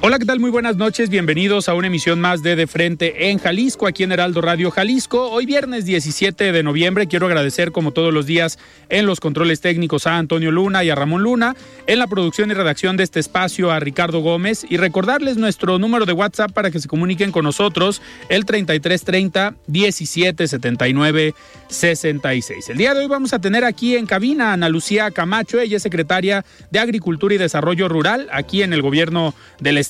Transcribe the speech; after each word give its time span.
Hola, 0.00 0.20
¿qué 0.20 0.26
tal? 0.26 0.38
Muy 0.38 0.50
buenas 0.50 0.76
noches. 0.76 1.10
Bienvenidos 1.10 1.68
a 1.68 1.74
una 1.74 1.88
emisión 1.88 2.20
más 2.20 2.40
de 2.44 2.54
De 2.54 2.68
Frente 2.68 3.30
en 3.30 3.38
Jalisco, 3.38 3.88
aquí 3.88 4.04
en 4.04 4.12
Heraldo 4.12 4.40
Radio 4.40 4.70
Jalisco. 4.70 5.28
Hoy 5.28 5.44
viernes 5.44 5.86
17 5.86 6.52
de 6.52 6.62
noviembre 6.62 7.08
quiero 7.08 7.26
agradecer 7.26 7.72
como 7.72 7.90
todos 7.90 8.14
los 8.14 8.24
días 8.24 8.60
en 8.90 9.06
los 9.06 9.18
controles 9.18 9.60
técnicos 9.60 10.06
a 10.06 10.16
Antonio 10.16 10.52
Luna 10.52 10.84
y 10.84 10.90
a 10.90 10.94
Ramón 10.94 11.24
Luna, 11.24 11.56
en 11.88 11.98
la 11.98 12.06
producción 12.06 12.48
y 12.52 12.54
redacción 12.54 12.96
de 12.96 13.02
este 13.02 13.18
espacio 13.18 13.72
a 13.72 13.80
Ricardo 13.80 14.20
Gómez 14.20 14.64
y 14.70 14.76
recordarles 14.76 15.36
nuestro 15.36 15.80
número 15.80 16.06
de 16.06 16.12
WhatsApp 16.12 16.52
para 16.52 16.70
que 16.70 16.78
se 16.78 16.86
comuniquen 16.86 17.32
con 17.32 17.42
nosotros, 17.42 18.00
el 18.28 18.44
3330 18.44 19.56
1779 19.66 21.34
66. 21.66 22.68
El 22.68 22.78
día 22.78 22.94
de 22.94 23.00
hoy 23.00 23.08
vamos 23.08 23.32
a 23.32 23.40
tener 23.40 23.64
aquí 23.64 23.96
en 23.96 24.06
cabina 24.06 24.50
a 24.50 24.52
Ana 24.52 24.68
Lucía 24.68 25.10
Camacho, 25.10 25.58
ella 25.58 25.76
es 25.76 25.82
secretaria 25.82 26.44
de 26.70 26.78
Agricultura 26.78 27.34
y 27.34 27.38
Desarrollo 27.38 27.88
Rural 27.88 28.28
aquí 28.30 28.62
en 28.62 28.72
el 28.72 28.80
gobierno 28.80 29.34
del 29.58 29.76
Estado. 29.76 29.87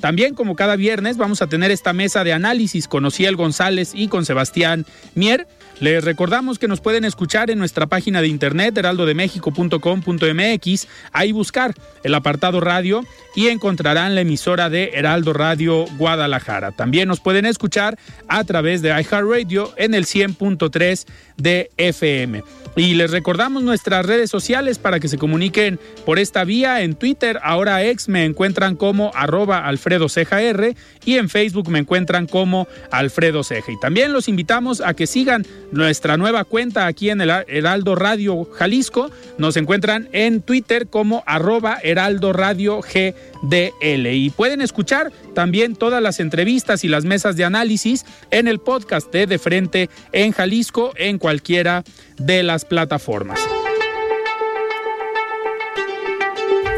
También, 0.00 0.34
como 0.34 0.56
cada 0.56 0.74
viernes, 0.76 1.16
vamos 1.16 1.40
a 1.42 1.46
tener 1.46 1.70
esta 1.70 1.92
mesa 1.92 2.24
de 2.24 2.32
análisis 2.32 2.88
con 2.88 3.04
Ociel 3.04 3.36
González 3.36 3.92
y 3.94 4.08
con 4.08 4.24
Sebastián 4.24 4.84
Mier. 5.14 5.46
Les 5.80 6.02
recordamos 6.04 6.58
que 6.60 6.68
nos 6.68 6.80
pueden 6.80 7.04
escuchar 7.04 7.50
en 7.50 7.58
nuestra 7.58 7.86
página 7.86 8.20
de 8.20 8.28
internet 8.28 8.78
heraldodemexico.com.mx, 8.78 10.86
ahí 11.12 11.32
buscar 11.32 11.74
el 12.04 12.14
apartado 12.14 12.60
radio 12.60 13.04
y 13.34 13.48
encontrarán 13.48 14.14
la 14.14 14.20
emisora 14.20 14.70
de 14.70 14.92
Heraldo 14.94 15.32
Radio 15.32 15.86
Guadalajara. 15.98 16.70
También 16.70 17.08
nos 17.08 17.18
pueden 17.18 17.46
escuchar 17.46 17.98
a 18.28 18.44
través 18.44 18.80
de 18.82 18.90
iHeartRadio 18.90 19.72
en 19.76 19.94
el 19.94 20.04
100.3 20.04 21.06
de 21.36 21.72
FM. 21.76 22.44
Y 22.74 22.94
les 22.94 23.10
recordamos 23.10 23.62
nuestras 23.62 24.06
redes 24.06 24.30
sociales 24.30 24.78
para 24.78 24.98
que 24.98 25.08
se 25.08 25.18
comuniquen 25.18 25.78
por 26.06 26.18
esta 26.18 26.44
vía. 26.44 26.80
En 26.80 26.94
Twitter, 26.94 27.38
ahora 27.42 27.84
ex, 27.84 28.08
me 28.08 28.24
encuentran 28.24 28.76
como 28.76 29.10
arroba 29.14 29.66
Alfredo 29.66 30.06
R 30.14 30.76
y 31.04 31.16
en 31.16 31.28
Facebook 31.28 31.68
me 31.68 31.80
encuentran 31.80 32.26
como 32.26 32.66
Alfredo 32.90 33.44
Ceja. 33.44 33.72
Y 33.72 33.78
también 33.78 34.14
los 34.14 34.26
invitamos 34.26 34.80
a 34.80 34.94
que 34.94 35.06
sigan 35.06 35.44
nuestra 35.70 36.16
nueva 36.16 36.44
cuenta 36.44 36.86
aquí 36.86 37.10
en 37.10 37.20
el 37.20 37.30
Heraldo 37.46 37.94
Radio 37.94 38.44
Jalisco. 38.44 39.10
Nos 39.36 39.58
encuentran 39.58 40.08
en 40.12 40.40
Twitter 40.40 40.86
como 40.86 41.22
arroba 41.26 41.78
Heraldo 41.82 42.32
Radio 42.32 42.80
GDL. 42.80 44.06
Y 44.06 44.30
pueden 44.30 44.62
escuchar 44.62 45.12
también 45.32 45.76
todas 45.76 46.02
las 46.02 46.20
entrevistas 46.20 46.84
y 46.84 46.88
las 46.88 47.04
mesas 47.04 47.36
de 47.36 47.44
análisis 47.44 48.04
en 48.30 48.48
el 48.48 48.58
podcast 48.58 49.12
de 49.12 49.26
De 49.26 49.38
Frente 49.38 49.90
en 50.12 50.32
Jalisco 50.32 50.92
en 50.96 51.18
cualquiera 51.18 51.84
de 52.18 52.42
las 52.42 52.64
plataformas. 52.64 53.40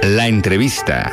La 0.02 0.28
entrevista. 0.28 1.10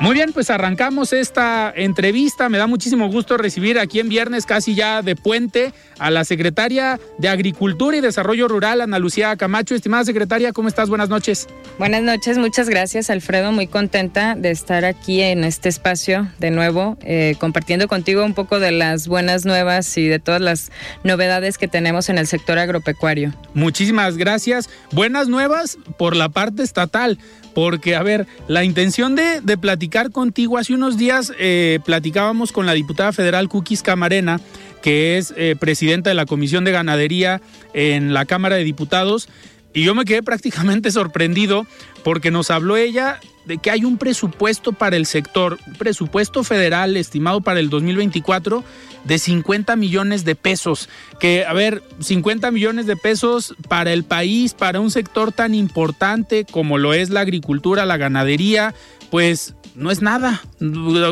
Muy 0.00 0.14
bien, 0.14 0.32
pues 0.32 0.48
arrancamos 0.48 1.12
esta 1.12 1.70
entrevista. 1.76 2.48
Me 2.48 2.56
da 2.56 2.66
muchísimo 2.66 3.10
gusto 3.10 3.36
recibir 3.36 3.78
aquí 3.78 4.00
en 4.00 4.08
viernes, 4.08 4.46
casi 4.46 4.74
ya 4.74 5.02
de 5.02 5.14
puente, 5.14 5.74
a 5.98 6.10
la 6.10 6.24
secretaria 6.24 6.98
de 7.18 7.28
Agricultura 7.28 7.98
y 7.98 8.00
Desarrollo 8.00 8.48
Rural, 8.48 8.80
Ana 8.80 8.98
Lucía 8.98 9.36
Camacho. 9.36 9.74
Estimada 9.74 10.06
secretaria, 10.06 10.54
¿cómo 10.54 10.68
estás? 10.68 10.88
Buenas 10.88 11.10
noches. 11.10 11.48
Buenas 11.78 12.02
noches, 12.02 12.38
muchas 12.38 12.70
gracias, 12.70 13.10
Alfredo. 13.10 13.52
Muy 13.52 13.66
contenta 13.66 14.36
de 14.36 14.50
estar 14.50 14.86
aquí 14.86 15.20
en 15.20 15.44
este 15.44 15.68
espacio 15.68 16.28
de 16.38 16.50
nuevo, 16.50 16.96
eh, 17.02 17.36
compartiendo 17.38 17.86
contigo 17.86 18.24
un 18.24 18.32
poco 18.32 18.58
de 18.58 18.72
las 18.72 19.06
buenas 19.06 19.44
nuevas 19.44 19.98
y 19.98 20.08
de 20.08 20.18
todas 20.18 20.40
las 20.40 20.72
novedades 21.04 21.58
que 21.58 21.68
tenemos 21.68 22.08
en 22.08 22.16
el 22.16 22.26
sector 22.26 22.58
agropecuario. 22.58 23.34
Muchísimas 23.52 24.16
gracias. 24.16 24.70
Buenas 24.92 25.28
nuevas 25.28 25.76
por 25.98 26.16
la 26.16 26.30
parte 26.30 26.62
estatal 26.62 27.18
porque, 27.54 27.96
a 27.96 28.02
ver, 28.02 28.26
la 28.48 28.64
intención 28.64 29.16
de, 29.16 29.40
platicar 29.58 30.10
contigo, 30.10 30.58
hace 30.58 30.74
unos 30.74 30.96
días 30.96 31.32
eh, 31.38 31.80
platicábamos 31.84 32.52
con 32.52 32.66
la 32.66 32.72
diputada 32.72 33.12
federal 33.12 33.48
Cookies 33.48 33.82
Camarena, 33.82 34.40
que 34.82 35.18
es 35.18 35.34
eh, 35.36 35.56
presidenta 35.58 36.10
de 36.10 36.14
la 36.14 36.26
Comisión 36.26 36.64
de 36.64 36.72
Ganadería 36.72 37.40
en 37.74 38.14
la 38.14 38.24
Cámara 38.24 38.56
de 38.56 38.64
Diputados, 38.64 39.28
y 39.72 39.84
yo 39.84 39.94
me 39.94 40.04
quedé 40.04 40.22
prácticamente 40.24 40.90
sorprendido 40.90 41.66
porque 42.02 42.30
nos 42.30 42.50
habló 42.50 42.76
ella 42.76 43.20
de 43.44 43.58
que 43.58 43.70
hay 43.70 43.84
un 43.84 43.98
presupuesto 43.98 44.72
para 44.72 44.96
el 44.96 45.06
sector, 45.06 45.58
un 45.66 45.74
presupuesto 45.74 46.44
federal 46.44 46.96
estimado 46.96 47.40
para 47.40 47.60
el 47.60 47.68
2024 47.70 48.62
de 49.04 49.18
50 49.18 49.76
millones 49.76 50.24
de 50.24 50.34
pesos. 50.34 50.88
Que, 51.18 51.44
a 51.44 51.52
ver, 51.52 51.82
50 52.00 52.50
millones 52.50 52.86
de 52.86 52.96
pesos 52.96 53.54
para 53.68 53.92
el 53.92 54.04
país, 54.04 54.54
para 54.54 54.80
un 54.80 54.90
sector 54.90 55.32
tan 55.32 55.54
importante 55.54 56.44
como 56.44 56.78
lo 56.78 56.94
es 56.94 57.10
la 57.10 57.20
agricultura, 57.20 57.86
la 57.86 57.96
ganadería, 57.96 58.74
pues 59.10 59.54
no 59.74 59.90
es 59.90 60.02
nada. 60.02 60.42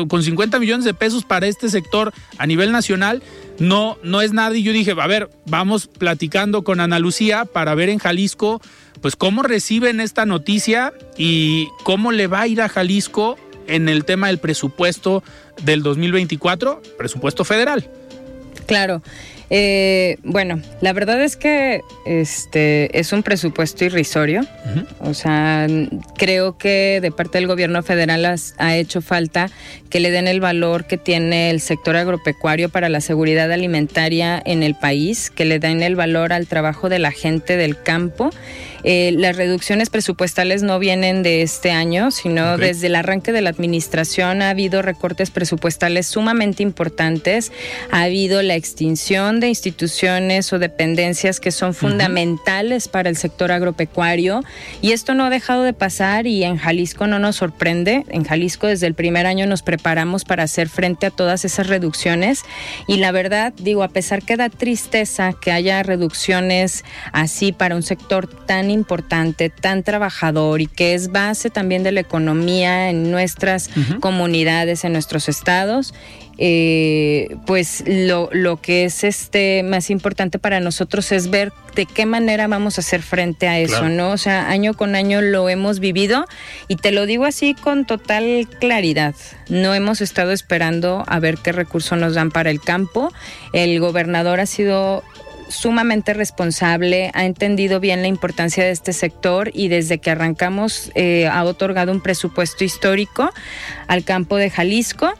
Con 0.07 0.23
50 0.23 0.59
millones 0.59 0.85
de 0.85 0.93
pesos 0.93 1.23
para 1.23 1.47
este 1.47 1.69
sector 1.69 2.13
a 2.37 2.45
nivel 2.45 2.71
nacional, 2.71 3.21
no, 3.59 3.97
no 4.03 4.21
es 4.21 4.33
nada. 4.33 4.55
Y 4.55 4.63
yo 4.63 4.71
dije, 4.71 4.95
a 4.97 5.07
ver, 5.07 5.29
vamos 5.45 5.87
platicando 5.87 6.63
con 6.63 6.79
Ana 6.79 6.99
Lucía 6.99 7.45
para 7.45 7.75
ver 7.75 7.89
en 7.89 7.99
Jalisco, 7.99 8.61
pues 9.01 9.15
cómo 9.15 9.43
reciben 9.43 9.99
esta 9.99 10.25
noticia 10.25 10.93
y 11.17 11.67
cómo 11.83 12.11
le 12.11 12.27
va 12.27 12.41
a 12.41 12.47
ir 12.47 12.61
a 12.61 12.69
Jalisco 12.69 13.37
en 13.69 13.89
el 13.89 14.05
tema 14.05 14.27
del 14.27 14.39
presupuesto 14.39 15.23
del 15.63 15.83
2024, 15.83 16.81
presupuesto 16.97 17.45
federal. 17.45 17.87
Claro. 18.65 19.01
Eh, 19.51 20.17
bueno, 20.23 20.61
la 20.79 20.93
verdad 20.93 21.23
es 21.23 21.35
que 21.35 21.81
este 22.05 22.99
es 22.99 23.11
un 23.11 23.23
presupuesto 23.23 23.83
irrisorio. 23.83 24.41
O 24.99 25.15
sea, 25.15 25.65
creo 26.17 26.57
que 26.57 26.99
de 27.01 27.11
parte 27.11 27.39
del 27.39 27.47
gobierno 27.47 27.81
federal 27.81 28.25
ha 28.57 28.75
hecho 28.77 29.01
falta 29.01 29.49
que 29.89 29.99
le 29.99 30.11
den 30.11 30.27
el 30.27 30.39
valor 30.39 30.85
que 30.85 30.97
tiene 30.97 31.49
el 31.49 31.61
sector 31.61 31.95
agropecuario 31.95 32.69
para 32.69 32.89
la 32.89 33.01
seguridad 33.01 33.51
alimentaria 33.51 34.39
en 34.45 34.61
el 34.61 34.75
país, 34.75 35.31
que 35.31 35.45
le 35.45 35.57
den 35.57 35.81
el 35.81 35.95
valor 35.95 36.31
al 36.31 36.45
trabajo 36.45 36.89
de 36.89 36.99
la 36.99 37.11
gente 37.11 37.57
del 37.57 37.81
campo 37.81 38.29
eh, 38.83 39.13
las 39.15 39.35
reducciones 39.35 39.89
presupuestales 39.89 40.63
no 40.63 40.79
vienen 40.79 41.23
de 41.23 41.41
este 41.41 41.71
año, 41.71 42.11
sino 42.11 42.57
desde 42.57 42.87
el 42.87 42.95
arranque 42.95 43.31
de 43.31 43.41
la 43.41 43.49
administración 43.49 44.41
ha 44.41 44.49
habido 44.49 44.81
recortes 44.81 45.31
presupuestales 45.31 46.07
sumamente 46.07 46.63
importantes, 46.63 47.51
ha 47.91 48.03
habido 48.03 48.41
la 48.41 48.55
extinción 48.55 49.39
de 49.39 49.49
instituciones 49.49 50.53
o 50.53 50.59
dependencias 50.59 51.39
que 51.39 51.51
son 51.51 51.73
fundamentales 51.73 52.87
para 52.87 53.09
el 53.09 53.17
sector 53.17 53.51
agropecuario 53.51 54.43
y 54.81 54.91
esto 54.91 55.13
no 55.13 55.25
ha 55.25 55.29
dejado 55.29 55.63
de 55.63 55.73
pasar 55.73 56.27
y 56.27 56.43
en 56.43 56.57
Jalisco 56.57 57.07
no 57.07 57.19
nos 57.19 57.35
sorprende. 57.37 58.05
En 58.09 58.23
Jalisco 58.23 58.67
desde 58.67 58.87
el 58.87 58.93
primer 58.93 59.25
año 59.25 59.45
nos 59.45 59.61
preparamos 59.61 60.25
para 60.25 60.43
hacer 60.43 60.69
frente 60.69 61.05
a 61.05 61.11
todas 61.11 61.45
esas 61.45 61.67
reducciones 61.67 62.43
y 62.87 62.97
la 62.97 63.11
verdad 63.11 63.53
digo, 63.57 63.83
a 63.83 63.89
pesar 63.89 64.23
que 64.23 64.37
da 64.37 64.49
tristeza 64.49 65.33
que 65.33 65.51
haya 65.51 65.83
reducciones 65.83 66.83
así 67.11 67.51
para 67.51 67.75
un 67.75 67.83
sector 67.83 68.27
tan 68.27 68.68
importante, 68.69 69.49
tan 69.49 69.83
trabajador 69.83 70.61
y 70.61 70.67
que 70.67 70.93
es 70.93 71.11
base 71.11 71.49
también 71.49 71.83
de 71.83 71.91
la 71.91 71.99
economía 71.99 72.89
en 72.89 73.11
nuestras 73.11 73.69
comunidades, 73.99 74.83
en 74.83 74.93
nuestros 74.93 75.29
estados 75.29 75.93
eh, 76.41 77.35
pues 77.45 77.83
lo, 77.85 78.29
lo 78.31 78.61
que 78.61 78.85
es 78.85 79.03
este 79.03 79.61
más 79.61 79.89
importante 79.89 80.39
para 80.39 80.61
nosotros 80.61 81.11
es 81.11 81.29
ver 81.29 81.51
de 81.75 81.85
qué 81.85 82.05
manera 82.05 82.47
vamos 82.47 82.77
a 82.77 82.81
hacer 82.81 83.01
frente 83.01 83.49
a 83.49 83.59
eso, 83.59 83.89
¿no? 83.89 84.11
O 84.11 84.17
sea, 84.17 84.49
año 84.49 84.73
con 84.73 84.95
año 84.95 85.21
lo 85.21 85.49
hemos 85.49 85.81
vivido 85.81 86.25
y 86.69 86.77
te 86.77 86.93
lo 86.93 87.05
digo 87.05 87.25
así 87.25 87.55
con 87.55 87.85
total 87.85 88.47
claridad. 88.61 89.15
No 89.49 89.75
hemos 89.75 89.99
estado 89.99 90.31
esperando 90.31 91.03
a 91.07 91.19
ver 91.19 91.39
qué 91.39 91.51
recursos 91.51 91.99
nos 91.99 92.13
dan 92.13 92.31
para 92.31 92.51
el 92.51 92.61
campo. 92.61 93.11
El 93.51 93.77
gobernador 93.81 94.39
ha 94.39 94.45
sido 94.45 95.03
sumamente 95.49 96.13
responsable, 96.13 97.11
ha 97.13 97.25
entendido 97.25 97.79
bien 97.79 98.01
la 98.01 98.07
importancia 98.07 98.63
de 98.63 98.71
este 98.71 98.93
sector 98.93 99.51
y 99.53 99.67
desde 99.67 99.97
que 99.97 100.11
arrancamos 100.11 100.91
eh, 100.95 101.27
ha 101.27 101.43
otorgado 101.43 101.91
un 101.91 102.01
presupuesto 102.01 102.63
histórico 102.63 103.29
al 103.87 104.03
campo 104.03 104.37
de 104.37 104.49
Jalisco 104.49 105.13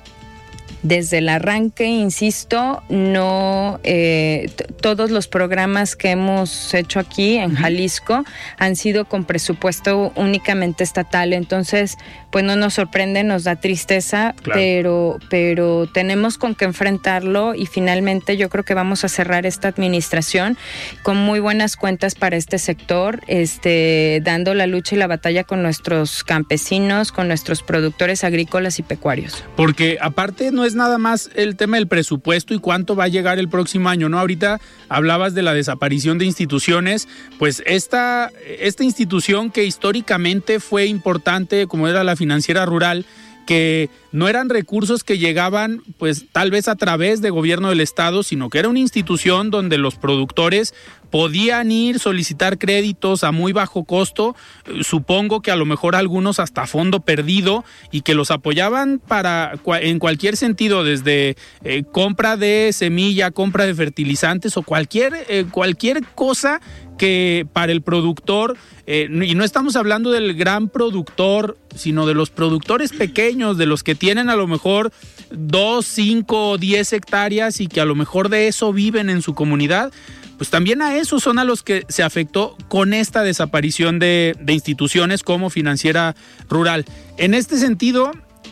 desde 0.81 1.17
el 1.17 1.29
arranque, 1.29 1.85
insisto, 1.85 2.81
no 2.89 3.79
eh, 3.83 4.49
todos 4.81 5.11
los 5.11 5.27
programas 5.27 5.95
que 5.95 6.11
hemos 6.11 6.73
hecho 6.73 6.99
aquí 6.99 7.37
en 7.37 7.55
Jalisco 7.55 8.23
han 8.57 8.75
sido 8.75 9.05
con 9.05 9.25
presupuesto 9.25 10.13
únicamente 10.15 10.83
estatal. 10.83 11.33
Entonces, 11.33 11.97
pues 12.31 12.45
no 12.45 12.55
nos 12.55 12.75
sorprende, 12.75 13.23
nos 13.23 13.43
da 13.43 13.55
tristeza, 13.57 14.35
pero, 14.43 15.17
pero 15.29 15.87
tenemos 15.87 16.37
con 16.37 16.55
qué 16.55 16.65
enfrentarlo 16.65 17.55
y 17.55 17.65
finalmente 17.65 18.37
yo 18.37 18.49
creo 18.49 18.63
que 18.63 18.73
vamos 18.73 19.03
a 19.03 19.09
cerrar 19.09 19.45
esta 19.45 19.67
administración 19.67 20.57
con 21.03 21.17
muy 21.17 21.39
buenas 21.39 21.75
cuentas 21.75 22.15
para 22.15 22.37
este 22.37 22.59
sector, 22.59 23.21
este, 23.27 24.21
dando 24.23 24.53
la 24.53 24.67
lucha 24.67 24.95
y 24.95 24.97
la 24.97 25.07
batalla 25.07 25.43
con 25.43 25.63
nuestros 25.63 26.23
campesinos, 26.23 27.11
con 27.11 27.27
nuestros 27.27 27.63
productores 27.63 28.23
agrícolas 28.23 28.79
y 28.79 28.83
pecuarios. 28.83 29.43
Porque 29.55 29.97
aparte 30.01 30.51
no 30.51 30.65
es 30.65 30.68
nada 30.75 30.97
más 30.97 31.29
el 31.35 31.55
tema 31.55 31.77
del 31.77 31.87
presupuesto 31.87 32.53
y 32.53 32.59
cuánto 32.59 32.95
va 32.95 33.05
a 33.05 33.09
llegar 33.09 33.39
el 33.39 33.49
próximo 33.49 33.89
año, 33.89 34.09
¿no? 34.09 34.19
Ahorita 34.19 34.59
hablabas 34.87 35.33
de 35.33 35.41
la 35.41 35.53
desaparición 35.53 36.17
de 36.17 36.25
instituciones, 36.25 37.07
pues 37.37 37.63
esta, 37.65 38.31
esta 38.59 38.83
institución 38.83 39.51
que 39.51 39.65
históricamente 39.65 40.59
fue 40.59 40.85
importante, 40.85 41.67
como 41.67 41.87
era 41.87 42.03
la 42.03 42.15
financiera 42.15 42.65
rural, 42.65 43.05
que 43.45 43.89
no 44.11 44.27
eran 44.27 44.49
recursos 44.49 45.03
que 45.03 45.17
llegaban 45.17 45.81
pues 45.97 46.25
tal 46.31 46.51
vez 46.51 46.67
a 46.67 46.75
través 46.75 47.21
de 47.21 47.29
gobierno 47.29 47.69
del 47.69 47.81
estado, 47.81 48.23
sino 48.23 48.49
que 48.49 48.59
era 48.59 48.69
una 48.69 48.79
institución 48.79 49.51
donde 49.51 49.77
los 49.77 49.95
productores 49.95 50.73
podían 51.09 51.71
ir 51.71 51.99
solicitar 51.99 52.57
créditos 52.57 53.23
a 53.23 53.31
muy 53.31 53.51
bajo 53.51 53.83
costo, 53.83 54.35
eh, 54.65 54.83
supongo 54.83 55.41
que 55.41 55.51
a 55.51 55.55
lo 55.55 55.65
mejor 55.65 55.95
algunos 55.95 56.39
hasta 56.39 56.67
fondo 56.67 57.01
perdido 57.01 57.65
y 57.91 58.01
que 58.01 58.15
los 58.15 58.31
apoyaban 58.31 58.99
para 58.99 59.53
en 59.81 59.99
cualquier 59.99 60.37
sentido 60.37 60.83
desde 60.83 61.35
eh, 61.63 61.83
compra 61.91 62.37
de 62.37 62.71
semilla, 62.73 63.31
compra 63.31 63.65
de 63.65 63.75
fertilizantes 63.75 64.57
o 64.57 64.63
cualquier 64.63 65.25
eh, 65.29 65.45
cualquier 65.49 66.03
cosa 66.15 66.61
que 66.99 67.47
para 67.51 67.71
el 67.71 67.81
productor, 67.81 68.57
y 68.85 69.33
no 69.33 69.43
estamos 69.43 69.75
hablando 69.75 70.11
del 70.11 70.35
gran 70.35 70.69
productor, 70.69 71.57
sino 71.75 72.05
de 72.05 72.13
los 72.13 72.29
productores 72.29 72.91
pequeños, 72.91 73.57
de 73.57 73.65
los 73.65 73.83
que 73.83 73.95
tienen 73.95 74.29
a 74.29 74.35
lo 74.35 74.45
mejor 74.45 74.91
dos, 75.31 75.87
cinco, 75.87 76.57
diez 76.59 76.93
hectáreas 76.93 77.61
y 77.61 77.67
que 77.67 77.81
a 77.81 77.85
lo 77.85 77.95
mejor 77.95 78.29
de 78.29 78.47
eso 78.47 78.73
viven 78.73 79.09
en 79.09 79.21
su 79.21 79.33
comunidad, 79.33 79.91
pues 80.37 80.49
también 80.49 80.81
a 80.81 80.95
esos 80.95 81.23
son 81.23 81.39
a 81.39 81.43
los 81.43 81.63
que 81.63 81.85
se 81.89 82.03
afectó 82.03 82.55
con 82.67 82.93
esta 82.93 83.23
desaparición 83.23 83.99
de, 83.99 84.35
de 84.39 84.53
instituciones 84.53 85.23
como 85.23 85.49
financiera 85.49 86.15
rural. 86.49 86.85
En 87.17 87.33
este 87.33 87.57
sentido, 87.57 88.11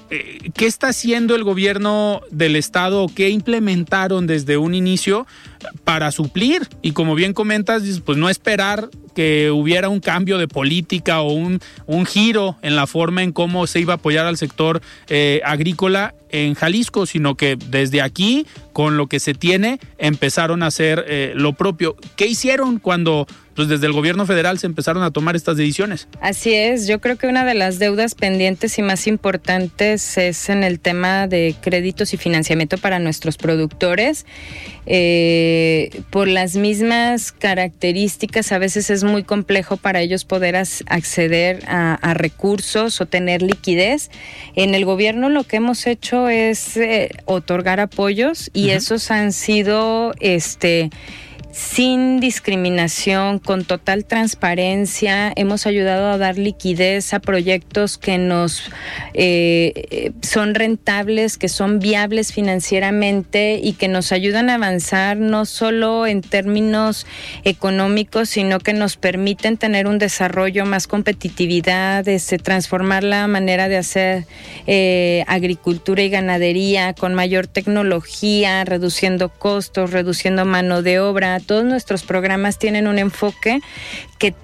eh, 0.10 0.52
¿qué 0.54 0.66
está 0.66 0.90
haciendo 0.90 1.36
el 1.36 1.44
gobierno 1.44 2.22
del 2.32 2.56
estado? 2.56 3.08
¿Qué 3.14 3.30
implementaron 3.30 4.28
desde 4.28 4.58
un 4.58 4.74
inicio 4.74 5.28
para 5.84 6.12
suplir? 6.12 6.68
Y 6.82 6.92
como 6.92 7.16
bien 7.16 7.34
comentas, 7.34 7.84
pues 8.06 8.18
no 8.18 8.30
esperar 8.30 8.90
que 9.16 9.50
hubiera 9.50 9.90
un 9.90 10.00
cambio 10.00 10.38
de 10.38 10.48
política 10.48 11.22
o 11.22 11.34
un, 11.34 11.60
giro 12.06 12.56
en 12.62 12.76
la 12.76 12.86
forma 12.86 13.24
en 13.24 13.32
cómo 13.32 13.66
se 13.66 13.80
iba 13.80 13.94
a 13.94 13.96
apoyar 13.96 14.28
al 14.28 14.38
sector 14.38 14.80
eh, 15.10 15.42
agrícola 15.44 16.14
en 16.30 16.54
Jalisco, 16.54 17.06
sino 17.06 17.36
que 17.36 17.56
desde 17.56 18.02
aquí, 18.02 18.46
con 18.74 18.96
lo 18.96 19.08
que 19.08 19.20
se 19.20 19.34
tiene, 19.34 19.80
empezaron 19.98 20.62
a 20.62 20.68
hacer 20.68 21.04
eh, 21.08 21.34
lo 21.36 21.54
propio. 21.54 21.96
¿Qué 22.16 22.28
hicieron 22.28 22.78
cuando 22.78 23.26
pues 23.58 23.70
desde 23.70 23.88
el 23.88 23.92
gobierno 23.94 24.28
federal 24.28 24.60
se 24.60 24.68
empezaron 24.68 25.02
a 25.02 25.10
tomar 25.10 25.36
estas 25.36 25.58
decisiones. 25.58 26.08
Así 26.22 26.54
es, 26.54 26.86
yo 26.86 27.02
creo 27.02 27.18
que 27.18 27.26
una 27.26 27.44
de 27.44 27.56
las 27.56 27.80
deudas 27.80 28.14
pendientes 28.14 28.78
y 28.78 28.84
más 28.84 29.08
importantes 29.08 30.16
es 30.20 30.50
en 30.50 30.64
el 30.64 30.80
tema 30.80 31.28
de 31.28 31.56
créditos 31.60 32.14
y 32.14 32.18
financiamiento 32.18 32.78
para 32.78 33.00
nuestros 33.00 33.36
productores. 33.38 34.28
Eh, 34.86 36.04
por 36.12 36.28
las 36.28 36.56
mismas 36.56 37.32
características, 37.32 38.52
a 38.52 38.60
veces 38.60 38.92
es 38.92 39.04
muy 39.04 39.24
complejo 39.24 39.76
para 39.76 40.02
ellos 40.02 40.24
poder 40.24 40.56
acceder 40.56 41.64
a, 41.68 42.14
recursos 42.14 43.02
o 43.02 43.08
tener 43.08 43.42
liquidez. 43.42 44.12
En 44.56 44.76
el 44.76 44.86
gobierno 44.86 45.30
lo 45.30 45.44
que 45.46 45.58
hemos 45.58 45.88
hecho 45.88 46.30
es 46.30 46.78
eh, 46.78 47.10
otorgar 47.26 47.80
apoyos 47.80 48.52
y 48.54 48.70
esos 48.70 49.10
han 49.10 49.34
sido 49.34 50.14
este 50.20 50.92
sin 51.58 52.20
discriminación, 52.20 53.40
con 53.40 53.66
total 53.66 54.06
transparencia. 54.06 55.34
Hemos 55.36 55.66
ayudado 55.66 56.12
a 56.12 56.20
dar 56.20 56.38
liquidez 56.38 57.16
a 57.16 57.20
proyectos 57.20 57.98
que 57.98 58.20
nos 58.20 58.70
eh, 59.16 60.12
son 60.22 60.54
rentables, 60.54 61.40
que 61.40 61.50
son 61.50 61.80
viables 61.80 62.32
financieramente 62.32 63.60
y 63.62 63.74
que 63.74 63.88
nos 63.88 64.12
ayudan 64.12 64.52
a 64.52 64.56
avanzar 64.56 65.18
no 65.18 65.46
solo 65.46 66.06
en 66.06 66.22
términos 66.22 67.08
económicos, 67.44 68.30
sino 68.30 68.60
que 68.60 68.74
nos 68.74 68.96
permiten 68.96 69.58
tener 69.58 69.88
un 69.88 69.98
desarrollo, 69.98 70.64
más 70.68 70.86
competitividad, 70.86 72.08
este, 72.08 72.38
transformar 72.38 73.04
la 73.04 73.26
manera 73.26 73.68
de 73.68 73.78
hacer 73.78 74.26
eh, 74.68 75.24
agricultura 75.26 76.04
y 76.04 76.10
ganadería 76.10 76.94
con 76.94 77.16
mayor 77.16 77.48
tecnología, 77.48 78.64
reduciendo 78.64 79.30
costos, 79.30 79.90
reduciendo 79.90 80.46
mano 80.46 80.84
de 80.84 81.00
obra 81.00 81.40
todos 81.48 81.66
nuestros 81.66 82.04
programas 82.04 82.60
tienen 82.60 82.88
un 82.88 83.00
enfoque 83.00 83.62
que 84.20 84.36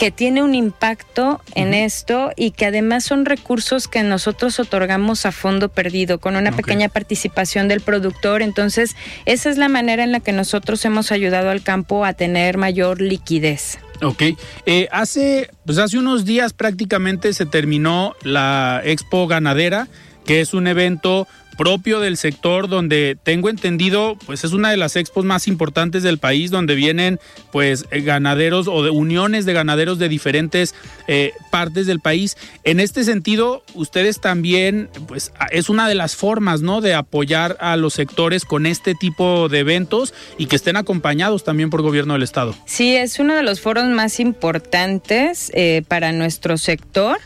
que 0.00 0.10
tiene 0.10 0.42
un 0.42 0.54
impacto 0.54 1.42
en 1.54 1.74
esto 1.74 2.32
y 2.34 2.52
que 2.52 2.64
además 2.64 3.04
son 3.04 3.26
recursos 3.26 3.86
que 3.86 4.02
nosotros 4.02 4.58
otorgamos 4.58 5.26
a 5.26 5.30
fondo 5.30 5.68
perdido, 5.68 6.18
con 6.18 6.36
una 6.36 6.52
pequeña 6.52 6.88
participación 6.88 7.68
del 7.68 7.82
productor. 7.82 8.40
Entonces, 8.40 8.96
esa 9.26 9.50
es 9.50 9.58
la 9.58 9.68
manera 9.68 10.02
en 10.02 10.10
la 10.10 10.20
que 10.20 10.32
nosotros 10.32 10.82
hemos 10.86 11.12
ayudado 11.12 11.50
al 11.50 11.62
campo 11.62 12.06
a 12.06 12.14
tener 12.14 12.56
mayor 12.56 13.02
liquidez. 13.02 13.78
Ok, 14.00 14.22
eh, 14.64 14.88
hace, 14.90 15.50
pues 15.66 15.76
hace 15.76 15.98
unos 15.98 16.24
días 16.24 16.54
prácticamente 16.54 17.34
se 17.34 17.44
terminó 17.44 18.14
la 18.22 18.80
Expo 18.82 19.26
Ganadera, 19.26 19.86
que 20.24 20.40
es 20.40 20.54
un 20.54 20.66
evento 20.66 21.28
propio 21.60 22.00
del 22.00 22.16
sector 22.16 22.70
donde 22.70 23.18
tengo 23.22 23.50
entendido 23.50 24.16
pues 24.24 24.44
es 24.44 24.54
una 24.54 24.70
de 24.70 24.78
las 24.78 24.96
expos 24.96 25.26
más 25.26 25.46
importantes 25.46 26.02
del 26.02 26.16
país 26.16 26.50
donde 26.50 26.74
vienen 26.74 27.20
pues 27.52 27.84
eh, 27.90 28.00
ganaderos 28.00 28.66
o 28.66 28.82
de 28.82 28.88
uniones 28.88 29.44
de 29.44 29.52
ganaderos 29.52 29.98
de 29.98 30.08
diferentes 30.08 30.74
eh, 31.06 31.32
partes 31.50 31.86
del 31.86 32.00
país. 32.00 32.38
En 32.64 32.80
este 32.80 33.04
sentido 33.04 33.62
ustedes 33.74 34.22
también 34.22 34.88
pues 35.06 35.32
es 35.50 35.68
una 35.68 35.86
de 35.86 35.96
las 35.96 36.16
formas 36.16 36.62
no 36.62 36.80
de 36.80 36.94
apoyar 36.94 37.58
a 37.60 37.76
los 37.76 37.92
sectores 37.92 38.46
con 38.46 38.64
este 38.64 38.94
tipo 38.94 39.50
de 39.50 39.58
eventos 39.58 40.14
y 40.38 40.46
que 40.46 40.56
estén 40.56 40.78
acompañados 40.78 41.44
también 41.44 41.68
por 41.68 41.82
gobierno 41.82 42.14
del 42.14 42.22
estado. 42.22 42.54
Sí 42.64 42.96
es 42.96 43.18
uno 43.18 43.34
de 43.34 43.42
los 43.42 43.60
foros 43.60 43.84
más 43.84 44.18
importantes 44.18 45.52
eh, 45.52 45.82
para 45.86 46.12
nuestro 46.12 46.56
sector 46.56 47.18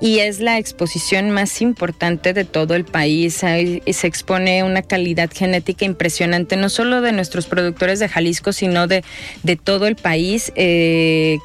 y 0.00 0.20
es 0.20 0.40
la 0.40 0.58
exposición 0.58 1.30
más 1.30 1.60
importante 1.60 2.32
de 2.32 2.44
todo 2.44 2.74
el 2.74 2.84
país. 2.84 3.42
Ahí 3.86 3.92
se 3.92 4.06
expone 4.06 4.62
una 4.64 4.82
calidad 4.82 5.30
genética 5.32 5.84
impresionante, 5.84 6.56
no 6.56 6.68
solo 6.68 7.00
de 7.00 7.12
nuestros 7.12 7.46
productores 7.46 7.98
de 7.98 8.08
Jalisco, 8.08 8.52
sino 8.52 8.86
de, 8.86 9.04
de 9.42 9.56
todo 9.56 9.86
el 9.86 9.96
país. 9.96 10.52
Eh, 10.56 11.38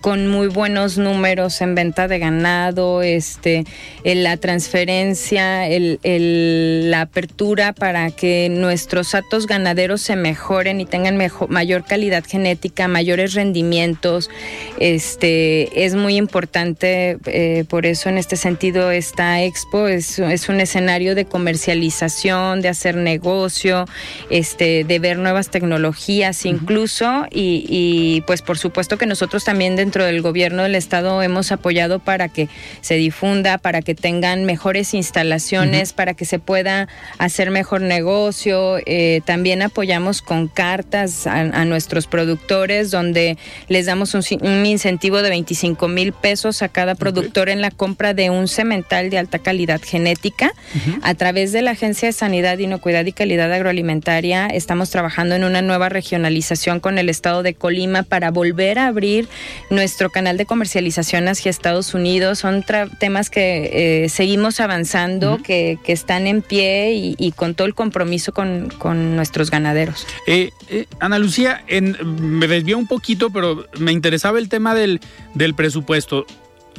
con 0.00 0.28
muy 0.28 0.46
buenos 0.48 0.98
números 0.98 1.60
en 1.60 1.74
venta 1.74 2.08
de 2.08 2.18
ganado, 2.18 3.02
este, 3.02 3.64
la 4.04 4.36
transferencia, 4.36 5.68
el, 5.68 6.90
la 6.90 7.02
apertura 7.02 7.72
para 7.72 8.10
que 8.10 8.48
nuestros 8.50 9.14
atos 9.14 9.46
ganaderos 9.46 10.00
se 10.00 10.16
mejoren 10.16 10.80
y 10.80 10.86
tengan 10.86 11.16
mejor, 11.16 11.50
mayor 11.50 11.84
calidad 11.84 12.24
genética, 12.26 12.88
mayores 12.88 13.34
rendimientos. 13.34 14.30
Este, 14.78 15.84
es 15.84 15.94
muy 15.94 16.16
importante, 16.16 17.18
eh, 17.26 17.64
por 17.68 17.86
eso 17.86 18.08
en 18.08 18.18
este 18.18 18.36
sentido 18.36 18.90
esta 18.90 19.42
expo 19.42 19.88
es, 19.88 20.18
es 20.18 20.48
un 20.48 20.60
escenario 20.60 21.14
de 21.14 21.26
comercialización, 21.26 22.62
de 22.62 22.68
hacer 22.68 22.96
negocio, 22.96 23.84
este, 24.30 24.84
de 24.84 24.98
ver 24.98 25.18
nuevas 25.18 25.50
tecnologías 25.50 26.46
incluso 26.46 27.26
y, 27.30 27.64
y 27.68 28.22
pues 28.22 28.42
por 28.42 28.58
supuesto 28.58 28.96
que 28.96 29.06
nosotros 29.06 29.44
también 29.44 29.76
dentro 29.76 29.89
del 29.90 30.22
gobierno 30.22 30.62
del 30.62 30.74
estado 30.74 31.22
hemos 31.22 31.52
apoyado 31.52 31.98
para 31.98 32.28
que 32.28 32.48
se 32.80 32.94
difunda, 32.94 33.58
para 33.58 33.82
que 33.82 33.94
tengan 33.94 34.44
mejores 34.44 34.94
instalaciones, 34.94 35.92
para 35.92 36.14
que 36.14 36.24
se 36.24 36.38
pueda 36.38 36.88
hacer 37.18 37.50
mejor 37.50 37.80
negocio. 37.80 38.78
Eh, 38.86 39.20
también 39.24 39.62
apoyamos 39.62 40.22
con 40.22 40.48
cartas 40.48 41.26
a, 41.26 41.64
nuestros 41.64 42.06
productores 42.06 42.90
donde 42.90 43.36
les 43.68 43.86
damos 43.86 44.14
un, 44.14 44.22
incentivo 44.66 45.22
de 45.22 45.30
25 45.30 45.88
mil 45.88 46.12
pesos 46.12 46.62
a 46.62 46.68
cada 46.68 46.94
productor 46.94 47.48
en 47.48 47.60
la 47.60 47.70
compra 47.70 48.14
de 48.14 48.30
un 48.30 48.48
cemental 48.48 49.10
de 49.10 49.18
alta 49.18 49.38
calidad 49.38 49.80
genética. 49.82 50.52
A 51.02 51.14
través 51.14 51.52
de 51.52 51.62
la 51.62 51.72
Agencia 51.72 52.08
de 52.08 52.12
Sanidad, 52.12 52.58
Inocuidad 52.58 53.04
y 53.04 53.12
Calidad 53.12 53.52
Agroalimentaria 53.52 54.46
estamos 54.46 54.90
trabajando 54.90 55.34
en 55.34 55.44
una 55.44 55.62
nueva 55.62 55.88
regionalización 55.88 56.80
con 56.80 56.98
el 56.98 57.08
estado 57.08 57.42
de 57.42 57.54
Colima 57.54 58.02
para 58.02 58.30
volver 58.30 58.78
a 58.78 58.86
abrir 58.86 59.28
nuestro 59.80 60.10
canal 60.10 60.36
de 60.36 60.44
comercialización 60.44 61.26
hacia 61.26 61.48
Estados 61.48 61.94
Unidos. 61.94 62.40
Son 62.40 62.62
temas 62.98 63.30
que 63.30 64.04
eh, 64.04 64.08
seguimos 64.10 64.60
avanzando, 64.60 65.38
que, 65.42 65.78
están 65.86 66.26
en 66.26 66.42
pie 66.42 66.92
y, 67.18 67.32
con 67.32 67.54
todo 67.54 67.66
el 67.66 67.74
compromiso 67.74 68.34
con, 68.34 69.16
nuestros 69.16 69.50
ganaderos. 69.50 70.06
Eh, 70.26 70.50
eh, 70.68 70.86
Ana 71.00 71.18
Lucía, 71.18 71.64
en, 71.66 71.96
me 72.38 72.46
desvió 72.46 72.76
un 72.76 72.86
poquito, 72.86 73.30
pero 73.30 73.66
me 73.78 73.90
interesaba 73.90 74.38
el 74.38 74.50
tema 74.50 74.74
del, 74.74 75.00
del 75.34 75.54
presupuesto. 75.54 76.26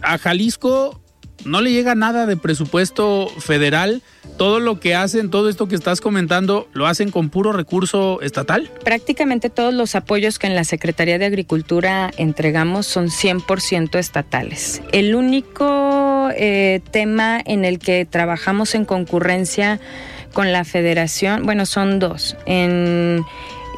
A 0.03 0.20
Jalisco 0.20 1.00
no 1.45 1.62
le 1.62 1.71
llega 1.71 1.95
nada 1.95 2.25
de 2.25 2.38
presupuesto 2.38 3.27
federal. 3.39 4.01
Todo 4.38 4.60
lo 4.60 4.79
que 4.79 4.95
hacen, 4.95 5.29
todo 5.29 5.50
esto 5.50 5.67
que 5.67 5.75
estás 5.75 6.01
comentando, 6.01 6.67
lo 6.74 6.88
hacen 6.88 7.12
con 7.12 7.29
puro 7.29 7.51
recurso 7.53 8.21
estatal. 8.21 8.69
Prácticamente 8.83 9.50
todos 9.50 9.74
los 9.74 9.95
apoyos 9.95 10.39
que 10.39 10.48
en 10.48 10.55
la 10.55 10.63
Secretaría 10.63 11.17
de 11.17 11.25
Agricultura 11.25 12.12
entregamos 12.17 12.88
son 12.88 13.07
100% 13.07 13.98
estatales. 13.98 14.81
El 14.91 15.15
único 15.15 16.29
eh, 16.36 16.81
tema 16.91 17.41
en 17.43 17.65
el 17.65 17.79
que 17.79 18.05
trabajamos 18.05 18.75
en 18.75 18.86
concurrencia 18.86 19.79
con 20.33 20.51
la 20.51 20.63
federación, 20.63 21.45
bueno, 21.45 21.65
son 21.65 22.00
dos. 22.00 22.38
En 22.45 23.24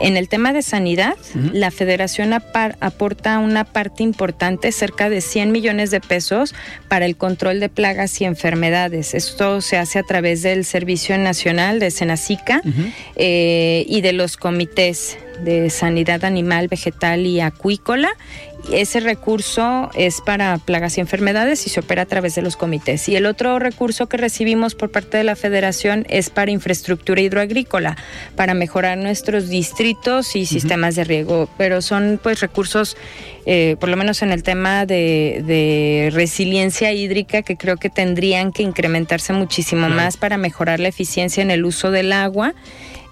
en 0.03 0.17
el 0.17 0.27
tema 0.27 0.51
de 0.51 0.61
sanidad, 0.61 1.15
la 1.53 1.71
federación 1.71 2.33
aporta 2.33 3.39
una 3.39 3.63
parte 3.63 4.03
importante, 4.03 4.73
cerca 4.73 5.09
de 5.09 5.21
100 5.21 5.51
millones 5.51 5.91
de 5.91 6.01
pesos, 6.01 6.53
para 6.89 7.05
el 7.05 7.15
control 7.15 7.61
de 7.61 7.69
plagas 7.69 8.19
y 8.19 8.25
enfermedades. 8.25 9.13
Esto 9.13 9.61
se 9.61 9.77
hace 9.77 9.99
a 9.99 10.03
través 10.03 10.41
del 10.41 10.65
Servicio 10.65 11.17
Nacional 11.17 11.79
de 11.79 11.89
Senacica 11.89 12.61
eh, 13.15 13.85
y 13.87 14.01
de 14.01 14.11
los 14.11 14.35
comités 14.35 15.17
de 15.43 15.69
sanidad 15.69 16.25
animal, 16.25 16.67
vegetal 16.67 17.25
y 17.25 17.39
acuícola 17.39 18.09
ese 18.71 18.99
recurso 18.99 19.91
es 19.93 20.21
para 20.21 20.57
plagas 20.57 20.97
y 20.97 21.01
enfermedades 21.01 21.67
y 21.67 21.69
se 21.69 21.81
opera 21.81 22.03
a 22.03 22.05
través 22.05 22.35
de 22.35 22.41
los 22.41 22.55
comités. 22.55 23.09
Y 23.09 23.15
el 23.15 23.25
otro 23.25 23.59
recurso 23.59 24.07
que 24.07 24.17
recibimos 24.17 24.75
por 24.75 24.91
parte 24.91 25.17
de 25.17 25.23
la 25.23 25.35
federación 25.35 26.05
es 26.09 26.29
para 26.29 26.51
infraestructura 26.51 27.21
hidroagrícola, 27.21 27.97
para 28.35 28.53
mejorar 28.53 28.97
nuestros 28.97 29.49
distritos 29.49 30.35
y 30.35 30.45
sistemas 30.45 30.95
de 30.95 31.03
riego. 31.03 31.49
Pero 31.57 31.81
son 31.81 32.19
pues 32.21 32.39
recursos, 32.39 32.95
eh, 33.45 33.75
por 33.79 33.89
lo 33.89 33.97
menos 33.97 34.21
en 34.21 34.31
el 34.31 34.43
tema 34.43 34.85
de, 34.85 36.09
resiliencia 36.13 36.91
hídrica, 36.93 37.41
que 37.41 37.57
creo 37.57 37.77
que 37.77 37.89
tendrían 37.89 38.51
que 38.51 38.63
incrementarse 38.63 39.33
muchísimo 39.33 39.89
más 39.89 40.17
para 40.17 40.37
mejorar 40.37 40.79
la 40.79 40.87
eficiencia 40.87 41.41
en 41.41 41.51
el 41.51 41.65
uso 41.65 41.91
del 41.91 42.13
agua 42.13 42.53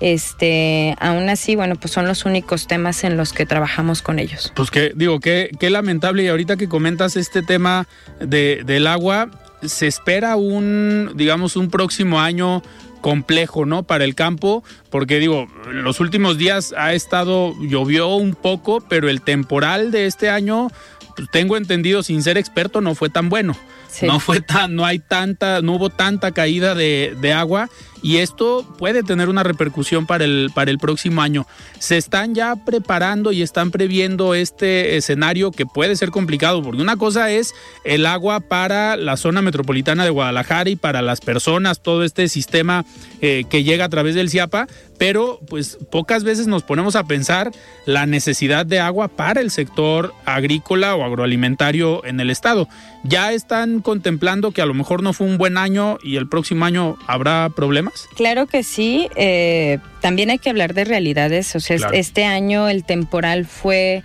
este, 0.01 0.95
aún 0.99 1.29
así, 1.29 1.55
bueno, 1.55 1.75
pues 1.75 1.93
son 1.93 2.07
los 2.07 2.25
únicos 2.25 2.67
temas 2.67 3.03
en 3.03 3.17
los 3.17 3.33
que 3.33 3.45
trabajamos 3.45 4.01
con 4.01 4.17
ellos. 4.17 4.51
Pues 4.55 4.71
que, 4.71 4.91
digo, 4.95 5.19
qué, 5.19 5.51
qué 5.59 5.69
lamentable. 5.69 6.23
Y 6.23 6.27
ahorita 6.27 6.57
que 6.57 6.67
comentas 6.67 7.15
este 7.15 7.43
tema 7.43 7.87
de, 8.19 8.63
del 8.65 8.87
agua, 8.87 9.29
se 9.61 9.85
espera 9.85 10.35
un, 10.35 11.11
digamos, 11.15 11.55
un 11.55 11.69
próximo 11.69 12.19
año 12.19 12.63
complejo, 13.01 13.65
¿no? 13.65 13.83
Para 13.83 14.03
el 14.03 14.15
campo, 14.15 14.63
porque 14.89 15.19
digo, 15.19 15.47
los 15.71 15.99
últimos 15.99 16.37
días 16.37 16.73
ha 16.75 16.93
estado, 16.93 17.53
llovió 17.61 18.15
un 18.15 18.33
poco, 18.33 18.81
pero 18.81 19.07
el 19.07 19.21
temporal 19.21 19.91
de 19.91 20.07
este 20.07 20.29
año, 20.29 20.69
pues, 21.15 21.29
tengo 21.31 21.57
entendido, 21.57 22.01
sin 22.01 22.23
ser 22.23 22.37
experto, 22.39 22.81
no 22.81 22.95
fue 22.95 23.09
tan 23.09 23.29
bueno. 23.29 23.55
No 24.03 24.21
fue 24.21 24.39
tan, 24.39 24.75
no 24.75 24.85
hay 24.85 24.99
tanta, 24.99 25.61
no 25.61 25.73
hubo 25.73 25.89
tanta 25.89 26.31
caída 26.31 26.75
de, 26.75 27.15
de 27.19 27.33
agua 27.33 27.69
y 28.01 28.17
esto 28.17 28.65
puede 28.77 29.03
tener 29.03 29.29
una 29.29 29.43
repercusión 29.43 30.05
para 30.05 30.25
el, 30.25 30.51
para 30.53 30.71
el 30.71 30.79
próximo 30.79 31.21
año. 31.21 31.45
Se 31.79 31.97
están 31.97 32.35
ya 32.35 32.55
preparando 32.55 33.31
y 33.31 33.41
están 33.41 33.71
previendo 33.71 34.33
este 34.35 34.97
escenario 34.97 35.51
que 35.51 35.65
puede 35.65 35.95
ser 35.95 36.09
complicado, 36.09 36.61
porque 36.63 36.81
una 36.81 36.97
cosa 36.97 37.31
es 37.31 37.53
el 37.83 38.05
agua 38.05 38.39
para 38.39 38.97
la 38.97 39.17
zona 39.17 39.41
metropolitana 39.41 40.03
de 40.03 40.09
Guadalajara 40.09 40.69
y 40.69 40.75
para 40.75 41.01
las 41.01 41.21
personas, 41.21 41.81
todo 41.81 42.03
este 42.03 42.27
sistema 42.27 42.85
eh, 43.21 43.43
que 43.49 43.63
llega 43.63 43.85
a 43.85 43.89
través 43.89 44.15
del 44.15 44.29
CIAPA, 44.29 44.67
pero 44.97 45.39
pues 45.47 45.77
pocas 45.91 46.23
veces 46.23 46.47
nos 46.47 46.63
ponemos 46.63 46.95
a 46.95 47.03
pensar 47.05 47.51
la 47.85 48.05
necesidad 48.05 48.65
de 48.65 48.79
agua 48.79 49.07
para 49.07 49.41
el 49.41 49.51
sector 49.51 50.13
agrícola 50.25 50.95
o 50.95 51.03
agroalimentario 51.03 52.05
en 52.05 52.19
el 52.19 52.29
estado. 52.29 52.67
Ya 53.03 53.33
están 53.33 53.81
contemplando 53.81 54.51
que 54.51 54.61
a 54.61 54.65
lo 54.65 54.73
mejor 54.73 55.01
no 55.01 55.13
fue 55.13 55.27
un 55.27 55.37
buen 55.37 55.57
año 55.57 55.97
y 56.03 56.17
el 56.17 56.29
próximo 56.29 56.65
año 56.65 56.97
habrá 57.07 57.49
problemas. 57.55 57.90
Claro 58.15 58.47
que 58.47 58.63
sí. 58.63 59.09
Eh, 59.15 59.79
también 60.01 60.29
hay 60.29 60.39
que 60.39 60.49
hablar 60.49 60.73
de 60.73 60.85
realidades. 60.85 61.55
O 61.55 61.59
sea, 61.59 61.77
este 61.93 62.25
año 62.25 62.69
el 62.69 62.83
temporal 62.83 63.45
fue 63.45 64.03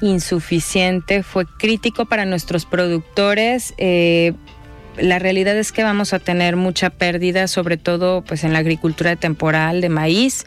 insuficiente, 0.00 1.22
fue 1.22 1.46
crítico 1.46 2.06
para 2.06 2.24
nuestros 2.24 2.66
productores. 2.66 3.74
Eh, 3.78 4.32
la 4.98 5.18
realidad 5.18 5.56
es 5.56 5.72
que 5.72 5.82
vamos 5.82 6.12
a 6.12 6.18
tener 6.18 6.56
mucha 6.56 6.90
pérdida, 6.90 7.46
sobre 7.46 7.76
todo 7.76 8.22
pues 8.22 8.44
en 8.44 8.52
la 8.52 8.58
agricultura 8.58 9.16
temporal 9.16 9.80
de 9.80 9.88
maíz. 9.88 10.44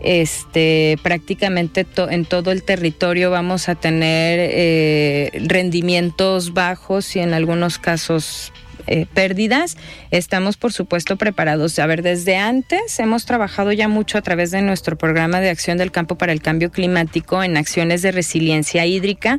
Este, 0.00 0.98
prácticamente 1.02 1.86
en 2.08 2.24
todo 2.24 2.52
el 2.52 2.62
territorio 2.62 3.30
vamos 3.30 3.68
a 3.68 3.74
tener 3.74 4.38
eh, 4.40 5.30
rendimientos 5.46 6.54
bajos 6.54 7.16
y 7.16 7.18
en 7.18 7.34
algunos 7.34 7.78
casos 7.78 8.52
eh, 8.86 9.06
pérdidas, 9.12 9.76
estamos 10.10 10.56
por 10.56 10.72
supuesto 10.72 11.16
preparados. 11.16 11.78
A 11.78 11.86
ver, 11.86 12.02
desde 12.02 12.36
antes 12.36 12.98
hemos 12.98 13.26
trabajado 13.26 13.72
ya 13.72 13.88
mucho 13.88 14.18
a 14.18 14.22
través 14.22 14.50
de 14.50 14.62
nuestro 14.62 14.96
programa 14.96 15.40
de 15.40 15.50
acción 15.50 15.78
del 15.78 15.90
campo 15.90 16.16
para 16.16 16.32
el 16.32 16.42
cambio 16.42 16.70
climático 16.70 17.42
en 17.42 17.56
acciones 17.56 18.02
de 18.02 18.12
resiliencia 18.12 18.86
hídrica 18.86 19.38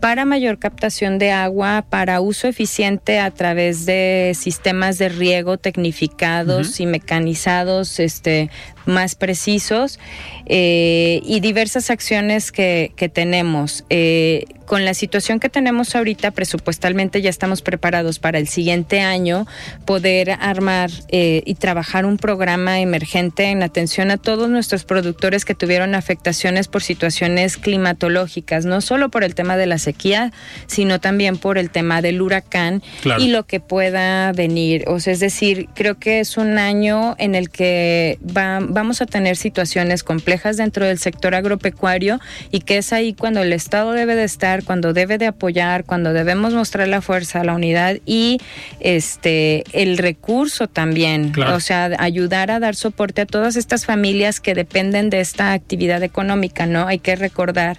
para 0.00 0.24
mayor 0.24 0.58
captación 0.58 1.18
de 1.18 1.30
agua, 1.30 1.84
para 1.88 2.20
uso 2.20 2.48
eficiente 2.48 3.18
a 3.18 3.30
través 3.30 3.86
de 3.86 4.32
sistemas 4.34 4.98
de 4.98 5.08
riego 5.08 5.58
tecnificados 5.58 6.80
y 6.80 6.86
mecanizados, 6.86 7.98
este, 7.98 8.50
más 8.84 9.14
precisos 9.14 9.98
eh, 10.46 11.20
y 11.24 11.40
diversas 11.40 11.90
acciones 11.90 12.52
que, 12.52 12.92
que 12.96 13.08
tenemos. 13.08 13.84
Eh, 13.90 14.44
con 14.66 14.84
la 14.84 14.94
situación 14.94 15.40
que 15.40 15.48
tenemos 15.48 15.94
ahorita, 15.94 16.32
presupuestalmente 16.32 17.22
ya 17.22 17.30
estamos 17.30 17.62
preparados 17.62 18.18
para 18.18 18.38
el 18.38 18.48
siguiente 18.48 19.00
año 19.00 19.46
poder 19.84 20.32
armar 20.32 20.90
eh, 21.08 21.42
y 21.46 21.54
trabajar 21.54 22.04
un 22.04 22.18
programa 22.18 22.80
emergente 22.80 23.44
en 23.44 23.62
atención 23.62 24.10
a 24.10 24.16
todos 24.16 24.50
nuestros 24.50 24.84
productores 24.84 25.44
que 25.44 25.54
tuvieron 25.54 25.94
afectaciones 25.94 26.68
por 26.68 26.82
situaciones 26.82 27.56
climatológicas, 27.56 28.64
no 28.64 28.80
solo 28.80 29.10
por 29.10 29.24
el 29.24 29.34
tema 29.34 29.56
de 29.56 29.66
la 29.66 29.78
sequía, 29.78 30.32
sino 30.66 31.00
también 31.00 31.38
por 31.38 31.58
el 31.58 31.70
tema 31.70 32.02
del 32.02 32.20
huracán 32.20 32.82
y 33.18 33.28
lo 33.28 33.46
que 33.46 33.60
pueda 33.60 34.32
venir. 34.32 34.84
O 34.88 35.00
sea, 35.00 35.12
es 35.12 35.20
decir, 35.20 35.68
creo 35.74 35.98
que 35.98 36.20
es 36.20 36.36
un 36.36 36.58
año 36.58 37.14
en 37.18 37.34
el 37.34 37.50
que 37.50 38.18
va, 38.24 38.58
vamos 38.60 39.00
a 39.00 39.06
tener 39.06 39.36
situaciones 39.36 40.02
complejas 40.02 40.56
dentro 40.56 40.86
del 40.86 40.98
sector 40.98 41.34
agropecuario 41.34 42.20
y 42.50 42.60
que 42.60 42.78
es 42.78 42.92
ahí 42.92 43.14
cuando 43.14 43.42
el 43.42 43.52
Estado 43.52 43.92
debe 43.92 44.14
de 44.14 44.24
estar, 44.24 44.55
cuando 44.64 44.92
debe 44.92 45.18
de 45.18 45.26
apoyar, 45.26 45.84
cuando 45.84 46.12
debemos 46.12 46.54
mostrar 46.54 46.88
la 46.88 47.00
fuerza, 47.00 47.44
la 47.44 47.54
unidad 47.54 47.96
y 48.06 48.38
este 48.80 49.64
el 49.72 49.98
recurso 49.98 50.68
también, 50.68 51.32
o 51.38 51.60
sea, 51.60 51.90
ayudar 51.98 52.50
a 52.50 52.60
dar 52.60 52.74
soporte 52.74 53.22
a 53.22 53.26
todas 53.26 53.56
estas 53.56 53.86
familias 53.86 54.40
que 54.40 54.54
dependen 54.54 55.10
de 55.10 55.20
esta 55.20 55.52
actividad 55.52 56.02
económica, 56.02 56.66
¿no? 56.66 56.86
Hay 56.86 56.98
que 56.98 57.16
recordar 57.16 57.78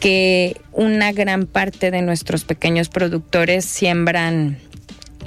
que 0.00 0.56
una 0.72 1.12
gran 1.12 1.46
parte 1.46 1.90
de 1.90 2.02
nuestros 2.02 2.44
pequeños 2.44 2.88
productores 2.88 3.64
siembran 3.66 4.58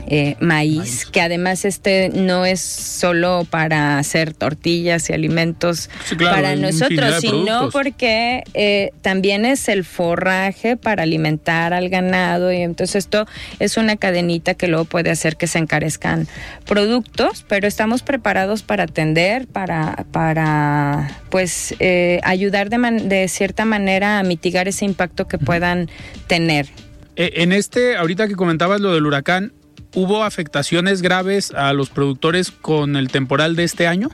eh, 0.07 0.36
maíz, 0.39 1.05
que 1.05 1.22
además 1.22 1.65
este 1.65 2.10
no 2.10 2.45
es 2.45 2.60
solo 2.60 3.48
para 3.50 3.98
hacer 3.98 4.33
tortillas 4.33 5.10
y 5.10 5.13
alimentos 5.13 5.89
para 6.19 6.55
nosotros, 6.55 7.22
sino 7.22 7.69
porque 7.69 8.43
eh, 8.53 8.91
también 9.01 9.45
es 9.45 9.69
el 9.69 9.86
forraje 9.86 10.75
para 10.77 11.03
alimentar 11.03 11.74
al 11.74 11.89
ganado 11.89 12.51
y 12.51 12.57
entonces 12.57 12.98
esto 12.98 13.25
es 13.60 13.77
una 13.77 13.95
cadenita 13.95 14.53
que 14.53 14.67
luego 14.67 14.86
puede 14.86 15.10
hacer 15.10 15.38
que 15.38 15.48
se 15.48 15.60
encarezcan 15.60 16.27
productos, 16.65 17.45
pero 17.48 17.67
estamos 17.67 18.03
preparados 18.03 18.62
para 18.63 18.83
atender, 18.83 19.48
para, 19.48 20.05
para 20.12 21.17
pues 21.29 21.75
eh, 21.79 22.19
ayudar 22.24 22.69
de, 22.69 22.77
de 23.03 23.27
cierta 23.27 23.65
manera 23.65 24.19
a 24.19 24.24
mitigar 24.24 24.67
ese 24.67 24.86
impacto 24.86 25.27
que 25.27 25.38
puedan 25.38 25.89
tener. 26.27 26.67
En 27.15 27.51
este, 27.51 27.95
ahorita 27.95 28.27
que 28.27 28.36
comentabas 28.36 28.81
lo 28.81 28.93
del 28.93 29.05
huracán, 29.05 29.53
¿Hubo 29.96 30.24
afectaciones 30.24 31.02
graves 31.02 31.52
a 31.52 31.74
los 31.74 31.90
productores 31.90 32.52
con 32.52 32.96
el 32.96 33.10
temporal 33.10 33.56
de 33.56 33.64
este 33.64 33.88
año? 33.88 34.10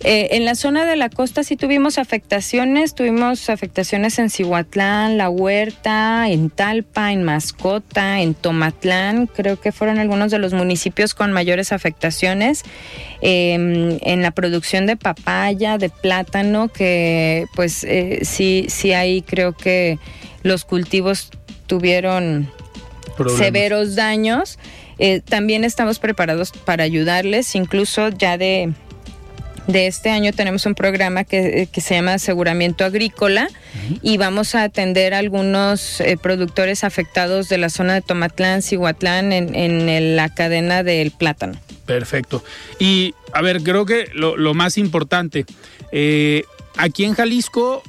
Eh, 0.00 0.36
en 0.36 0.44
la 0.44 0.54
zona 0.54 0.84
de 0.84 0.94
la 0.94 1.08
costa 1.08 1.42
sí 1.42 1.56
tuvimos 1.56 1.96
afectaciones, 1.96 2.94
tuvimos 2.94 3.48
afectaciones 3.48 4.18
en 4.18 4.28
Cihuatlán, 4.28 5.16
La 5.16 5.30
Huerta, 5.30 6.28
en 6.28 6.50
Talpa, 6.50 7.12
en 7.12 7.24
Mascota, 7.24 8.20
en 8.20 8.34
Tomatlán, 8.34 9.26
creo 9.26 9.58
que 9.58 9.72
fueron 9.72 9.98
algunos 9.98 10.30
de 10.30 10.38
los 10.38 10.52
municipios 10.52 11.14
con 11.14 11.32
mayores 11.32 11.72
afectaciones. 11.72 12.62
Em, 13.22 13.98
en 14.02 14.22
la 14.22 14.32
producción 14.32 14.86
de 14.86 14.96
papaya, 14.96 15.78
de 15.78 15.88
plátano, 15.88 16.68
que 16.68 17.46
pues 17.54 17.82
eh, 17.84 18.20
sí, 18.22 18.66
sí 18.68 18.92
ahí 18.92 19.22
creo 19.22 19.54
que 19.54 19.98
los 20.42 20.64
cultivos 20.66 21.30
tuvieron 21.66 22.50
severos 23.36 23.94
daños. 23.96 24.58
Eh, 24.98 25.20
también 25.20 25.64
estamos 25.64 25.98
preparados 25.98 26.52
para 26.52 26.84
ayudarles, 26.84 27.54
incluso 27.54 28.08
ya 28.08 28.38
de, 28.38 28.72
de 29.66 29.86
este 29.86 30.10
año 30.10 30.32
tenemos 30.32 30.64
un 30.66 30.74
programa 30.74 31.24
que, 31.24 31.62
eh, 31.62 31.80
se 31.80 31.94
llama 31.94 32.14
Aseguramiento 32.14 32.84
Agrícola 32.84 33.48
y 34.02 34.16
vamos 34.16 34.54
a 34.54 34.62
atender 34.62 35.12
a 35.12 35.18
algunos 35.18 36.00
eh, 36.00 36.16
productores 36.20 36.82
afectados 36.82 37.48
de 37.48 37.58
la 37.58 37.68
zona 37.68 37.94
de 37.94 38.02
Tomatlán, 38.02 38.62
Cihuatlán, 38.62 39.32
en, 39.32 39.54
en 39.54 40.16
la 40.16 40.28
cadena 40.28 40.82
del 40.82 41.10
plátano. 41.10 41.58
Perfecto. 41.84 42.42
Y 42.78 43.14
a 43.32 43.42
ver, 43.42 43.62
creo 43.62 43.86
que 43.86 44.08
lo, 44.14 44.36
lo 44.36 44.54
más 44.54 44.78
importante, 44.78 45.44
aquí 46.78 47.04
en 47.04 47.14
Jalisco 47.14 47.82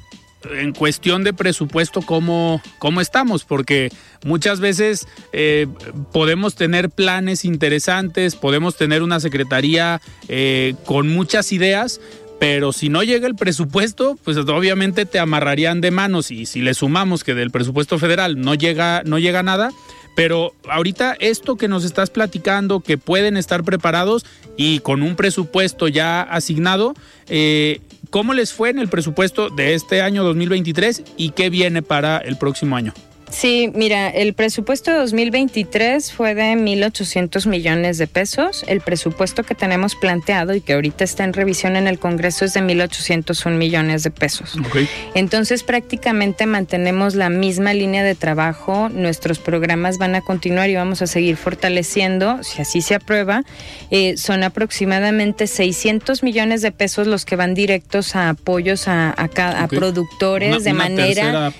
en 0.55 0.73
cuestión 0.73 1.23
de 1.23 1.33
presupuesto 1.33 2.01
cómo, 2.01 2.61
cómo 2.79 3.01
estamos, 3.01 3.43
porque 3.43 3.89
muchas 4.25 4.59
veces 4.59 5.07
eh, 5.33 5.67
podemos 6.11 6.55
tener 6.55 6.89
planes 6.89 7.45
interesantes, 7.45 8.35
podemos 8.35 8.75
tener 8.75 9.03
una 9.03 9.19
secretaría 9.19 10.01
eh, 10.27 10.75
con 10.85 11.07
muchas 11.09 11.51
ideas, 11.51 11.99
pero 12.39 12.71
si 12.71 12.89
no 12.89 13.03
llega 13.03 13.27
el 13.27 13.35
presupuesto, 13.35 14.17
pues 14.23 14.37
obviamente 14.37 15.05
te 15.05 15.19
amarrarían 15.19 15.81
de 15.81 15.91
manos 15.91 16.29
y 16.31 16.45
si 16.45 16.61
le 16.61 16.73
sumamos 16.73 17.23
que 17.23 17.33
del 17.33 17.51
presupuesto 17.51 17.97
federal 17.97 18.39
no 18.39 18.53
llega, 18.53 19.01
no 19.05 19.17
llega 19.17 19.41
nada, 19.41 19.71
pero 20.15 20.55
ahorita 20.67 21.15
esto 21.19 21.57
que 21.57 21.67
nos 21.67 21.83
estás 21.83 22.09
platicando, 22.09 22.79
que 22.79 22.97
pueden 22.97 23.37
estar 23.37 23.63
preparados 23.63 24.25
y 24.55 24.79
con 24.79 25.03
un 25.03 25.15
presupuesto 25.15 25.87
ya 25.87 26.21
asignado, 26.21 26.95
eh, 27.27 27.81
¿cómo 28.09 28.33
les 28.33 28.53
fue 28.53 28.69
en 28.69 28.79
el 28.79 28.89
presupuesto 28.89 29.49
de 29.49 29.73
este 29.73 30.01
año 30.01 30.23
2023 30.23 31.03
y 31.17 31.31
qué 31.31 31.49
viene 31.49 31.81
para 31.81 32.17
el 32.17 32.37
próximo 32.37 32.75
año? 32.75 32.93
Sí, 33.29 33.69
mira, 33.75 34.09
el 34.09 34.33
presupuesto 34.33 34.91
de 34.91 34.97
2023 34.99 36.13
fue 36.13 36.33
de 36.33 36.53
1.800 36.53 37.45
millones 37.47 37.97
de 37.97 38.07
pesos. 38.07 38.63
El 38.67 38.79
presupuesto 38.79 39.43
que 39.43 39.53
tenemos 39.53 39.95
planteado 39.95 40.55
y 40.55 40.61
que 40.61 40.73
ahorita 40.73 41.03
está 41.03 41.25
en 41.25 41.33
revisión 41.33 41.75
en 41.75 41.87
el 41.87 41.99
Congreso 41.99 42.45
es 42.45 42.53
de 42.53 42.61
1.801 42.61 43.51
millones 43.51 44.03
de 44.03 44.11
pesos. 44.11 44.55
Entonces 45.13 45.63
prácticamente 45.63 46.45
mantenemos 46.45 47.15
la 47.15 47.29
misma 47.29 47.73
línea 47.73 48.03
de 48.03 48.15
trabajo. 48.15 48.89
Nuestros 48.89 49.39
programas 49.39 49.97
van 49.97 50.15
a 50.15 50.21
continuar 50.21 50.69
y 50.69 50.75
vamos 50.75 51.01
a 51.01 51.07
seguir 51.07 51.35
fortaleciendo, 51.35 52.41
si 52.43 52.61
así 52.61 52.81
se 52.81 52.95
aprueba. 52.95 53.43
Eh, 53.91 54.15
son 54.15 54.43
aproximadamente 54.43 55.47
600 55.47 56.23
millones 56.23 56.61
de 56.61 56.71
pesos 56.71 57.07
los 57.07 57.25
que 57.25 57.35
van 57.35 57.53
directos 57.53 58.15
a 58.15 58.29
apoyos 58.29 58.87
a, 58.87 59.09
a, 59.11 59.67
productores 59.67 60.63
de 60.63 60.73
manera 60.73 61.51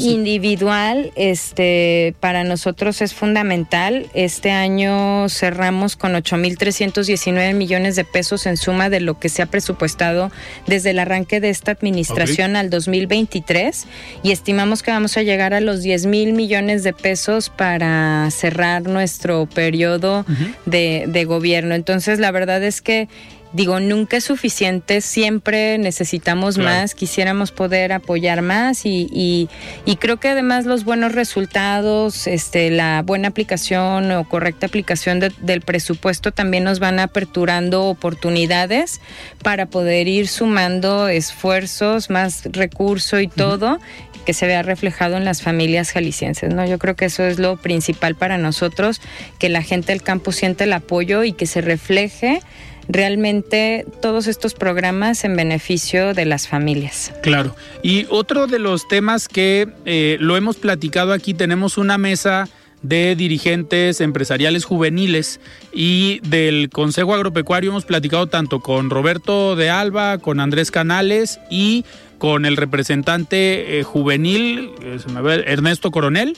individual 0.00 1.09
este, 1.16 2.14
para 2.20 2.44
nosotros 2.44 3.02
es 3.02 3.14
fundamental. 3.14 4.06
Este 4.14 4.50
año 4.50 5.28
cerramos 5.28 5.96
con 5.96 6.12
8.319 6.12 7.54
millones 7.54 7.96
de 7.96 8.04
pesos 8.04 8.46
en 8.46 8.56
suma 8.56 8.90
de 8.90 9.00
lo 9.00 9.18
que 9.18 9.28
se 9.28 9.42
ha 9.42 9.46
presupuestado 9.46 10.30
desde 10.66 10.90
el 10.90 10.98
arranque 10.98 11.40
de 11.40 11.50
esta 11.50 11.72
administración 11.72 12.56
al 12.56 12.70
2023 12.70 13.86
y 14.22 14.32
estimamos 14.32 14.82
que 14.82 14.90
vamos 14.90 15.16
a 15.16 15.22
llegar 15.22 15.54
a 15.54 15.60
los 15.60 15.82
10 15.82 16.06
mil 16.06 16.32
millones 16.32 16.82
de 16.82 16.92
pesos 16.92 17.50
para 17.50 18.28
cerrar 18.30 18.82
nuestro 18.82 19.46
periodo 19.46 20.24
de, 20.66 21.04
de 21.08 21.24
gobierno. 21.24 21.74
Entonces, 21.74 22.18
la 22.18 22.30
verdad 22.30 22.62
es 22.62 22.80
que 22.80 23.08
digo, 23.52 23.80
nunca 23.80 24.18
es 24.18 24.24
suficiente, 24.24 25.00
siempre 25.00 25.76
necesitamos 25.78 26.56
más, 26.58 26.94
quisiéramos 26.94 27.50
poder 27.50 27.92
apoyar 27.92 28.42
más 28.42 28.86
y, 28.86 29.48
y, 29.84 29.96
creo 29.96 30.18
que 30.18 30.28
además 30.28 30.66
los 30.66 30.84
buenos 30.84 31.12
resultados, 31.12 32.26
este, 32.26 32.70
la 32.70 33.02
buena 33.02 33.28
aplicación 33.28 34.12
o 34.12 34.28
correcta 34.28 34.66
aplicación 34.66 35.20
del 35.20 35.60
presupuesto 35.62 36.32
también 36.32 36.64
nos 36.64 36.78
van 36.78 37.00
aperturando 37.00 37.84
oportunidades 37.84 39.00
para 39.42 39.66
poder 39.66 40.06
ir 40.06 40.28
sumando 40.28 41.08
esfuerzos, 41.08 42.08
más 42.08 42.44
recurso 42.52 43.20
y 43.20 43.28
todo. 43.28 43.78
que 44.26 44.34
se 44.34 44.46
vea 44.46 44.62
reflejado 44.62 45.16
en 45.16 45.24
las 45.24 45.40
familias 45.40 45.92
jaliscienses, 45.92 46.52
¿no? 46.52 46.66
Yo 46.66 46.78
creo 46.78 46.94
que 46.94 47.06
eso 47.06 47.24
es 47.24 47.38
lo 47.38 47.56
principal 47.56 48.14
para 48.14 48.36
nosotros, 48.36 49.00
que 49.38 49.48
la 49.48 49.62
gente 49.62 49.92
del 49.92 50.02
campo 50.02 50.30
siente 50.30 50.64
el 50.64 50.74
apoyo 50.74 51.24
y 51.24 51.32
que 51.32 51.46
se 51.46 51.62
refleje 51.62 52.42
realmente 52.92 53.86
todos 54.02 54.26
estos 54.26 54.54
programas 54.54 55.24
en 55.24 55.36
beneficio 55.36 56.14
de 56.14 56.24
las 56.24 56.48
familias. 56.48 57.12
Claro. 57.22 57.54
Y 57.82 58.06
otro 58.10 58.46
de 58.46 58.58
los 58.58 58.88
temas 58.88 59.28
que 59.28 59.68
eh, 59.84 60.16
lo 60.20 60.36
hemos 60.36 60.56
platicado 60.56 61.12
aquí, 61.12 61.34
tenemos 61.34 61.78
una 61.78 61.98
mesa 61.98 62.48
de 62.82 63.14
dirigentes 63.14 64.00
empresariales 64.00 64.64
juveniles 64.64 65.38
y 65.72 66.20
del 66.20 66.70
Consejo 66.70 67.14
Agropecuario 67.14 67.70
hemos 67.70 67.84
platicado 67.84 68.26
tanto 68.26 68.60
con 68.60 68.88
Roberto 68.88 69.54
de 69.54 69.68
Alba, 69.68 70.18
con 70.18 70.40
Andrés 70.40 70.70
Canales 70.70 71.38
y 71.50 71.84
con 72.18 72.46
el 72.46 72.56
representante 72.56 73.78
eh, 73.78 73.82
juvenil, 73.82 74.70
eh, 74.82 74.98
Ernesto 75.46 75.90
Coronel, 75.90 76.36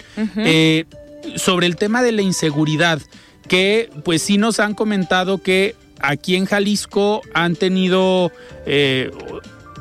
sobre 1.37 1.67
el 1.67 1.77
tema 1.77 2.03
de 2.03 2.11
la 2.11 2.23
inseguridad, 2.23 3.01
que 3.49 3.89
pues 4.05 4.23
sí 4.23 4.37
nos 4.37 4.59
han 4.59 4.75
comentado 4.75 5.39
que 5.39 5.77
aquí 6.03 6.37
en 6.37 6.45
Jalisco 6.45 7.23
han 7.33 7.57
tenido, 7.57 8.33
eh, 8.67 9.11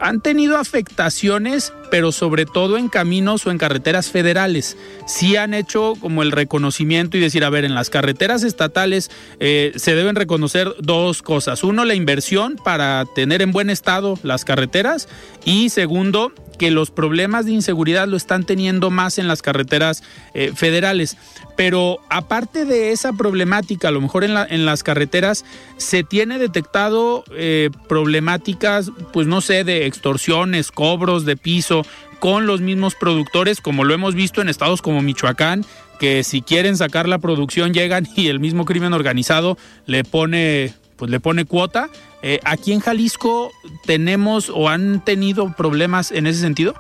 han 0.02 0.20
tenido 0.20 0.58
afectaciones, 0.58 1.74
pero 1.92 2.12
sobre 2.12 2.46
todo 2.46 2.78
en 2.78 2.90
caminos 2.90 3.46
o 3.46 3.52
en 3.52 3.60
carreteras 3.60 4.10
federales. 4.10 4.76
Sí 5.06 5.36
han 5.36 5.54
hecho 5.54 5.94
como 6.02 6.24
el 6.24 6.32
reconocimiento 6.32 7.18
y 7.18 7.22
decir, 7.22 7.44
a 7.44 7.50
ver, 7.50 7.66
en 7.66 7.76
las 7.76 7.92
carreteras 7.92 8.44
estatales 8.44 9.12
eh, 9.40 9.72
se 9.76 9.94
deben 9.94 10.16
reconocer 10.16 10.74
dos 10.80 11.22
cosas. 11.22 11.64
Uno, 11.64 11.86
la 11.86 11.94
inversión 11.94 12.58
para 12.64 13.06
tener 13.14 13.44
en 13.44 13.52
buen 13.52 13.70
estado 13.70 14.18
las 14.24 14.44
carreteras 14.44 15.08
y 15.46 15.70
segundo, 15.70 16.34
que 16.58 16.70
los 16.70 16.92
problemas 16.92 17.46
de 17.46 17.54
inseguridad 17.54 18.08
lo 18.08 18.18
están 18.18 18.44
teniendo 18.44 18.92
más 18.92 19.18
en 19.18 19.28
las 19.28 19.42
carreteras 19.42 20.04
eh, 20.36 20.52
federales. 20.56 21.18
Pero 21.58 22.00
aparte 22.10 22.66
de 22.66 22.92
esa 22.92 23.14
problemática, 23.14 23.88
a 23.88 23.92
lo 23.92 24.00
mejor 24.00 24.24
en, 24.24 24.66
las 24.66 24.84
carreteras 24.84 25.44
se 25.78 26.04
tiene 26.04 26.38
detectado 26.38 27.24
eh, 27.36 27.70
problemáticas, 27.88 28.92
pues 29.12 29.28
no 29.28 29.42
sé, 29.42 29.64
de 29.64 29.86
extorsiones, 29.92 30.72
cobros 30.72 31.26
de 31.26 31.38
piso 31.38 31.86
con 32.20 32.48
los 32.48 32.62
mismos 32.62 32.96
productores, 32.96 33.62
como 33.62 33.84
lo 33.84 33.94
hemos 33.94 34.16
visto 34.16 34.42
en 34.42 34.50
estados 34.50 34.82
como 34.82 35.02
Michoacán, 35.02 35.66
que 36.00 36.24
si 36.24 36.42
quieren 36.42 36.78
sacar 36.78 37.08
la 37.08 37.20
producción 37.20 37.74
llegan 37.74 38.08
y 38.16 38.28
el 38.28 38.40
mismo 38.40 38.66
crimen 38.66 38.94
organizado 38.94 39.58
le 39.86 40.04
pone 40.04 40.74
pues 40.96 41.10
le 41.10 41.20
pone 41.20 41.46
cuota. 41.46 41.90
Eh, 42.22 42.40
¿Aquí 42.44 42.74
en 42.74 42.80
Jalisco 42.80 43.52
tenemos 43.88 44.52
o 44.54 44.70
han 44.70 45.04
tenido 45.04 45.52
problemas 45.56 46.12
en 46.12 46.28
ese 46.28 46.42
sentido? 46.42 46.76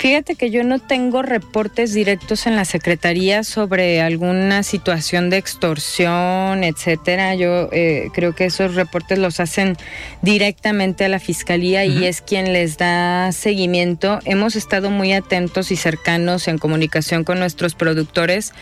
Fíjate 0.00 0.34
que 0.34 0.50
yo 0.50 0.64
no 0.64 0.78
tengo 0.78 1.20
reportes 1.20 1.92
directos 1.92 2.46
en 2.46 2.56
la 2.56 2.64
Secretaría 2.64 3.44
sobre 3.44 4.00
alguna 4.00 4.62
situación 4.62 5.28
de 5.28 5.36
extorsión, 5.36 6.64
etcétera. 6.64 7.34
Yo 7.34 7.68
eh, 7.70 8.08
creo 8.14 8.34
que 8.34 8.46
esos 8.46 8.76
reportes 8.76 9.18
los 9.18 9.40
hacen 9.40 9.76
directamente 10.22 11.04
a 11.04 11.10
la 11.10 11.18
Fiscalía 11.18 11.84
y 11.84 12.06
es 12.06 12.22
quien 12.22 12.54
les 12.54 12.78
da 12.78 13.30
seguimiento. 13.32 14.20
Hemos 14.24 14.56
estado 14.56 14.88
muy 14.88 15.12
atentos 15.12 15.70
y 15.70 15.76
cercanos 15.76 16.48
en 16.48 16.56
comunicación 16.56 17.22
con 17.22 17.38
nuestros 17.38 17.74
productores 17.74 18.54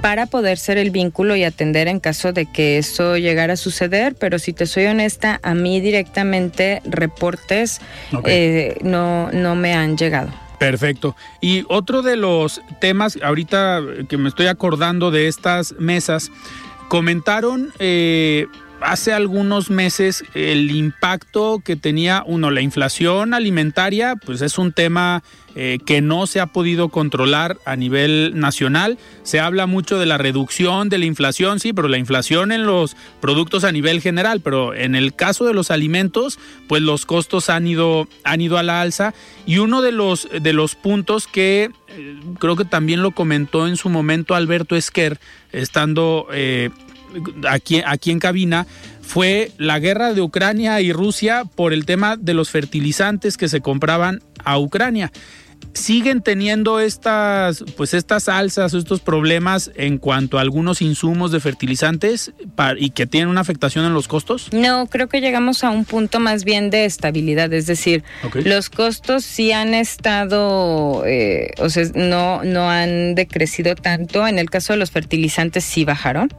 para 0.00 0.24
poder 0.24 0.56
ser 0.56 0.78
el 0.78 0.90
vínculo 0.90 1.36
y 1.36 1.44
atender 1.44 1.88
en 1.88 2.00
caso 2.00 2.32
de 2.32 2.46
que 2.46 2.78
eso 2.78 3.18
llegara 3.18 3.52
a 3.52 3.56
suceder. 3.58 4.14
Pero 4.14 4.38
si 4.38 4.54
te 4.54 4.64
soy 4.64 4.86
honesta, 4.86 5.40
a 5.42 5.52
mí 5.52 5.78
directamente 5.82 6.80
reportes 6.86 7.82
eh, 8.24 8.78
no, 8.82 9.30
no 9.30 9.56
me 9.56 9.74
han 9.74 9.98
llegado. 9.98 10.45
Perfecto. 10.58 11.16
Y 11.40 11.64
otro 11.68 12.02
de 12.02 12.16
los 12.16 12.60
temas, 12.80 13.18
ahorita 13.22 13.80
que 14.08 14.16
me 14.16 14.28
estoy 14.28 14.46
acordando 14.46 15.10
de 15.10 15.28
estas 15.28 15.74
mesas, 15.78 16.30
comentaron 16.88 17.72
eh, 17.78 18.46
hace 18.80 19.12
algunos 19.12 19.70
meses 19.70 20.24
el 20.34 20.70
impacto 20.70 21.60
que 21.64 21.76
tenía, 21.76 22.22
uno, 22.26 22.50
la 22.50 22.60
inflación 22.60 23.34
alimentaria, 23.34 24.16
pues 24.16 24.42
es 24.42 24.58
un 24.58 24.72
tema 24.72 25.22
eh, 25.58 25.78
que 25.86 26.02
no 26.02 26.26
se 26.26 26.38
ha 26.38 26.44
podido 26.44 26.90
controlar 26.90 27.56
a 27.64 27.76
nivel 27.76 28.32
nacional. 28.34 28.98
Se 29.22 29.40
habla 29.40 29.66
mucho 29.66 29.98
de 29.98 30.04
la 30.04 30.18
reducción 30.18 30.90
de 30.90 30.98
la 30.98 31.06
inflación, 31.06 31.60
sí, 31.60 31.72
pero 31.72 31.88
la 31.88 31.96
inflación 31.96 32.52
en 32.52 32.66
los 32.66 32.94
productos 33.22 33.64
a 33.64 33.72
nivel 33.72 34.02
general, 34.02 34.42
pero 34.42 34.74
en 34.74 34.94
el 34.94 35.14
caso 35.14 35.46
de 35.46 35.54
los 35.54 35.70
alimentos, 35.70 36.38
pues 36.68 36.82
los 36.82 37.06
costos 37.06 37.48
han 37.48 37.66
ido, 37.66 38.06
han 38.22 38.42
ido 38.42 38.58
a 38.58 38.62
la 38.62 38.82
alza. 38.82 39.14
Y 39.46 39.56
uno 39.56 39.80
de 39.80 39.92
los, 39.92 40.28
de 40.30 40.52
los 40.52 40.74
puntos 40.74 41.26
que 41.26 41.70
eh, 41.88 42.20
creo 42.38 42.56
que 42.56 42.66
también 42.66 43.00
lo 43.00 43.12
comentó 43.12 43.66
en 43.66 43.78
su 43.78 43.88
momento 43.88 44.34
Alberto 44.34 44.76
Esquer, 44.76 45.18
estando 45.52 46.26
eh, 46.34 46.68
aquí, 47.48 47.80
aquí 47.86 48.10
en 48.10 48.18
cabina, 48.18 48.66
fue 49.00 49.52
la 49.56 49.78
guerra 49.78 50.12
de 50.12 50.20
Ucrania 50.20 50.82
y 50.82 50.92
Rusia 50.92 51.44
por 51.46 51.72
el 51.72 51.86
tema 51.86 52.18
de 52.18 52.34
los 52.34 52.50
fertilizantes 52.50 53.38
que 53.38 53.48
se 53.48 53.62
compraban 53.62 54.20
a 54.44 54.58
Ucrania 54.58 55.10
siguen 55.76 56.22
teniendo 56.22 56.80
estas, 56.80 57.64
pues 57.76 57.94
estas 57.94 58.28
alzas, 58.28 58.74
estos 58.74 59.00
problemas 59.00 59.70
en 59.76 59.98
cuanto 59.98 60.38
a 60.38 60.40
algunos 60.40 60.82
insumos 60.82 61.30
de 61.32 61.40
fertilizantes 61.40 62.32
y 62.78 62.90
que 62.90 63.06
tienen 63.06 63.28
una 63.28 63.40
afectación 63.40 63.84
en 63.84 63.94
los 63.94 64.08
costos? 64.08 64.48
No, 64.52 64.86
creo 64.86 65.08
que 65.08 65.20
llegamos 65.20 65.64
a 65.64 65.70
un 65.70 65.84
punto 65.84 66.20
más 66.20 66.44
bien 66.44 66.70
de 66.70 66.84
estabilidad, 66.84 67.52
es 67.52 67.66
decir, 67.66 68.02
los 68.34 68.70
costos 68.70 69.24
sí 69.24 69.52
han 69.52 69.74
estado, 69.74 71.04
eh, 71.06 71.52
o 71.58 71.68
sea, 71.68 71.84
no, 71.94 72.42
no 72.42 72.70
han 72.70 73.14
decrecido 73.14 73.74
tanto. 73.74 74.26
En 74.26 74.38
el 74.38 74.50
caso 74.50 74.72
de 74.72 74.78
los 74.78 74.90
fertilizantes 74.90 75.64
sí 75.64 75.84
bajaron. 75.84 76.32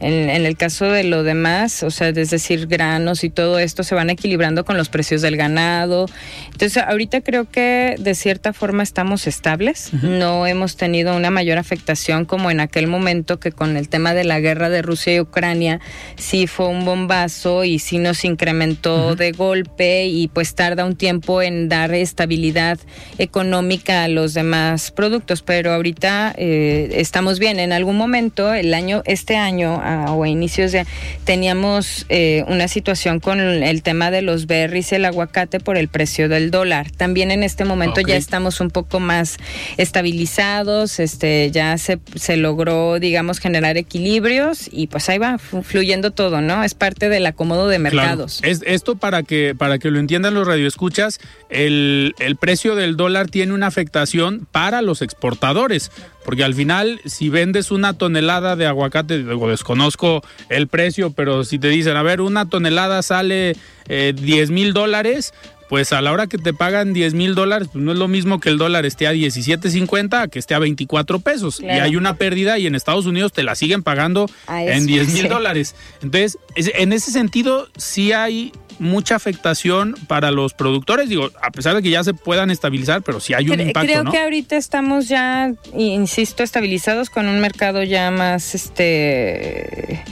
En, 0.00 0.30
en 0.30 0.46
el 0.46 0.56
caso 0.56 0.86
de 0.86 1.04
lo 1.04 1.22
demás, 1.22 1.82
o 1.82 1.90
sea, 1.90 2.08
es 2.08 2.30
decir, 2.30 2.66
granos 2.66 3.24
y 3.24 3.30
todo 3.30 3.58
esto 3.58 3.82
se 3.82 3.94
van 3.94 4.10
equilibrando 4.10 4.64
con 4.64 4.76
los 4.76 4.88
precios 4.88 5.22
del 5.22 5.36
ganado. 5.36 6.06
Entonces, 6.52 6.82
ahorita 6.82 7.20
creo 7.20 7.48
que 7.48 7.96
de 7.98 8.14
cierta 8.14 8.52
forma 8.52 8.79
estamos 8.82 9.26
estables, 9.26 9.92
no 10.02 10.46
hemos 10.46 10.76
tenido 10.76 11.16
una 11.16 11.30
mayor 11.30 11.58
afectación 11.58 12.24
como 12.24 12.50
en 12.50 12.60
aquel 12.60 12.86
momento 12.86 13.40
que 13.40 13.52
con 13.52 13.76
el 13.76 13.88
tema 13.88 14.14
de 14.14 14.24
la 14.24 14.40
guerra 14.40 14.68
de 14.68 14.82
Rusia 14.82 15.14
y 15.14 15.20
Ucrania 15.20 15.80
sí 16.16 16.46
fue 16.46 16.68
un 16.68 16.84
bombazo 16.84 17.64
y 17.64 17.78
sí 17.78 17.98
nos 17.98 18.24
incrementó 18.24 19.16
de 19.16 19.32
golpe 19.32 20.06
y 20.06 20.28
pues 20.28 20.54
tarda 20.54 20.84
un 20.84 20.96
tiempo 20.96 21.42
en 21.42 21.68
dar 21.68 21.94
estabilidad 21.94 22.78
económica 23.18 24.04
a 24.04 24.08
los 24.08 24.34
demás 24.34 24.90
productos, 24.90 25.42
pero 25.42 25.72
ahorita 25.72 26.34
eh, 26.36 26.90
estamos 26.94 27.38
bien. 27.38 27.58
En 27.58 27.72
algún 27.72 27.96
momento, 27.96 28.52
el 28.54 28.74
año, 28.74 29.02
este 29.04 29.36
año 29.36 29.74
o 29.74 30.24
a 30.24 30.28
inicios 30.28 30.72
de, 30.72 30.86
teníamos 31.24 32.06
eh, 32.08 32.44
una 32.48 32.68
situación 32.68 33.20
con 33.20 33.40
el 33.40 33.82
tema 33.82 34.10
de 34.10 34.22
los 34.22 34.46
berries, 34.46 34.92
el 34.92 35.04
aguacate 35.04 35.60
por 35.60 35.76
el 35.76 35.88
precio 35.88 36.28
del 36.28 36.50
dólar. 36.50 36.90
También 36.90 37.30
en 37.30 37.42
este 37.42 37.64
momento 37.64 38.00
ya 38.00 38.16
estamos 38.16 38.60
un 38.60 38.69
poco 38.70 39.00
más 39.00 39.36
estabilizados, 39.76 40.98
este, 41.00 41.50
ya 41.52 41.76
se, 41.78 42.00
se 42.14 42.36
logró, 42.36 42.98
digamos, 42.98 43.38
generar 43.38 43.76
equilibrios 43.76 44.68
y 44.70 44.86
pues 44.86 45.08
ahí 45.08 45.18
va 45.18 45.38
fluyendo 45.38 46.10
todo, 46.10 46.40
¿no? 46.40 46.62
Es 46.64 46.74
parte 46.74 47.08
del 47.08 47.26
acomodo 47.26 47.68
de 47.68 47.78
mercados. 47.78 48.40
Es, 48.42 48.62
esto 48.66 48.96
para 48.96 49.22
que, 49.22 49.54
para 49.56 49.78
que 49.78 49.90
lo 49.90 49.98
entiendan 49.98 50.34
los 50.34 50.46
radioescuchas, 50.46 51.20
el, 51.48 52.14
el 52.18 52.36
precio 52.36 52.74
del 52.74 52.96
dólar 52.96 53.28
tiene 53.28 53.52
una 53.52 53.66
afectación 53.66 54.46
para 54.50 54.82
los 54.82 55.02
exportadores. 55.02 55.90
Porque 56.24 56.44
al 56.44 56.54
final, 56.54 57.00
si 57.06 57.28
vendes 57.28 57.70
una 57.70 57.94
tonelada 57.94 58.54
de 58.54 58.66
aguacate, 58.66 59.18
luego 59.18 59.48
desconozco 59.48 60.22
el 60.48 60.68
precio, 60.68 61.12
pero 61.12 61.44
si 61.44 61.58
te 61.58 61.68
dicen, 61.68 61.96
a 61.96 62.02
ver, 62.02 62.20
una 62.20 62.48
tonelada 62.48 63.02
sale 63.02 63.56
eh, 63.88 64.12
10 64.14 64.50
mil 64.50 64.72
dólares, 64.72 65.32
pues 65.70 65.92
a 65.92 66.02
la 66.02 66.10
hora 66.10 66.26
que 66.26 66.36
te 66.36 66.52
pagan 66.52 66.92
10 66.92 67.14
mil 67.14 67.36
dólares, 67.36 67.68
pues 67.72 67.84
no 67.84 67.92
es 67.92 67.98
lo 67.98 68.08
mismo 68.08 68.40
que 68.40 68.48
el 68.48 68.58
dólar 68.58 68.84
esté 68.86 69.06
a 69.06 69.12
17.50 69.12 70.20
a 70.20 70.26
que 70.26 70.40
esté 70.40 70.54
a 70.54 70.58
24 70.58 71.20
pesos. 71.20 71.60
Y 71.60 71.68
hay 71.68 71.94
una 71.94 72.16
pérdida 72.16 72.58
y 72.58 72.66
en 72.66 72.74
Estados 72.74 73.06
Unidos 73.06 73.32
te 73.32 73.44
la 73.44 73.54
siguen 73.54 73.84
pagando 73.84 74.26
en 74.48 74.84
10 74.84 75.14
mil 75.14 75.28
dólares. 75.28 75.76
Entonces, 76.02 76.38
en 76.56 76.92
ese 76.92 77.12
sentido, 77.12 77.68
sí 77.76 78.10
hay 78.10 78.50
mucha 78.80 79.14
afectación 79.14 79.94
para 80.08 80.32
los 80.32 80.54
productores, 80.54 81.08
digo, 81.08 81.30
a 81.40 81.52
pesar 81.52 81.76
de 81.76 81.82
que 81.82 81.90
ya 81.90 82.02
se 82.02 82.14
puedan 82.14 82.50
estabilizar, 82.50 83.02
pero 83.02 83.20
sí 83.20 83.32
hay 83.32 83.48
un 83.48 83.60
impacto, 83.60 83.92
Creo 83.92 84.10
que 84.10 84.18
ahorita 84.18 84.56
estamos 84.56 85.08
ya, 85.08 85.52
insisto, 85.72 86.42
estabilizados 86.42 87.10
con 87.10 87.28
un 87.28 87.40
mercado 87.40 87.84
ya 87.84 88.10
más, 88.10 88.56
este 88.56 90.02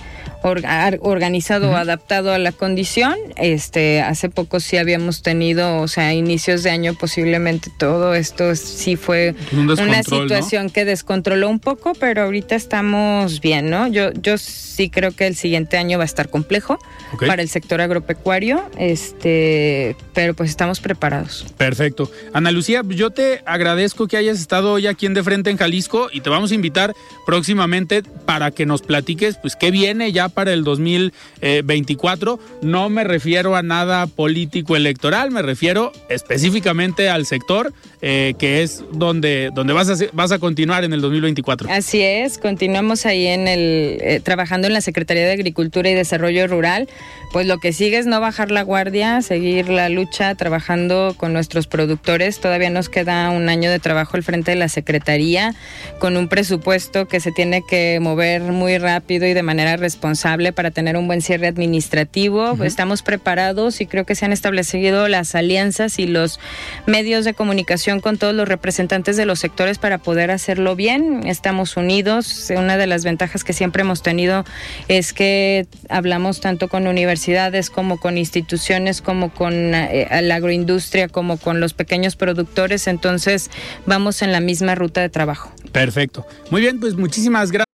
organizado 0.43 1.71
o 1.71 1.77
adaptado 1.77 2.33
a 2.33 2.39
la 2.39 2.53
condición. 2.53 3.17
Este, 3.37 4.01
hace 4.01 4.29
poco 4.29 4.61
sí 4.61 4.77
habíamos 4.77 5.23
tenido, 5.23 5.81
o 5.81 5.89
sea, 5.89 6.09
a 6.09 6.15
inicios 6.15 6.63
de 6.63 6.71
año 6.71 6.95
posiblemente 6.95 7.71
todo 7.79 8.15
esto 8.15 8.55
sí 8.55 8.97
fue 8.97 9.35
una 9.53 10.03
situación 10.03 10.71
que 10.71 10.85
descontroló 10.85 11.49
un 11.49 11.61
poco, 11.61 11.93
pero 11.99 12.23
ahorita 12.23 12.55
estamos 12.55 13.41
bien, 13.41 13.71
¿no? 13.71 13.89
Yo, 13.89 14.13
yo 14.13 14.39
sí 14.39 14.91
creo 14.91 15.13
que 15.13 15.27
el 15.27 15.37
siguiente 15.37 15.77
año 15.77 15.99
va 15.99 16.05
a 16.05 16.07
estar 16.07 16.29
complejo 16.29 16.79
para 17.27 17.43
el 17.43 17.49
sector 17.49 17.81
agropecuario, 17.81 18.63
este, 18.79 19.97
pero 20.15 20.35
pues 20.35 20.51
estamos 20.51 20.81
preparados. 20.81 21.47
Perfecto. 21.57 22.11
Ana 22.33 22.51
Lucía, 22.53 22.83
yo 22.87 23.11
te 23.11 23.43
agradezco 23.47 24.07
que 24.07 24.17
hayas 24.17 24.39
estado 24.39 24.73
hoy 24.73 24.87
aquí 24.87 25.07
en 25.07 25.15
De 25.15 25.23
Frente 25.23 25.51
en 25.51 25.57
Jalisco 25.57 26.09
y 26.13 26.21
te 26.21 26.31
vamos 26.31 26.53
a 26.53 26.55
invitar 26.55 26.95
próximamente 27.27 28.03
para 28.03 28.51
que 28.51 28.67
nos 28.67 28.83
platiques 28.83 29.37
pues 29.37 29.57
qué 29.57 29.71
viene 29.71 30.13
ya 30.13 30.28
para 30.29 30.53
el 30.53 30.65
2024. 30.65 32.39
No 32.63 32.89
me 32.89 33.05
refiero 33.05 33.57
a 33.57 33.63
nada 33.63 34.07
político 34.07 34.77
electoral, 34.77 35.31
me 35.31 35.43
refiero 35.43 35.93
específicamente 36.09 37.09
al 37.09 37.27
sector 37.27 37.73
eh, 38.01 38.35
que 38.39 38.63
es 38.63 38.85
donde, 38.93 39.51
donde 39.53 39.73
vas, 39.73 39.89
a, 39.89 39.97
vas 40.13 40.31
a 40.31 40.39
continuar 40.39 40.85
en 40.85 40.93
el 40.93 41.01
2024. 41.01 41.69
Así 41.71 42.01
es, 42.01 42.39
continuamos 42.39 43.07
ahí 43.07 43.27
en 43.27 43.49
el, 43.49 43.99
eh, 44.01 44.21
trabajando 44.23 44.69
en 44.69 44.75
la 44.75 44.81
Secretaría 44.81 45.27
de 45.27 45.33
Agricultura 45.33 45.91
y 45.91 45.95
Desarrollo 45.95 46.47
Rural. 46.47 46.89
Pues 47.33 47.47
lo 47.47 47.59
que 47.59 47.73
sigue 47.73 47.99
es 47.99 48.07
no 48.07 48.21
bajar 48.21 48.51
la 48.51 48.63
guardia, 48.63 49.21
seguir 49.21 49.69
la 49.69 49.89
lucha, 49.89 50.35
trabajando 50.35 51.15
con 51.17 51.33
nuestros 51.33 51.67
productores. 51.67 52.41
Todavía 52.41 52.71
nos 52.71 52.89
queda 52.89 53.31
un 53.31 53.49
año 53.49 53.71
de 53.71 53.81
trabajo 53.81 54.17
al 54.17 54.23
frente 54.23 54.53
de 54.53 54.57
la 54.57 54.69
Secretaría, 54.69 55.55
con 55.99 56.17
un 56.17 56.29
presupuesto 56.29 57.07
que 57.09 57.21
se 57.21 57.33
tiene 57.33 57.63
que 57.69 57.99
mover 58.01 58.43
muy 58.43 58.79
rápido 58.79 59.27
y 59.27 59.35
de 59.35 59.43
manera 59.43 59.77
responsable 59.77 60.53
para 60.53 60.71
tener 60.71 60.97
un 60.97 61.07
buen 61.07 61.21
cierre 61.21 61.49
administrativo. 61.49 62.63
Estamos 62.65 63.03
preparados 63.03 63.81
y 63.81 63.87
creo 63.87 64.07
que 64.07 64.15
se 64.15 64.25
han 64.25 64.33
establecido 64.33 65.09
las 65.09 65.35
alianzas 65.35 65.99
y 65.99 66.07
los 66.07 66.39
medios 66.87 67.25
de 67.25 67.35
comunicación 67.35 67.88
con 68.01 68.19
todos 68.19 68.35
los 68.35 68.47
representantes 68.47 69.17
de 69.17 69.25
los 69.25 69.39
sectores 69.39 69.79
para 69.79 69.97
poder 69.97 70.31
hacerlo 70.31 70.77
bien. 70.77 71.27
Estamos 71.27 71.79
unidos. 71.79 72.51
Una 72.55 72.77
de 72.77 72.87
las 72.87 73.03
ventajas 73.03 73.45
que 73.45 73.55
siempre 73.55 73.81
hemos 73.81 74.03
tenido 74.03 74.45
es 74.89 75.15
que 75.15 75.67
hablamos 75.89 76.41
tanto 76.41 76.69
con 76.69 76.87
universidades 76.87 77.71
como 77.71 77.99
con 77.99 78.19
instituciones, 78.19 79.01
como 79.01 79.33
con 79.33 79.75
eh, 79.75 80.07
la 80.23 80.35
agroindustria, 80.35 81.09
como 81.09 81.39
con 81.39 81.61
los 81.61 81.73
pequeños 81.73 82.15
productores. 82.15 82.87
Entonces 82.87 83.51
vamos 83.87 84.21
en 84.21 84.33
la 84.33 84.41
misma 84.41 84.75
ruta 84.75 85.01
de 85.01 85.09
trabajo. 85.09 85.51
Perfecto. 85.73 86.27
Muy 86.51 86.61
bien, 86.61 86.81
pues 86.81 86.95
muchísimas 86.95 87.51
gracias. 87.51 87.78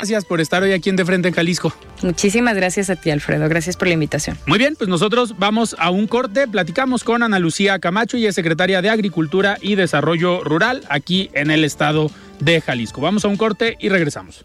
Gracias 0.00 0.24
por 0.24 0.40
estar 0.40 0.62
hoy 0.62 0.72
aquí 0.72 0.90
en 0.90 0.94
De 0.94 1.04
Frente 1.04 1.26
en 1.26 1.34
Jalisco. 1.34 1.74
Muchísimas 2.02 2.54
gracias 2.54 2.88
a 2.88 2.94
ti, 2.94 3.10
Alfredo. 3.10 3.48
Gracias 3.48 3.76
por 3.76 3.88
la 3.88 3.94
invitación. 3.94 4.38
Muy 4.46 4.56
bien, 4.56 4.76
pues 4.76 4.88
nosotros 4.88 5.36
vamos 5.40 5.74
a 5.76 5.90
un 5.90 6.06
corte. 6.06 6.46
Platicamos 6.46 7.02
con 7.02 7.24
Ana 7.24 7.40
Lucía 7.40 7.80
Camacho, 7.80 8.16
y 8.16 8.24
es 8.24 8.36
secretaria 8.36 8.80
de 8.80 8.90
Agricultura 8.90 9.58
y 9.60 9.74
Desarrollo 9.74 10.44
Rural 10.44 10.84
aquí 10.88 11.30
en 11.32 11.50
el 11.50 11.64
estado 11.64 12.12
de 12.38 12.60
Jalisco. 12.60 13.00
Vamos 13.00 13.24
a 13.24 13.28
un 13.28 13.36
corte 13.36 13.76
y 13.80 13.88
regresamos. 13.88 14.44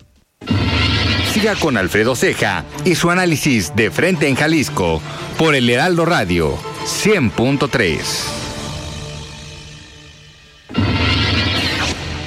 Siga 1.31 1.53
con 1.53 1.77
Alfredo 1.77 2.15
Ceja 2.15 2.65
y 2.83 2.95
su 2.95 3.11
análisis 3.11 3.75
de 3.75 3.91
frente 3.91 4.27
en 4.27 4.33
Jalisco 4.33 5.03
por 5.37 5.53
el 5.53 5.69
Heraldo 5.69 6.05
Radio 6.05 6.57
100.3. 6.83 8.42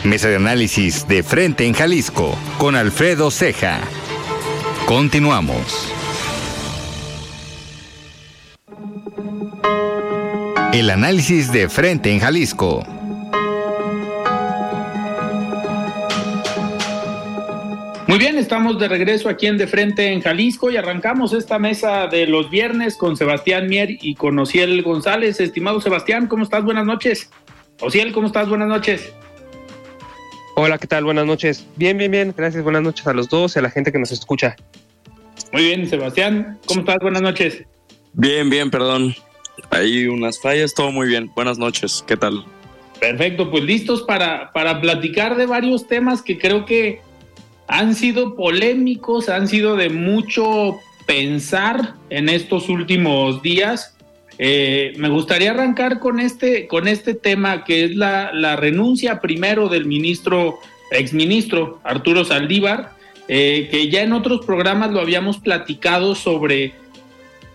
Mesa 0.06 0.28
de 0.28 0.36
análisis 0.36 1.08
de 1.08 1.24
frente 1.24 1.66
en 1.66 1.72
Jalisco 1.72 2.38
con 2.58 2.76
Alfredo 2.76 3.28
Ceja. 3.32 3.80
Continuamos. 4.86 5.92
El 10.72 10.90
análisis 10.90 11.50
de 11.50 11.68
frente 11.68 12.12
en 12.12 12.20
Jalisco. 12.20 12.84
Muy 18.06 18.18
bien, 18.18 18.38
estamos 18.38 18.78
de 18.78 18.86
regreso 18.86 19.28
aquí 19.28 19.48
en 19.48 19.58
De 19.58 19.66
Frente 19.66 20.12
en 20.12 20.22
Jalisco 20.22 20.70
y 20.70 20.76
arrancamos 20.76 21.32
esta 21.32 21.58
mesa 21.58 22.06
de 22.06 22.28
los 22.28 22.48
viernes 22.48 22.96
con 22.96 23.16
Sebastián 23.16 23.66
Mier 23.66 23.88
y 23.90 24.14
con 24.14 24.38
Ociel 24.38 24.80
González. 24.84 25.40
Estimado 25.40 25.80
Sebastián, 25.80 26.28
¿cómo 26.28 26.44
estás? 26.44 26.62
Buenas 26.62 26.86
noches. 26.86 27.28
Ociel, 27.80 28.12
¿cómo 28.12 28.28
estás? 28.28 28.48
Buenas 28.48 28.68
noches. 28.68 29.12
Hola, 30.58 30.78
¿qué 30.78 30.86
tal? 30.86 31.04
Buenas 31.04 31.26
noches. 31.26 31.66
Bien, 31.76 31.98
bien, 31.98 32.10
bien. 32.10 32.34
Gracias. 32.34 32.64
Buenas 32.64 32.80
noches 32.80 33.06
a 33.06 33.12
los 33.12 33.28
dos 33.28 33.54
y 33.54 33.58
a 33.58 33.62
la 33.62 33.68
gente 33.68 33.92
que 33.92 33.98
nos 33.98 34.10
escucha. 34.10 34.56
Muy 35.52 35.64
bien, 35.64 35.86
Sebastián, 35.86 36.58
¿cómo 36.64 36.80
estás? 36.80 36.96
Buenas 37.02 37.20
noches. 37.20 37.62
Bien, 38.14 38.48
bien, 38.48 38.70
perdón. 38.70 39.14
Hay 39.68 40.06
unas 40.06 40.40
fallas, 40.40 40.72
todo 40.72 40.90
muy 40.90 41.08
bien. 41.08 41.30
Buenas 41.36 41.58
noches, 41.58 42.02
¿qué 42.06 42.16
tal? 42.16 42.42
Perfecto, 42.98 43.50
pues 43.50 43.64
listos 43.64 44.02
para, 44.04 44.50
para 44.52 44.80
platicar 44.80 45.36
de 45.36 45.44
varios 45.44 45.86
temas 45.86 46.22
que 46.22 46.38
creo 46.38 46.64
que 46.64 47.02
han 47.68 47.94
sido 47.94 48.34
polémicos, 48.34 49.28
han 49.28 49.48
sido 49.48 49.76
de 49.76 49.90
mucho 49.90 50.78
pensar 51.04 51.96
en 52.08 52.30
estos 52.30 52.70
últimos 52.70 53.42
días. 53.42 53.95
Eh, 54.38 54.92
me 54.98 55.08
gustaría 55.08 55.52
arrancar 55.52 55.98
con 55.98 56.20
este, 56.20 56.66
con 56.66 56.88
este 56.88 57.14
tema 57.14 57.64
que 57.64 57.84
es 57.84 57.96
la, 57.96 58.56
renuncia 58.56 59.20
primero 59.20 59.68
del 59.68 59.86
ministro, 59.86 60.58
exministro 60.90 61.80
Arturo 61.84 62.24
Saldívar, 62.24 62.90
eh, 63.28 63.68
que 63.70 63.88
ya 63.88 64.02
en 64.02 64.12
otros 64.12 64.44
programas 64.44 64.92
lo 64.92 65.00
habíamos 65.00 65.38
platicado 65.38 66.14
sobre 66.14 66.74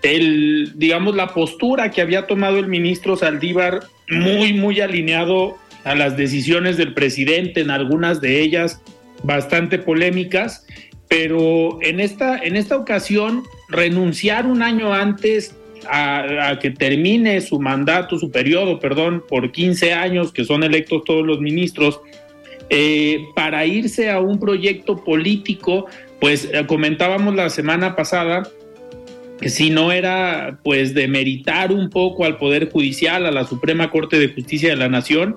el, 0.01 0.73
digamos, 0.75 1.15
la 1.15 1.27
postura 1.27 1.91
que 1.91 2.01
había 2.01 2.25
tomado 2.25 2.57
el 2.57 2.67
ministro 2.67 3.15
Saldívar, 3.15 3.83
muy, 4.09 4.51
muy 4.53 4.81
alineado 4.81 5.57
a 5.83 5.95
las 5.95 6.17
decisiones 6.17 6.77
del 6.77 6.93
presidente, 6.93 7.61
en 7.61 7.69
algunas 7.69 8.19
de 8.21 8.41
ellas 8.41 8.81
bastante 9.23 9.77
polémicas, 9.77 10.65
pero 11.07 11.79
en 11.81 11.99
esta, 11.99 12.37
en 12.37 12.55
esta 12.55 12.75
ocasión 12.75 13.43
renunciar 13.69 14.47
un 14.47 14.63
año 14.63 14.93
antes 14.93 15.55
a, 15.89 16.49
a, 16.49 16.59
que 16.59 16.71
termine 16.71 17.41
su 17.41 17.59
mandato, 17.59 18.17
su 18.17 18.31
periodo, 18.31 18.79
perdón, 18.79 19.23
por 19.27 19.51
15 19.51 19.93
años, 19.93 20.31
que 20.31 20.45
son 20.45 20.63
electos 20.63 21.03
todos 21.05 21.25
los 21.25 21.39
ministros, 21.39 22.01
eh, 22.69 23.25
para 23.35 23.65
irse 23.65 24.09
a 24.09 24.21
un 24.21 24.39
proyecto 24.39 25.03
político, 25.03 25.87
pues 26.21 26.49
eh, 26.53 26.65
comentábamos 26.67 27.35
la 27.35 27.49
semana 27.49 27.95
pasada 27.97 28.43
que 29.41 29.49
si 29.49 29.71
no 29.71 29.91
era 29.91 30.59
pues 30.63 30.93
de 30.93 31.07
meritar 31.07 31.73
un 31.73 31.89
poco 31.89 32.23
al 32.23 32.37
Poder 32.37 32.71
Judicial, 32.71 33.25
a 33.25 33.31
la 33.31 33.43
Suprema 33.43 33.89
Corte 33.89 34.19
de 34.19 34.29
Justicia 34.29 34.69
de 34.69 34.75
la 34.77 34.87
Nación, 34.87 35.35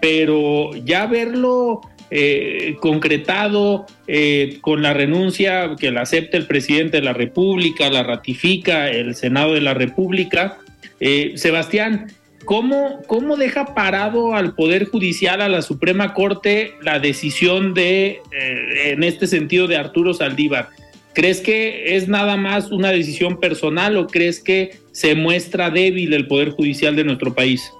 pero 0.00 0.70
ya 0.84 1.06
verlo 1.06 1.80
eh, 2.10 2.76
concretado 2.80 3.84
eh, 4.06 4.58
con 4.62 4.80
la 4.80 4.94
renuncia 4.94 5.76
que 5.78 5.90
la 5.90 6.02
acepta 6.02 6.38
el 6.38 6.46
presidente 6.46 6.96
de 6.98 7.02
la 7.02 7.12
República, 7.12 7.90
la 7.90 8.02
ratifica 8.02 8.88
el 8.88 9.14
Senado 9.14 9.52
de 9.52 9.60
la 9.60 9.74
República. 9.74 10.56
Eh, 11.00 11.32
Sebastián, 11.36 12.10
¿cómo, 12.46 13.02
¿cómo 13.06 13.36
deja 13.36 13.74
parado 13.74 14.34
al 14.34 14.54
Poder 14.54 14.86
Judicial, 14.86 15.42
a 15.42 15.50
la 15.50 15.60
Suprema 15.60 16.14
Corte, 16.14 16.72
la 16.80 16.98
decisión 16.98 17.74
de, 17.74 18.20
en 18.32 19.04
este 19.04 19.26
sentido, 19.26 19.66
de 19.66 19.76
Arturo 19.76 20.14
Saldívar? 20.14 20.70
¿Crees 21.12 21.42
que 21.42 21.96
es 21.96 22.08
nada 22.08 22.38
más 22.38 22.70
una 22.70 22.90
decisión 22.90 23.38
personal 23.38 23.98
o 23.98 24.06
crees 24.06 24.40
que 24.40 24.78
se 24.92 25.14
muestra 25.14 25.68
débil 25.68 26.14
el 26.14 26.26
Poder 26.26 26.52
Judicial 26.52 26.96
de 26.96 27.04
nuestro 27.04 27.34
país? 27.34 27.70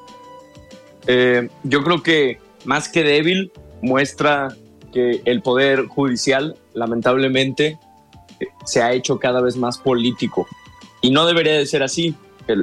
Yo 1.65 1.83
creo 1.83 2.03
que 2.03 2.37
más 2.67 2.91
que 2.91 3.03
débil, 3.03 3.51
muestra 3.83 4.49
que 4.93 5.23
el 5.25 5.43
Poder 5.43 5.87
Judicial, 5.87 6.57
lamentablemente, 6.75 7.79
se 8.65 8.83
ha 8.83 8.93
hecho 8.93 9.19
cada 9.19 9.41
vez 9.41 9.57
más 9.57 9.79
político. 9.79 10.47
Y 11.01 11.11
no 11.11 11.27
debería 11.27 11.55
de 11.55 11.67
ser 11.67 11.83
así. 11.83 12.15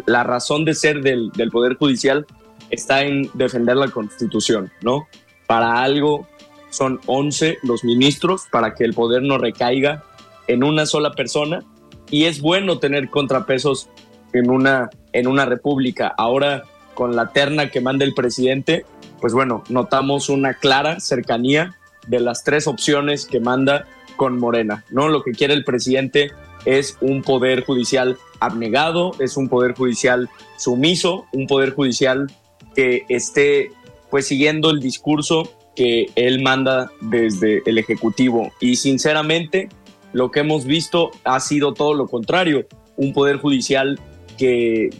La 0.05 0.23
razón 0.23 0.65
de 0.65 0.73
ser 0.73 1.01
del, 1.01 1.31
del, 1.31 1.51
Poder 1.51 1.75
Judicial 1.75 2.25
está 2.69 3.03
en 3.03 3.29
defender 3.33 3.77
la 3.77 3.89
Constitución, 3.89 4.71
¿no? 4.81 5.07
Para 5.47 5.83
algo 5.83 6.27
son 6.69 6.99
11 7.05 7.59
los 7.63 7.83
ministros, 7.83 8.47
para 8.51 8.73
que 8.73 8.83
el 8.83 8.93
poder 8.93 9.21
no 9.21 9.37
recaiga 9.37 10.03
en 10.47 10.63
una 10.63 10.85
sola 10.85 11.11
persona. 11.11 11.63
Y 12.09 12.25
es 12.25 12.41
bueno 12.41 12.79
tener 12.79 13.09
contrapesos 13.09 13.89
en 14.33 14.49
una, 14.49 14.89
en 15.13 15.27
una 15.27 15.45
república. 15.45 16.13
Ahora, 16.17 16.63
con 16.93 17.15
la 17.15 17.29
terna 17.31 17.69
que 17.69 17.81
manda 17.81 18.05
el 18.05 18.13
presidente, 18.13 18.85
pues 19.25 19.33
bueno, 19.33 19.63
notamos 19.69 20.29
una 20.29 20.53
clara 20.53 20.99
cercanía 20.99 21.75
de 22.05 22.19
las 22.19 22.43
tres 22.43 22.67
opciones 22.67 23.25
que 23.25 23.39
manda 23.39 23.87
con 24.17 24.37
Morena, 24.37 24.85
¿no? 24.91 25.07
Lo 25.09 25.23
que 25.23 25.31
quiere 25.31 25.55
el 25.55 25.63
presidente 25.63 26.29
es 26.63 26.95
un 27.01 27.23
poder 27.23 27.65
judicial 27.65 28.19
abnegado, 28.39 29.13
es 29.19 29.35
un 29.35 29.49
poder 29.49 29.73
judicial 29.73 30.29
sumiso, 30.57 31.25
un 31.33 31.47
poder 31.47 31.73
judicial 31.73 32.31
que 32.75 33.03
esté 33.09 33.71
pues 34.11 34.27
siguiendo 34.27 34.69
el 34.69 34.79
discurso 34.79 35.51
que 35.75 36.11
él 36.15 36.43
manda 36.43 36.91
desde 37.01 37.63
el 37.65 37.79
Ejecutivo. 37.79 38.51
Y 38.59 38.75
sinceramente, 38.75 39.69
lo 40.13 40.29
que 40.29 40.41
hemos 40.41 40.65
visto 40.65 41.09
ha 41.23 41.39
sido 41.39 41.73
todo 41.73 41.95
lo 41.95 42.07
contrario, 42.07 42.67
un 42.95 43.11
poder 43.11 43.37
judicial 43.37 43.99
que 44.37 44.91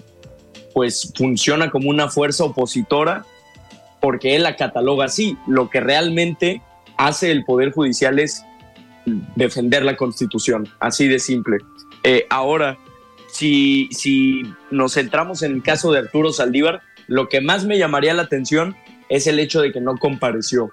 pues 0.74 1.14
funciona 1.16 1.70
como 1.70 1.92
una 1.92 2.10
fuerza 2.10 2.44
opositora 2.44 3.24
porque 4.06 4.36
él 4.36 4.44
la 4.44 4.56
cataloga 4.56 5.06
así. 5.06 5.36
Lo 5.48 5.72
que 5.72 5.80
realmente 5.80 6.62
hace 6.96 7.32
el 7.32 7.44
Poder 7.44 7.72
Judicial 7.72 8.20
es 8.20 8.46
defender 9.36 9.84
la 9.84 9.98
Constitución, 9.98 10.70
así 10.80 11.08
de 11.08 11.18
simple. 11.18 11.58
Eh, 12.04 12.28
ahora, 12.30 12.78
si, 13.26 13.90
si 13.90 14.44
nos 14.70 14.94
centramos 14.94 15.42
en 15.42 15.54
el 15.54 15.64
caso 15.64 15.92
de 15.92 15.98
Arturo 16.02 16.32
Saldívar, 16.32 16.84
lo 17.08 17.30
que 17.30 17.42
más 17.42 17.66
me 17.66 17.80
llamaría 17.80 18.14
la 18.14 18.22
atención 18.22 18.76
es 19.10 19.26
el 19.26 19.40
hecho 19.40 19.60
de 19.60 19.72
que 19.72 19.82
no 19.82 19.98
compareció, 19.98 20.70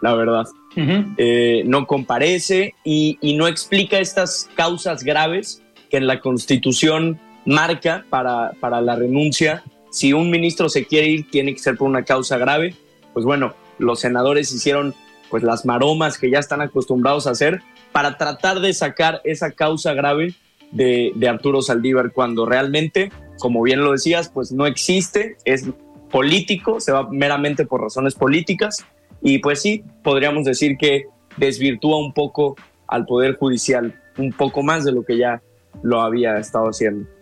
la 0.00 0.16
verdad. 0.16 0.46
Uh 0.74 0.80
-huh. 0.80 1.14
eh, 1.16 1.62
no 1.66 1.86
comparece 1.86 2.74
y, 2.82 3.18
y 3.20 3.36
no 3.36 3.46
explica 3.46 4.00
estas 4.00 4.50
causas 4.56 5.04
graves 5.04 5.62
que 5.90 5.98
en 5.98 6.08
la 6.08 6.18
Constitución 6.18 7.20
marca 7.46 8.04
para, 8.10 8.50
para 8.58 8.80
la 8.80 8.96
renuncia 8.96 9.62
si 9.94 10.12
un 10.12 10.28
ministro 10.28 10.68
se 10.68 10.86
quiere 10.86 11.06
ir, 11.06 11.30
tiene 11.30 11.52
que 11.52 11.60
ser 11.60 11.76
por 11.76 11.88
una 11.88 12.02
causa 12.02 12.36
grave. 12.36 12.74
Pues 13.12 13.24
bueno, 13.24 13.54
los 13.78 14.00
senadores 14.00 14.50
hicieron 14.52 14.92
pues 15.30 15.44
las 15.44 15.64
maromas 15.64 16.18
que 16.18 16.30
ya 16.30 16.40
están 16.40 16.60
acostumbrados 16.60 17.28
a 17.28 17.30
hacer 17.30 17.62
para 17.92 18.18
tratar 18.18 18.58
de 18.58 18.74
sacar 18.74 19.20
esa 19.22 19.52
causa 19.52 19.94
grave 19.94 20.34
de, 20.72 21.14
Arturo 21.28 21.62
Saldívar 21.62 22.10
cuando 22.12 22.44
realmente 22.44 23.12
como 23.38 23.62
bien 23.62 23.84
lo 23.84 23.92
decías, 23.92 24.28
pues 24.28 24.50
no 24.50 24.66
existe, 24.66 25.36
es 25.44 25.70
político, 26.10 26.80
se 26.80 26.90
va 26.90 27.08
meramente 27.08 27.64
por 27.64 27.80
razones 27.80 28.16
políticas 28.16 28.84
y 29.22 29.38
pues 29.38 29.62
sí, 29.62 29.84
podríamos 30.02 30.44
decir 30.44 30.76
que 30.76 31.04
desvirtúa 31.36 31.98
un 31.98 32.12
poco 32.12 32.56
al 32.88 33.06
Poder 33.06 33.36
Judicial, 33.36 33.94
un 34.18 34.32
poco 34.32 34.64
más 34.64 34.84
de 34.84 34.90
lo 34.90 35.04
que 35.04 35.18
ya 35.18 35.40
lo 35.84 36.00
había 36.00 36.36
estado 36.38 36.66
haciendo. 36.66 37.13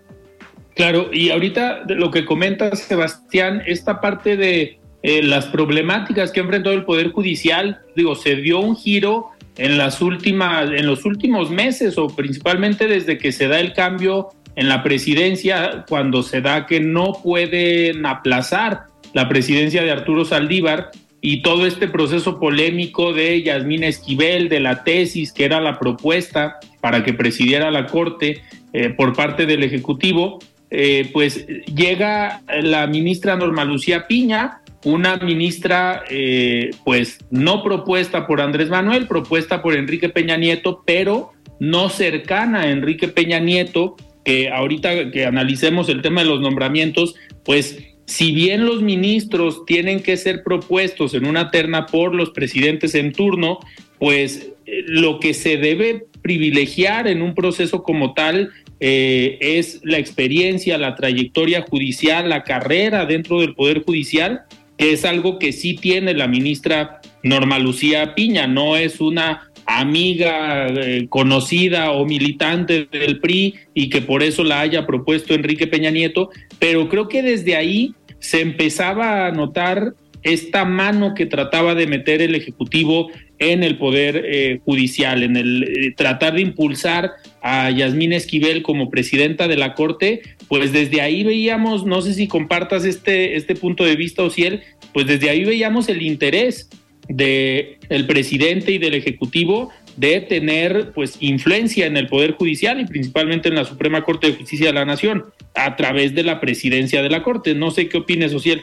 Claro, 0.75 1.11
y 1.13 1.31
ahorita 1.31 1.85
lo 1.89 2.11
que 2.11 2.25
comenta 2.25 2.75
Sebastián, 2.75 3.63
esta 3.67 4.01
parte 4.01 4.37
de 4.37 4.79
eh, 5.03 5.23
las 5.23 5.47
problemáticas 5.47 6.31
que 6.31 6.41
ha 6.41 6.45
enfrentado 6.45 6.75
el 6.75 6.85
Poder 6.85 7.11
Judicial, 7.11 7.81
digo, 7.95 8.15
se 8.15 8.37
dio 8.37 8.61
un 8.61 8.77
giro 8.77 9.31
en 9.57 9.77
las 9.77 10.01
últimas, 10.01 10.71
en 10.71 10.87
los 10.87 11.05
últimos 11.05 11.51
meses, 11.51 11.99
o 11.99 12.09
principalmente 12.09 12.87
desde 12.87 13.19
que 13.19 13.33
se 13.33 13.49
da 13.49 13.61
el 13.61 13.75
cambio 13.75 14.31
en 14.57 14.69
la 14.69 14.83
presidencia, 14.83 15.85
cuando 15.89 16.23
se 16.23 16.41
da 16.41 16.67
que 16.67 16.81
no 16.81 17.13
pueden 17.23 18.07
aplazar 18.07 18.85
la 19.13 19.29
presidencia 19.29 19.83
de 19.83 19.91
Arturo 19.91 20.25
Saldívar 20.25 20.91
y 21.21 21.43
todo 21.43 21.67
este 21.67 21.87
proceso 21.87 22.41
polémico 22.41 23.13
de 23.13 23.43
Yasmín 23.43 23.85
Esquivel, 23.85 24.49
de 24.49 24.61
la 24.61 24.85
tesis 24.85 25.33
que 25.33 25.45
era 25.45 25.61
la 25.61 25.79
propuesta 25.79 26.59
para 26.81 27.05
que 27.05 27.13
presidiera 27.13 27.71
la 27.71 27.87
Corte 27.87 28.43
eh, 28.73 28.91
por 28.91 29.15
parte 29.15 29.47
del 29.47 29.63
Ejecutivo, 29.63 30.39
eh, 30.75 31.11
pues 31.13 31.47
llega 31.67 32.41
la 32.63 32.87
ministra 32.87 33.37
Norma 33.37 33.63
Lucía 33.63 34.07
Piña, 34.07 34.63
una 34.85 35.19
ministra 35.19 36.03
eh, 36.09 36.71
pues 36.83 37.19
no 37.31 37.63
propuesta 37.63 38.27
por 38.27 38.41
Andrés 38.41 38.71
Manuel, 38.71 39.07
propuesta 39.07 39.61
por 39.61 39.75
Enrique 39.77 40.09
Peña 40.09 40.39
Nieto, 40.39 40.83
pero 40.87 41.33
no 41.61 41.91
cercana 41.91 42.63
a 42.63 42.71
Enrique 42.71 43.09
Peña 43.09 43.39
Nieto, 43.39 43.97
que 44.25 44.49
ahorita 44.49 45.11
que 45.11 45.27
analicemos 45.27 45.91
el 45.91 46.01
tema 46.01 46.23
de 46.23 46.29
los 46.29 46.41
nombramientos, 46.41 47.17
pues 47.45 47.79
si 48.07 48.33
bien 48.33 48.65
los 48.65 48.81
ministros 48.81 49.67
tienen 49.67 50.03
que 50.03 50.17
ser 50.17 50.43
propuestos 50.43 51.13
en 51.13 51.27
una 51.27 51.51
terna 51.51 51.85
por 51.85 52.15
los 52.15 52.31
presidentes 52.31 52.95
en 52.95 53.13
turno, 53.13 53.59
pues 53.99 54.53
eh, 54.65 54.85
lo 54.87 55.21
que 55.21 55.35
se 55.35 55.59
debe 55.59 56.07
privilegiar 56.23 57.09
en 57.09 57.21
un 57.21 57.35
proceso 57.35 57.83
como 57.83 58.15
tal 58.15 58.53
eh, 58.85 59.39
es 59.41 59.79
la 59.85 59.99
experiencia, 59.99 60.77
la 60.77 60.97
trayectoria 60.97 61.63
judicial, 61.63 62.29
la 62.29 62.43
carrera 62.43 63.07
dentro 63.07 63.41
del 63.41 63.55
Poder 63.55 63.85
Judicial, 63.85 64.41
que 64.77 64.93
es 64.93 65.05
algo 65.05 65.39
que 65.39 65.53
sí 65.53 65.77
tiene 65.77 66.15
la 66.15 66.27
ministra 66.27 67.01
Norma 67.23 67.61
Lucía 67.61 68.17
Piña, 68.17 68.49
no 68.49 68.77
es 68.77 69.01
una 69.01 69.53
amiga 69.67 70.67
eh, 70.67 71.07
conocida 71.09 71.93
o 71.93 72.05
militante 72.07 72.89
del 72.91 73.21
PRI 73.21 73.55
y 73.73 73.89
que 73.89 74.01
por 74.01 74.25
eso 74.25 74.43
la 74.43 74.59
haya 74.59 74.85
propuesto 74.85 75.33
Enrique 75.33 75.69
Peña 75.69 75.93
Nieto, 75.93 76.31
pero 76.59 76.89
creo 76.89 77.07
que 77.07 77.23
desde 77.23 77.55
ahí 77.55 77.95
se 78.19 78.41
empezaba 78.41 79.29
a 79.29 79.31
notar 79.31 79.95
esta 80.25 80.65
mano 80.65 81.15
que 81.15 81.27
trataba 81.27 81.77
de 81.77 81.87
meter 81.87 82.21
el 82.21 82.35
Ejecutivo 82.35 83.13
en 83.39 83.63
el 83.63 83.79
Poder 83.79 84.25
eh, 84.27 84.61
Judicial, 84.65 85.23
en 85.23 85.37
el 85.37 85.95
tratar 85.97 86.35
de 86.35 86.41
impulsar 86.41 87.13
a 87.43 87.71
Yasmín 87.71 88.13
Esquivel 88.13 88.63
como 88.63 88.91
presidenta 88.91 89.49
de 89.49 89.57
la 89.57 89.75
Corte, 89.75 90.23
pues 90.49 90.73
desde 90.73 91.01
ahí 91.01 91.25
veíamos, 91.25 91.85
no 91.85 92.01
sé 92.01 92.15
si 92.15 92.29
compartas 92.29 92.85
este, 92.85 93.37
este 93.37 93.57
punto 93.57 93.85
de 93.85 93.97
vista, 93.97 94.23
o 94.23 94.31
si 94.31 94.45
él, 94.45 94.63
pues 94.95 95.07
desde 95.07 95.29
ahí 95.29 95.45
veíamos 95.45 95.89
el 95.89 96.03
interés 96.03 96.71
del 97.09 97.79
el 97.89 98.07
presidente 98.07 98.73
y 98.73 98.79
del 98.79 98.95
Ejecutivo 98.95 99.71
de 99.97 100.21
tener 100.21 100.93
pues 100.93 101.17
influencia 101.21 101.87
en 101.87 101.97
el 101.97 102.07
Poder 102.07 102.33
Judicial 102.33 102.81
y 102.81 102.87
principalmente 102.87 103.49
en 103.49 103.57
la 103.57 103.65
Suprema 103.65 104.05
Corte 104.05 104.29
de 104.29 104.37
Justicia 104.37 104.69
de 104.69 104.73
la 104.73 104.85
Nación 104.85 105.25
a 105.55 105.77
través 105.77 106.15
de 106.15 106.23
la 106.23 106.41
presidencia 106.41 107.03
de 107.03 107.11
la 107.11 107.23
Corte. 107.23 107.55
No 107.55 107.71
sé 107.71 107.89
qué 107.89 107.99
opines, 107.99 108.33
Ociel. 108.33 108.63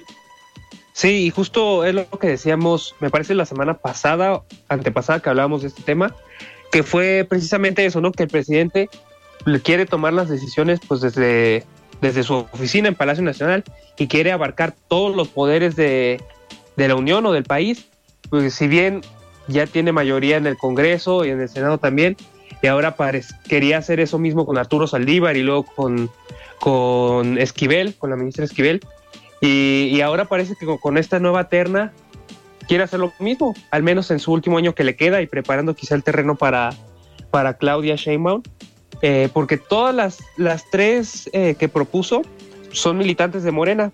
Sí, 0.93 1.25
y 1.25 1.29
justo 1.29 1.85
es 1.85 1.93
lo 1.93 2.09
que 2.09 2.27
decíamos, 2.27 2.95
me 2.99 3.09
parece 3.09 3.33
la 3.33 3.45
semana 3.45 3.75
pasada, 3.75 4.41
antepasada 4.67 5.21
que 5.21 5.29
hablábamos 5.29 5.61
de 5.61 5.69
este 5.69 5.83
tema, 5.83 6.15
que 6.71 6.84
fue 6.84 7.25
precisamente 7.27 7.86
eso, 7.86 8.01
¿no? 8.01 8.12
Que 8.12 8.23
el 8.23 8.29
presidente 8.29 8.89
quiere 9.63 9.86
tomar 9.86 10.13
las 10.13 10.29
decisiones 10.29 10.79
pues 10.88 11.01
desde, 11.01 11.63
desde 12.01 12.23
su 12.23 12.36
oficina 12.36 12.88
en 12.88 12.95
Palacio 12.95 13.23
Nacional 13.23 13.63
y 13.97 14.08
quiere 14.08 14.32
abarcar 14.32 14.75
todos 14.88 15.15
los 15.15 15.27
poderes 15.29 15.75
de, 15.75 16.21
de 16.75 16.88
la 16.88 16.95
Unión 16.95 17.25
o 17.25 17.32
del 17.32 17.43
país, 17.43 17.88
pues 18.29 18.53
si 18.53 18.67
bien 18.67 19.01
ya 19.47 19.65
tiene 19.65 19.91
mayoría 19.91 20.38
en 20.38 20.45
el 20.45 20.58
Congreso 20.58 21.25
y 21.25 21.29
en 21.29 21.41
el 21.41 21.49
Senado 21.49 21.77
también, 21.77 22.15
y 22.62 22.67
ahora 22.67 22.95
quería 23.47 23.77
hacer 23.77 23.99
eso 23.99 24.19
mismo 24.19 24.45
con 24.45 24.58
Arturo 24.58 24.86
Saldívar 24.86 25.38
y 25.38 25.43
luego 25.43 25.63
con, 25.63 26.10
con 26.60 27.38
Esquivel, 27.38 27.95
con 27.95 28.10
la 28.10 28.15
ministra 28.15 28.45
Esquivel, 28.45 28.82
y, 29.41 29.89
y 29.91 30.01
ahora 30.01 30.25
parece 30.25 30.55
que 30.55 30.65
con, 30.65 30.77
con 30.77 30.97
esta 30.97 31.19
nueva 31.19 31.49
terna 31.49 31.93
quiere 32.69 32.84
hacer 32.84 32.99
lo 32.99 33.12
mismo, 33.17 33.55
al 33.71 33.82
menos 33.82 34.12
en 34.12 34.19
su 34.19 34.32
último 34.32 34.60
año 34.60 34.75
que 34.75 34.84
le 34.84 34.95
queda 34.95 35.23
y 35.23 35.27
preparando 35.27 35.75
quizá 35.75 35.95
el 35.95 36.03
terreno 36.03 36.36
para, 36.36 36.69
para 37.32 37.55
Claudia 37.55 37.95
Sheinbaum, 37.95 38.43
eh, 39.01 39.27
porque 39.34 39.58
todas 39.58 39.93
las, 39.93 40.19
las 40.38 40.69
tres 40.69 41.27
eh, 41.34 41.55
que 41.58 41.67
propuso 41.67 42.21
son 42.71 42.99
militantes 42.99 43.41
de 43.41 43.51
Morena, 43.51 43.91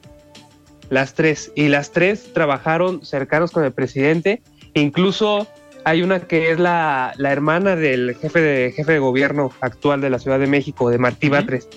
las 0.90 1.14
tres, 1.14 1.54
y 1.56 1.70
las 1.70 1.92
tres 1.92 2.34
trabajaron 2.34 3.06
cercanos 3.06 3.52
con 3.52 3.64
el 3.64 3.72
presidente, 3.72 4.42
incluso 4.74 5.48
hay 5.86 6.02
una 6.02 6.20
que 6.20 6.52
es 6.52 6.60
la, 6.60 7.14
la 7.16 7.32
hermana 7.32 7.78
del 7.78 8.14
jefe 8.16 8.42
de, 8.42 8.74
jefe 8.74 8.92
de 8.92 9.00
gobierno 9.00 9.54
actual 9.62 10.02
de 10.02 10.10
la 10.10 10.20
Ciudad 10.20 10.38
de 10.38 10.48
México, 10.48 10.90
de 10.90 10.98
Martí 10.98 11.30
Batres. 11.30 11.70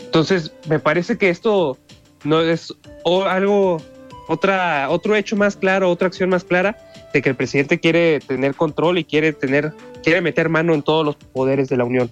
Entonces, 0.00 0.52
me 0.70 0.78
parece 0.78 1.18
que 1.18 1.28
esto 1.28 1.76
no 2.24 2.40
es 2.40 2.74
o 3.04 3.24
algo 3.24 3.82
otra, 4.30 4.88
otro 4.90 5.16
hecho 5.16 5.34
más 5.34 5.56
claro, 5.56 5.90
otra 5.90 6.06
acción 6.06 6.30
más 6.30 6.44
clara 6.44 6.78
de 7.12 7.20
que 7.20 7.30
el 7.30 7.34
presidente 7.34 7.80
quiere 7.80 8.20
tener 8.20 8.54
control 8.54 8.98
y 8.98 9.04
quiere 9.04 9.32
tener, 9.32 9.72
quiere 10.04 10.20
meter 10.20 10.48
mano 10.48 10.72
en 10.72 10.82
todos 10.82 11.04
los 11.04 11.16
poderes 11.16 11.68
de 11.68 11.76
la 11.76 11.84
Unión. 11.84 12.10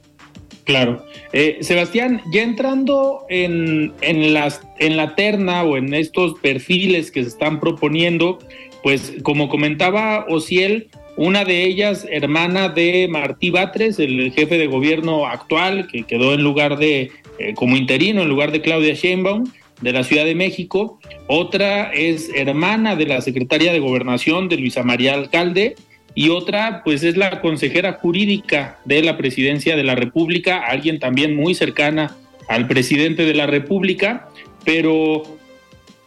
Claro. 0.65 1.05
Eh, 1.33 1.59
Sebastián, 1.61 2.21
ya 2.33 2.43
entrando 2.43 3.25
en, 3.29 3.93
en, 4.01 4.35
las, 4.35 4.61
en 4.81 4.97
la 4.97 5.15
terna 5.15 5.63
o 5.63 5.77
en 5.77 5.95
estos 5.95 6.39
perfiles 6.41 7.13
que 7.13 7.23
se 7.23 7.29
están 7.29 7.61
proponiendo, 7.61 8.41
pues 8.83 9.15
como 9.23 9.49
comentaba 9.49 10.27
Ociel, 10.29 10.89
una 11.17 11.45
de 11.45 11.65
ellas, 11.65 12.05
hermana 12.11 12.69
de 12.69 13.07
Martí 13.09 13.51
Batres, 13.51 13.99
el 14.01 14.33
jefe 14.33 14.59
de 14.59 14.67
gobierno 14.67 15.27
actual, 15.27 15.87
que 15.87 16.03
quedó 16.03 16.35
en 16.35 16.43
lugar 16.43 16.79
de, 16.79 17.13
eh, 17.39 17.55
como 17.55 17.77
interino, 17.77 18.23
en 18.23 18.29
lugar 18.29 18.51
de 18.51 18.61
Claudia 18.61 18.95
Sheinbaum, 18.95 19.45
de 19.81 19.93
la 19.93 20.05
Ciudad 20.05 20.25
de 20.25 20.35
México, 20.35 20.99
otra 21.27 21.93
es 21.93 22.31
hermana 22.35 22.97
de 22.97 23.07
la 23.07 23.21
secretaria 23.21 23.73
de 23.73 23.79
Gobernación 23.79 24.49
de 24.49 24.57
Luisa 24.57 24.83
María 24.83 25.15
Alcalde. 25.15 25.77
Y 26.15 26.31
otra 26.31 26.83
pues 26.83 27.05
es 27.05 27.17
la 27.17 27.41
consejera 27.41 27.93
jurídica 27.93 28.79
de 28.85 29.03
la 29.03 29.17
Presidencia 29.17 29.77
de 29.77 29.85
la 29.85 29.95
República, 29.95 30.59
alguien 30.67 30.99
también 30.99 31.37
muy 31.37 31.55
cercana 31.55 32.17
al 32.49 32.67
presidente 32.67 33.25
de 33.25 33.35
la 33.35 33.47
República, 33.47 34.29
pero 34.65 35.23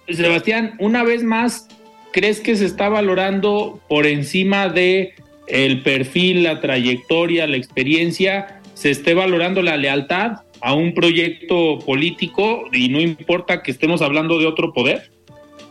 Sebastián, 0.10 0.74
una 0.80 1.04
vez 1.04 1.24
más, 1.24 1.68
¿crees 2.12 2.42
que 2.42 2.56
se 2.56 2.66
está 2.66 2.90
valorando 2.90 3.80
por 3.88 4.06
encima 4.06 4.68
de 4.68 5.14
el 5.48 5.82
perfil, 5.82 6.44
la 6.44 6.60
trayectoria, 6.60 7.48
la 7.48 7.58
experiencia, 7.58 8.62
se 8.74 8.90
esté 8.90 9.14
valorando 9.14 9.62
la 9.62 9.78
lealtad 9.78 10.40
a 10.62 10.74
un 10.74 10.93
proyecto 10.93 11.80
político 11.80 12.65
y 12.71 12.89
no 12.89 13.00
importa 13.00 13.63
que 13.63 13.71
estemos 13.71 14.02
hablando 14.02 14.39
de 14.39 14.47
otro 14.47 14.74
poder? 14.74 15.12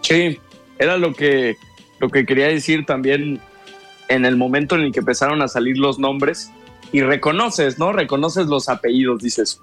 Sí, 0.01 0.39
era 0.79 0.97
lo 0.97 1.15
que, 1.15 1.57
lo 2.01 2.09
que 2.09 2.27
quería 2.27 2.49
decir 2.49 2.87
también 2.87 3.41
en 4.09 4.25
el 4.25 4.37
momento 4.37 4.75
en 4.75 4.83
el 4.83 4.93
que 4.93 5.01
empezaron 5.01 5.41
a 5.43 5.49
salir 5.49 5.79
los 5.79 5.99
nombres 5.99 6.51
y 6.93 7.03
reconoces, 7.03 7.79
¿no? 7.79 7.93
Reconoces 7.93 8.47
los 8.47 8.69
apellidos, 8.69 9.23
dices, 9.23 9.61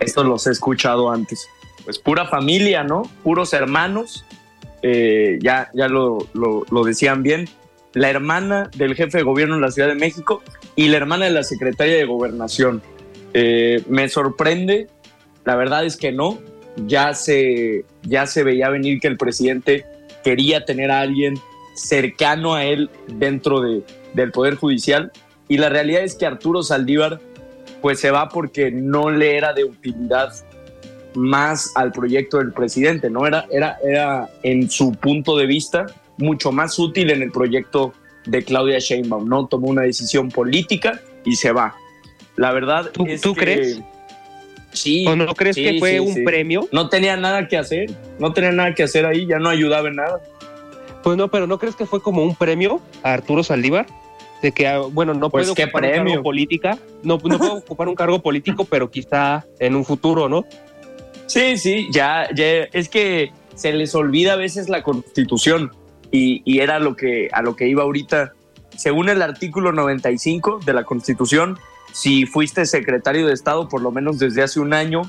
esto 0.00 0.24
los 0.24 0.46
he 0.46 0.50
escuchado 0.50 1.10
antes. 1.10 1.46
Pues 1.84 1.98
pura 1.98 2.26
familia, 2.26 2.82
¿no? 2.82 3.02
Puros 3.22 3.52
hermanos, 3.52 4.24
eh, 4.82 5.38
ya, 5.42 5.70
ya 5.74 5.88
lo, 5.88 6.26
lo, 6.32 6.64
lo 6.70 6.84
decían 6.84 7.22
bien, 7.22 7.48
la 7.92 8.08
hermana 8.08 8.70
del 8.76 8.94
jefe 8.94 9.18
de 9.18 9.24
gobierno 9.24 9.56
en 9.56 9.60
la 9.60 9.70
Ciudad 9.70 9.88
de 9.88 9.94
México 9.94 10.42
y 10.76 10.88
la 10.88 10.96
hermana 10.96 11.26
de 11.26 11.32
la 11.32 11.42
secretaria 11.42 11.96
de 11.96 12.04
gobernación. 12.04 12.82
Eh, 13.34 13.82
me 13.88 14.08
sorprende, 14.08 14.88
la 15.44 15.56
verdad 15.56 15.84
es 15.84 15.96
que 15.96 16.12
no, 16.12 16.38
ya 16.86 17.14
se, 17.14 17.84
ya 18.02 18.26
se 18.26 18.44
veía 18.44 18.68
venir 18.68 19.00
que 19.00 19.08
el 19.08 19.16
presidente 19.16 19.84
quería 20.24 20.64
tener 20.64 20.90
a 20.90 21.00
alguien 21.00 21.38
cercano 21.74 22.54
a 22.54 22.64
él 22.64 22.90
dentro 23.06 23.60
de, 23.60 23.82
del 24.14 24.32
Poder 24.32 24.56
Judicial 24.56 25.12
y 25.48 25.58
la 25.58 25.68
realidad 25.68 26.02
es 26.02 26.14
que 26.14 26.26
Arturo 26.26 26.62
Saldívar 26.62 27.20
pues 27.80 28.00
se 28.00 28.10
va 28.10 28.28
porque 28.28 28.70
no 28.70 29.10
le 29.10 29.36
era 29.36 29.52
de 29.52 29.64
utilidad 29.64 30.32
más 31.14 31.72
al 31.74 31.92
proyecto 31.92 32.38
del 32.38 32.52
presidente, 32.52 33.10
¿no? 33.10 33.26
Era, 33.26 33.46
era, 33.50 33.78
era 33.82 34.28
en 34.42 34.70
su 34.70 34.92
punto 34.92 35.36
de 35.36 35.46
vista 35.46 35.86
mucho 36.18 36.52
más 36.52 36.78
útil 36.78 37.10
en 37.10 37.22
el 37.22 37.32
proyecto 37.32 37.92
de 38.26 38.44
Claudia 38.44 38.78
Sheinbaum, 38.78 39.28
¿no? 39.28 39.46
Tomó 39.46 39.68
una 39.68 39.82
decisión 39.82 40.30
política 40.30 41.00
y 41.24 41.36
se 41.36 41.52
va. 41.52 41.74
La 42.40 42.52
verdad 42.52 42.90
¿Tú, 42.90 43.04
es 43.06 43.20
¿tú 43.20 43.34
que, 43.34 43.40
crees? 43.42 43.82
Sí. 44.72 45.06
¿O 45.06 45.14
no 45.14 45.34
crees 45.34 45.56
sí, 45.56 45.62
que 45.62 45.78
fue 45.78 45.92
sí, 45.92 45.98
un 45.98 46.14
sí. 46.14 46.22
premio? 46.24 46.66
No 46.72 46.88
tenía 46.88 47.14
nada 47.18 47.46
que 47.48 47.58
hacer. 47.58 47.90
No 48.18 48.32
tenía 48.32 48.50
nada 48.50 48.74
que 48.74 48.82
hacer 48.82 49.04
ahí. 49.04 49.26
Ya 49.26 49.38
no 49.38 49.50
ayudaba 49.50 49.88
en 49.88 49.96
nada. 49.96 50.20
Pues 51.02 51.18
no, 51.18 51.28
pero 51.28 51.46
¿no 51.46 51.58
crees 51.58 51.76
que 51.76 51.84
fue 51.84 52.00
como 52.00 52.22
un 52.22 52.34
premio 52.34 52.80
a 53.02 53.12
Arturo 53.12 53.42
Saldívar? 53.42 53.86
De 54.40 54.52
que, 54.52 54.66
ah, 54.66 54.78
bueno, 54.78 55.12
no 55.12 55.28
Pues, 55.28 55.44
puedo 55.44 55.54
¿qué 55.54 55.64
ocupar 55.64 55.84
un 55.84 55.90
premio? 55.90 56.12
cargo 56.12 56.22
política, 56.22 56.78
no, 57.02 57.18
no 57.22 57.38
puedo 57.38 57.54
ocupar 57.58 57.88
un 57.88 57.94
cargo 57.94 58.22
político, 58.22 58.64
pero 58.64 58.90
quizá 58.90 59.44
en 59.58 59.76
un 59.76 59.84
futuro, 59.84 60.30
¿no? 60.30 60.46
Sí, 61.26 61.58
sí, 61.58 61.88
ya, 61.92 62.26
ya, 62.34 62.62
es 62.72 62.88
que 62.88 63.32
se 63.54 63.72
les 63.74 63.94
olvida 63.94 64.32
a 64.32 64.36
veces 64.36 64.70
la 64.70 64.82
constitución 64.82 65.72
y, 66.10 66.40
y 66.50 66.60
era 66.60 66.78
lo 66.78 66.96
que, 66.96 67.28
a 67.32 67.42
lo 67.42 67.54
que 67.54 67.68
iba 67.68 67.82
ahorita. 67.82 68.32
Según 68.76 69.10
el 69.10 69.20
artículo 69.20 69.72
95 69.72 70.60
de 70.64 70.72
la 70.72 70.84
constitución, 70.84 71.58
si 71.92 72.26
fuiste 72.26 72.64
secretario 72.66 73.26
de 73.26 73.32
Estado 73.34 73.68
por 73.68 73.82
lo 73.82 73.90
menos 73.90 74.18
desde 74.18 74.42
hace 74.42 74.60
un 74.60 74.72
año, 74.72 75.02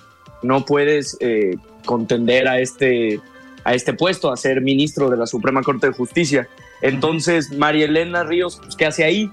no 0.44 0.66
puedes 0.66 1.18
eh, 1.20 1.56
contender 1.86 2.48
a 2.48 2.60
este, 2.60 3.20
a 3.64 3.74
este 3.74 3.94
puesto, 3.94 4.32
a 4.32 4.38
ser 4.38 4.62
ministro 4.62 5.10
de 5.10 5.18
la 5.18 5.28
Suprema 5.28 5.62
Corte 5.62 5.88
de 5.88 5.94
Justicia. 5.94 6.48
Entonces, 6.82 7.52
María 7.56 7.86
Elena 7.86 8.24
Ríos, 8.24 8.60
pues, 8.64 8.76
¿qué 8.76 8.86
hace 8.88 9.04
ahí? 9.04 9.30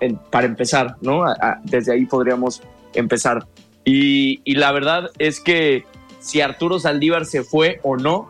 En- 0.00 0.16
para 0.16 0.46
empezar, 0.46 0.96
¿no? 1.00 1.24
A- 1.24 1.32
a- 1.40 1.60
desde 1.64 1.92
ahí 1.92 2.06
podríamos 2.06 2.62
empezar. 2.94 3.46
Y, 3.84 4.40
y 4.44 4.54
la 4.54 4.70
verdad 4.72 5.10
es 5.18 5.40
que 5.40 5.84
si 6.20 6.40
Arturo 6.40 6.78
Saldívar 6.78 7.26
se 7.26 7.42
fue 7.42 7.80
o 7.82 7.96
no, 7.96 8.28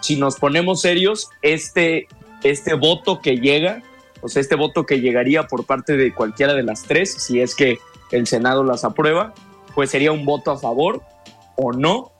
si 0.00 0.16
nos 0.16 0.36
ponemos 0.36 0.80
serios, 0.80 1.28
este, 1.42 2.06
este 2.44 2.74
voto 2.74 3.20
que 3.20 3.38
llega, 3.38 3.82
o 4.20 4.28
sea, 4.28 4.40
este 4.40 4.54
voto 4.54 4.84
que 4.86 5.00
llegaría 5.00 5.46
por 5.46 5.64
parte 5.66 5.96
de 5.96 6.12
cualquiera 6.14 6.54
de 6.54 6.62
las 6.62 6.82
tres, 6.84 7.12
si 7.14 7.40
es 7.40 7.54
que 7.54 7.78
el 8.10 8.26
Senado 8.26 8.64
las 8.64 8.84
aprueba, 8.84 9.34
pues 9.74 9.90
sería 9.90 10.12
un 10.12 10.24
voto 10.24 10.50
a 10.50 10.58
favor 10.58 11.02
o 11.56 11.72
no, 11.72 12.12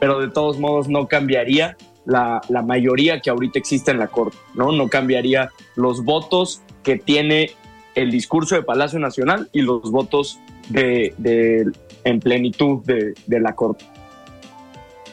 pero 0.00 0.20
de 0.20 0.28
todos 0.28 0.58
modos 0.58 0.88
no 0.88 1.08
cambiaría 1.08 1.76
la, 2.04 2.40
la 2.48 2.62
mayoría 2.62 3.20
que 3.20 3.30
ahorita 3.30 3.58
existe 3.58 3.90
en 3.90 3.98
la 3.98 4.08
Corte, 4.08 4.36
¿no? 4.54 4.72
No 4.72 4.88
cambiaría 4.88 5.50
los 5.74 6.04
votos 6.04 6.62
que 6.82 6.96
tiene 6.96 7.50
el 7.94 8.10
discurso 8.10 8.54
de 8.54 8.62
Palacio 8.62 8.98
Nacional 8.98 9.48
y 9.52 9.62
los 9.62 9.90
votos 9.90 10.38
de, 10.68 11.14
de- 11.18 11.70
en 12.04 12.20
plenitud 12.20 12.84
de, 12.84 13.14
de 13.26 13.40
la 13.40 13.54
Corte. 13.54 13.84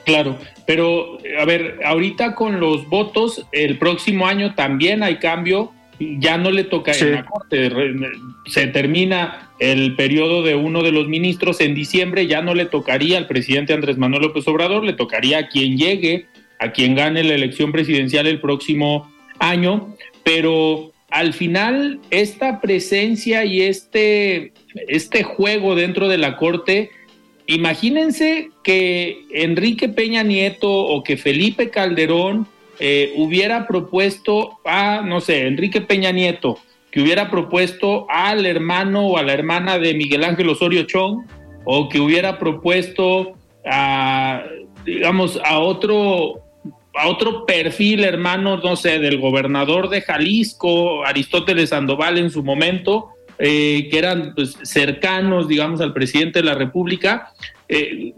Claro, 0.06 0.38
pero 0.68 1.18
a 1.40 1.46
ver, 1.46 1.80
ahorita 1.86 2.36
con 2.36 2.60
los 2.60 2.88
votos, 2.90 3.46
el 3.54 3.80
próximo 3.80 4.28
año 4.28 4.54
también 4.54 5.02
hay 5.02 5.18
cambio, 5.18 5.72
ya 6.00 6.38
no 6.38 6.52
le 6.52 6.64
toca 6.64 6.94
Sí. 6.94 7.06
en 7.06 7.12
la 7.14 7.26
Corte, 7.26 7.72
se 8.46 8.68
termina 8.68 9.52
el 9.60 9.96
periodo 9.96 10.44
de 10.44 10.56
uno 10.56 10.84
de 10.84 10.92
los 10.92 11.08
ministros 11.08 11.62
en 11.62 11.76
diciembre, 11.76 12.28
ya 12.28 12.42
no 12.42 12.54
le 12.54 12.66
tocaría 12.66 13.18
al 13.18 13.28
presidente 13.28 13.74
Andrés 13.74 13.98
Manuel 13.98 14.24
López 14.24 14.48
Obrador, 14.48 14.84
le 14.84 14.94
tocaría 14.94 15.38
a 15.40 15.48
quien 15.48 15.78
llegue, 15.78 16.26
a 16.60 16.72
quien 16.72 16.96
gane 16.96 17.24
la 17.24 17.36
elección 17.36 17.72
presidencial 17.72 18.28
el 18.28 18.40
próximo 18.40 19.12
año, 19.40 19.96
pero 20.24 20.92
al 21.10 21.34
final 21.34 22.00
esta 22.10 22.60
presencia 22.60 23.46
y 23.46 23.62
este, 23.62 24.54
este 24.88 25.24
juego 25.24 25.76
dentro 25.76 26.08
de 26.08 26.18
la 26.18 26.38
Corte 26.38 26.90
Imagínense 27.46 28.52
que 28.64 29.26
Enrique 29.34 29.90
Peña 29.90 30.24
Nieto 30.24 30.72
o 30.72 31.04
que 31.04 31.18
Felipe 31.18 31.70
Calderón 31.70 32.48
eh, 32.86 33.14
hubiera 33.16 33.66
propuesto 33.66 34.60
a, 34.66 35.00
no 35.00 35.22
sé, 35.22 35.48
Enrique 35.48 35.80
Peña 35.80 36.12
Nieto, 36.12 36.60
que 36.92 37.02
hubiera 37.02 37.32
propuesto 37.32 38.06
al 38.10 38.46
hermano 38.46 39.08
o 39.08 39.18
a 39.18 39.24
la 39.24 39.32
hermana 39.32 39.80
de 39.80 39.94
Miguel 39.94 40.26
Ángel 40.26 40.50
Osorio 40.50 40.84
Chong, 40.84 41.26
o 41.64 41.88
que 41.88 42.02
hubiera 42.02 42.38
propuesto 42.38 43.38
a, 43.66 44.44
digamos, 44.86 45.40
a 45.46 45.60
otro, 45.60 46.42
a 46.94 47.08
otro 47.08 47.46
perfil 47.46 48.04
hermano, 48.04 48.58
no 48.58 48.76
sé, 48.76 49.00
del 49.00 49.18
gobernador 49.18 49.88
de 49.88 50.02
Jalisco, 50.02 51.06
Aristóteles 51.06 51.70
Sandoval 51.70 52.18
en 52.18 52.32
su 52.32 52.44
momento, 52.44 53.12
eh, 53.40 53.88
que 53.90 53.98
eran 53.98 54.34
pues, 54.36 54.58
cercanos, 54.64 55.48
digamos, 55.48 55.80
al 55.80 55.94
presidente 55.94 56.40
de 56.40 56.46
la 56.48 56.56
República. 56.56 57.32
Eh, 57.70 58.14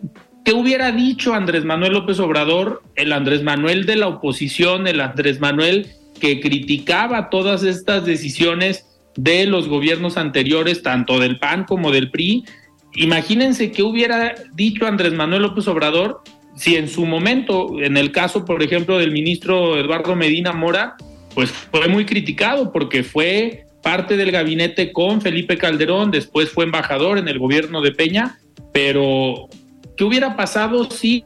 ¿Qué 0.45 0.53
hubiera 0.53 0.91
dicho 0.91 1.33
Andrés 1.33 1.65
Manuel 1.65 1.93
López 1.93 2.19
Obrador, 2.19 2.83
el 2.95 3.13
Andrés 3.13 3.41
Manuel 3.41 3.87
de 3.87 3.95
la 3.95 4.07
oposición, 4.07 4.87
el 4.87 5.01
Andrés 5.01 5.39
Manuel 5.39 5.87
que 6.19 6.39
criticaba 6.39 7.31
todas 7.31 7.63
estas 7.63 8.05
decisiones 8.05 8.85
de 9.15 9.47
los 9.47 9.67
gobiernos 9.67 10.17
anteriores, 10.17 10.83
tanto 10.83 11.19
del 11.19 11.39
PAN 11.39 11.63
como 11.63 11.91
del 11.91 12.11
PRI? 12.11 12.45
Imagínense 12.93 13.71
qué 13.71 13.81
hubiera 13.81 14.35
dicho 14.53 14.85
Andrés 14.85 15.13
Manuel 15.13 15.41
López 15.41 15.67
Obrador 15.67 16.21
si 16.55 16.75
en 16.75 16.89
su 16.89 17.07
momento, 17.07 17.81
en 17.81 17.97
el 17.97 18.11
caso, 18.11 18.45
por 18.45 18.61
ejemplo, 18.61 18.99
del 18.99 19.11
ministro 19.11 19.79
Eduardo 19.79 20.15
Medina 20.15 20.53
Mora, 20.53 20.95
pues 21.33 21.49
fue 21.49 21.87
muy 21.87 22.05
criticado 22.05 22.71
porque 22.71 23.03
fue 23.03 23.65
parte 23.81 24.15
del 24.15 24.31
gabinete 24.31 24.93
con 24.93 25.21
Felipe 25.21 25.57
Calderón, 25.57 26.11
después 26.11 26.51
fue 26.51 26.65
embajador 26.65 27.17
en 27.17 27.27
el 27.29 27.39
gobierno 27.39 27.81
de 27.81 27.91
Peña, 27.91 28.37
pero 28.71 29.49
¿qué 29.97 30.03
hubiera 30.03 30.35
pasado 30.35 30.89
si 30.89 31.25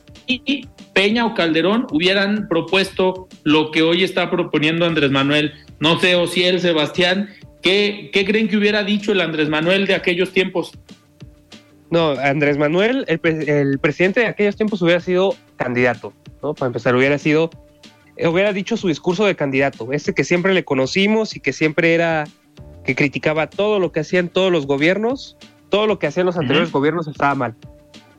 Peña 0.94 1.26
o 1.26 1.34
Calderón 1.34 1.88
hubieran 1.92 2.48
propuesto 2.48 3.28
lo 3.44 3.72
que 3.72 3.82
hoy 3.82 4.04
está 4.04 4.30
proponiendo 4.30 4.86
Andrés 4.86 5.12
Manuel? 5.12 5.54
No 5.80 6.00
sé, 6.00 6.16
Ociel, 6.16 6.60
Sebastián, 6.60 7.30
¿qué, 7.62 8.10
¿qué 8.14 8.26
creen 8.26 8.48
que 8.48 8.58
hubiera 8.58 8.84
dicho 8.84 9.12
el 9.12 9.22
Andrés 9.22 9.50
Manuel 9.50 9.88
de 9.88 9.96
aquellos 9.96 10.32
tiempos? 10.32 10.72
No, 11.90 12.12
Andrés 12.12 12.58
Manuel, 12.58 13.06
el, 13.08 13.20
pre- 13.20 13.62
el 13.62 13.80
presidente 13.80 14.20
de 14.20 14.28
aquellos 14.28 14.56
tiempos 14.56 14.82
hubiera 14.82 15.00
sido 15.00 15.36
candidato, 15.56 16.14
¿no? 16.44 16.54
Para 16.54 16.68
empezar, 16.68 16.96
hubiera 16.96 17.18
sido, 17.18 17.50
hubiera 18.18 18.54
dicho 18.54 18.78
su 18.78 18.90
discurso 18.90 19.26
de 19.26 19.36
candidato, 19.36 19.92
ese 19.92 20.14
que 20.14 20.24
siempre 20.24 20.54
le 20.54 20.64
conocimos 20.64 21.36
y 21.36 21.40
que 21.40 21.52
siempre 21.54 21.96
era, 21.96 22.28
que 22.86 22.94
criticaba 22.94 23.50
todo 23.50 23.80
lo 23.80 23.92
que 23.92 24.02
hacían 24.02 24.30
todos 24.30 24.52
los 24.52 24.68
gobiernos, 24.68 25.36
todo 25.70 25.88
lo 25.88 25.98
que 25.98 26.08
hacían 26.08 26.28
los 26.28 26.38
anteriores 26.38 26.72
gobiernos 26.72 27.08
estaba 27.08 27.34
mal. 27.34 27.56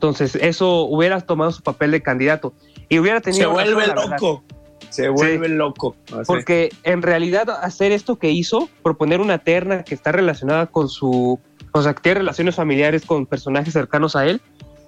Entonces, 0.01 0.33
eso 0.33 0.85
hubiera 0.85 1.21
tomado 1.21 1.51
su 1.51 1.61
papel 1.61 1.91
de 1.91 2.01
candidato 2.01 2.55
y 2.89 2.97
hubiera 2.97 3.19
Se 3.19 3.25
tenido... 3.25 3.55
razón, 3.55 3.75
vuelve 3.75 3.93
loco. 3.93 4.43
Se 4.89 5.09
vuelve 5.09 5.47
loco. 5.47 5.95
Así. 6.07 6.23
Porque 6.25 6.69
en 6.81 7.03
realidad 7.03 7.47
hacer 7.51 7.91
esto 7.91 8.17
que 8.17 8.31
hizo, 8.31 8.67
proponer 8.81 9.21
una 9.21 9.37
terna 9.37 9.83
que 9.83 9.93
está 9.93 10.11
relacionada 10.11 10.65
con 10.65 10.89
su, 10.89 11.39
o 11.71 11.81
sea, 11.83 11.93
que 11.93 12.01
tiene 12.01 12.21
relaciones 12.21 12.55
familiares 12.55 13.05
con 13.05 13.27
personajes 13.27 13.73
cercanos 13.73 14.15
a 14.15 14.25
él, 14.25 14.41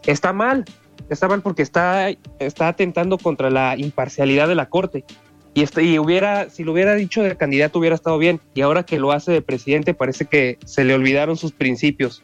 está 0.07 0.33
mal. 0.33 0.65
Está 1.11 1.27
mal 1.27 1.43
porque 1.43 1.61
está, 1.61 2.09
está 2.39 2.69
atentando 2.69 3.19
contra 3.19 3.51
la 3.51 3.77
imparcialidad 3.77 4.47
de 4.47 4.55
la 4.55 4.67
corte. 4.67 5.05
Y, 5.53 5.61
este, 5.61 5.83
y 5.83 5.99
hubiera, 5.99 6.49
si 6.49 6.63
lo 6.63 6.71
hubiera 6.71 6.95
dicho 6.95 7.21
de 7.21 7.37
candidato 7.37 7.77
hubiera 7.77 7.95
estado 7.95 8.17
bien. 8.17 8.41
Y 8.55 8.61
ahora 8.61 8.81
que 8.81 8.97
lo 8.97 9.11
hace 9.11 9.31
de 9.31 9.43
presidente 9.43 9.93
parece 9.93 10.25
que 10.25 10.57
se 10.65 10.83
le 10.83 10.95
olvidaron 10.95 11.37
sus 11.37 11.51
principios. 11.51 12.23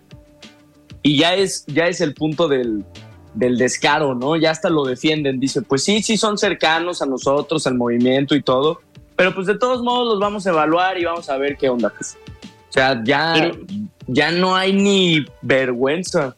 Y 1.04 1.18
ya 1.18 1.36
es, 1.36 1.66
ya 1.68 1.88
es 1.88 2.02
el 2.02 2.14
punto 2.14 2.48
del, 2.48 2.84
del 3.34 3.58
descaro, 3.58 4.16
¿no? 4.16 4.36
Ya 4.36 4.52
hasta 4.52 4.70
lo 4.70 4.86
defienden, 4.86 5.40
dice, 5.40 5.62
pues 5.62 5.84
sí, 5.84 6.02
sí 6.04 6.18
son 6.18 6.38
cercanos 6.38 7.02
a 7.02 7.06
nosotros, 7.06 7.66
al 7.68 7.76
movimiento 7.76 8.36
y 8.36 8.42
todo, 8.42 8.82
pero 9.16 9.34
pues 9.34 9.48
de 9.48 9.58
todos 9.58 9.82
modos 9.84 10.08
los 10.08 10.20
vamos 10.20 10.46
a 10.48 10.50
evaluar 10.52 10.98
y 10.98 11.06
vamos 11.06 11.30
a 11.30 11.38
ver 11.38 11.58
qué 11.58 11.70
onda. 11.70 11.90
pues. 11.90 12.18
O 12.70 12.72
sea, 12.72 13.02
ya, 13.04 13.34
Pero- 13.36 13.58
ya 14.08 14.32
no 14.32 14.56
hay 14.56 14.74
ni 14.74 15.26
vergüenza. 15.42 16.36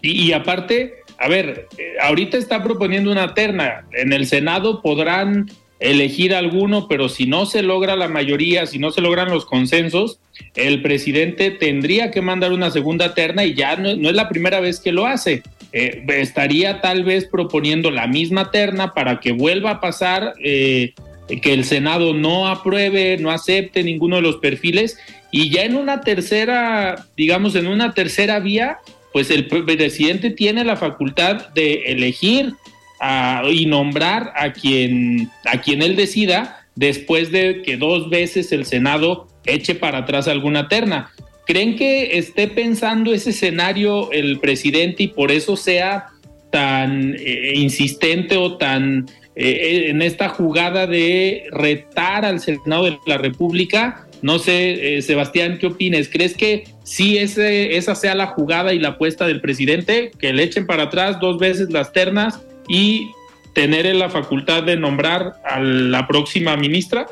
Y, 0.00 0.26
y 0.28 0.32
aparte, 0.32 0.94
a 1.18 1.28
ver, 1.28 1.66
eh, 1.76 1.94
ahorita 2.02 2.36
está 2.36 2.62
proponiendo 2.62 3.10
una 3.10 3.34
terna. 3.34 3.84
En 3.92 4.12
el 4.12 4.26
Senado 4.26 4.80
podrán 4.80 5.50
elegir 5.78 6.34
alguno, 6.34 6.88
pero 6.88 7.08
si 7.08 7.26
no 7.26 7.46
se 7.46 7.62
logra 7.62 7.96
la 7.96 8.08
mayoría, 8.08 8.66
si 8.66 8.78
no 8.78 8.90
se 8.90 9.00
logran 9.00 9.30
los 9.30 9.44
consensos, 9.44 10.18
el 10.54 10.82
presidente 10.82 11.50
tendría 11.50 12.10
que 12.10 12.22
mandar 12.22 12.52
una 12.52 12.70
segunda 12.70 13.14
terna 13.14 13.44
y 13.44 13.54
ya 13.54 13.76
no, 13.76 13.90
es 13.90 14.16
la 14.16 14.28
primera 14.28 14.60
vez 14.60 14.80
que 14.80 14.92
lo 14.92 15.06
hace. 15.06 15.42
Eh, 15.72 16.04
estaría 16.08 16.80
tal 16.80 17.04
vez 17.04 17.26
proponiendo 17.26 17.90
la 17.90 18.06
misma 18.06 18.50
terna 18.50 18.94
para 18.94 19.20
que 19.20 19.32
vuelva 19.32 19.72
a 19.72 19.80
pasar, 19.80 20.34
eh, 20.42 20.94
que 21.42 21.52
el 21.52 21.64
Senado 21.64 22.14
no 22.14 22.48
apruebe, 22.48 23.18
no 23.18 23.30
acepte 23.30 23.82
ninguno 23.82 24.16
de 24.16 24.22
los 24.22 24.36
perfiles 24.36 24.98
y 25.30 25.50
ya 25.50 25.64
en 25.64 25.76
una 25.76 26.00
tercera, 26.00 27.06
digamos, 27.16 27.56
en 27.56 27.66
una 27.66 27.92
tercera 27.92 28.38
vía, 28.38 28.78
pues 29.12 29.30
el 29.30 29.46
presidente 29.46 30.30
tiene 30.30 30.64
la 30.64 30.76
facultad 30.76 31.48
de 31.48 31.82
elegir 31.86 32.54
a- 33.00 33.42
y 33.50 33.66
nombrar 33.66 34.32
a 34.36 34.52
quien, 34.52 35.30
a 35.44 35.60
quien 35.60 35.82
él 35.82 35.96
decida 35.96 36.66
después 36.74 37.30
de 37.32 37.62
que 37.62 37.76
dos 37.76 38.10
veces 38.10 38.52
el 38.52 38.64
Senado 38.66 39.28
eche 39.44 39.74
para 39.74 39.98
atrás 39.98 40.28
alguna 40.28 40.68
terna. 40.68 41.10
¿Creen 41.46 41.76
que 41.76 42.18
esté 42.18 42.48
pensando 42.48 43.12
ese 43.14 43.30
escenario 43.30 44.10
el 44.12 44.40
presidente 44.40 45.04
y 45.04 45.08
por 45.08 45.30
eso 45.30 45.56
sea 45.56 46.06
tan 46.50 47.14
eh, 47.18 47.52
insistente 47.54 48.36
o 48.36 48.56
tan 48.56 49.06
eh, 49.36 49.86
en 49.88 50.02
esta 50.02 50.28
jugada 50.28 50.86
de 50.86 51.44
retar 51.52 52.24
al 52.24 52.40
Senado 52.40 52.84
de 52.84 52.98
la 53.06 53.18
República 53.18 54.06
No 54.22 54.38
sé, 54.38 54.96
eh, 54.96 55.02
Sebastián, 55.02 55.58
¿qué 55.60 55.66
opinas? 55.66 56.08
¿Crees 56.10 56.34
que 56.34 56.64
sí 56.82 57.18
ese, 57.18 57.76
esa 57.76 57.94
sea 57.94 58.14
la 58.14 58.28
jugada 58.28 58.72
y 58.72 58.78
la 58.78 58.88
apuesta 58.88 59.26
del 59.26 59.40
presidente? 59.40 60.10
Que 60.18 60.32
le 60.32 60.42
echen 60.42 60.66
para 60.66 60.84
atrás 60.84 61.20
dos 61.20 61.38
veces 61.38 61.70
las 61.70 61.92
ternas 61.92 62.40
y 62.68 63.12
tener 63.52 63.92
la 63.94 64.10
facultad 64.10 64.62
de 64.62 64.76
nombrar 64.76 65.40
a 65.44 65.60
la 65.60 66.06
próxima 66.06 66.56
ministra? 66.56 67.06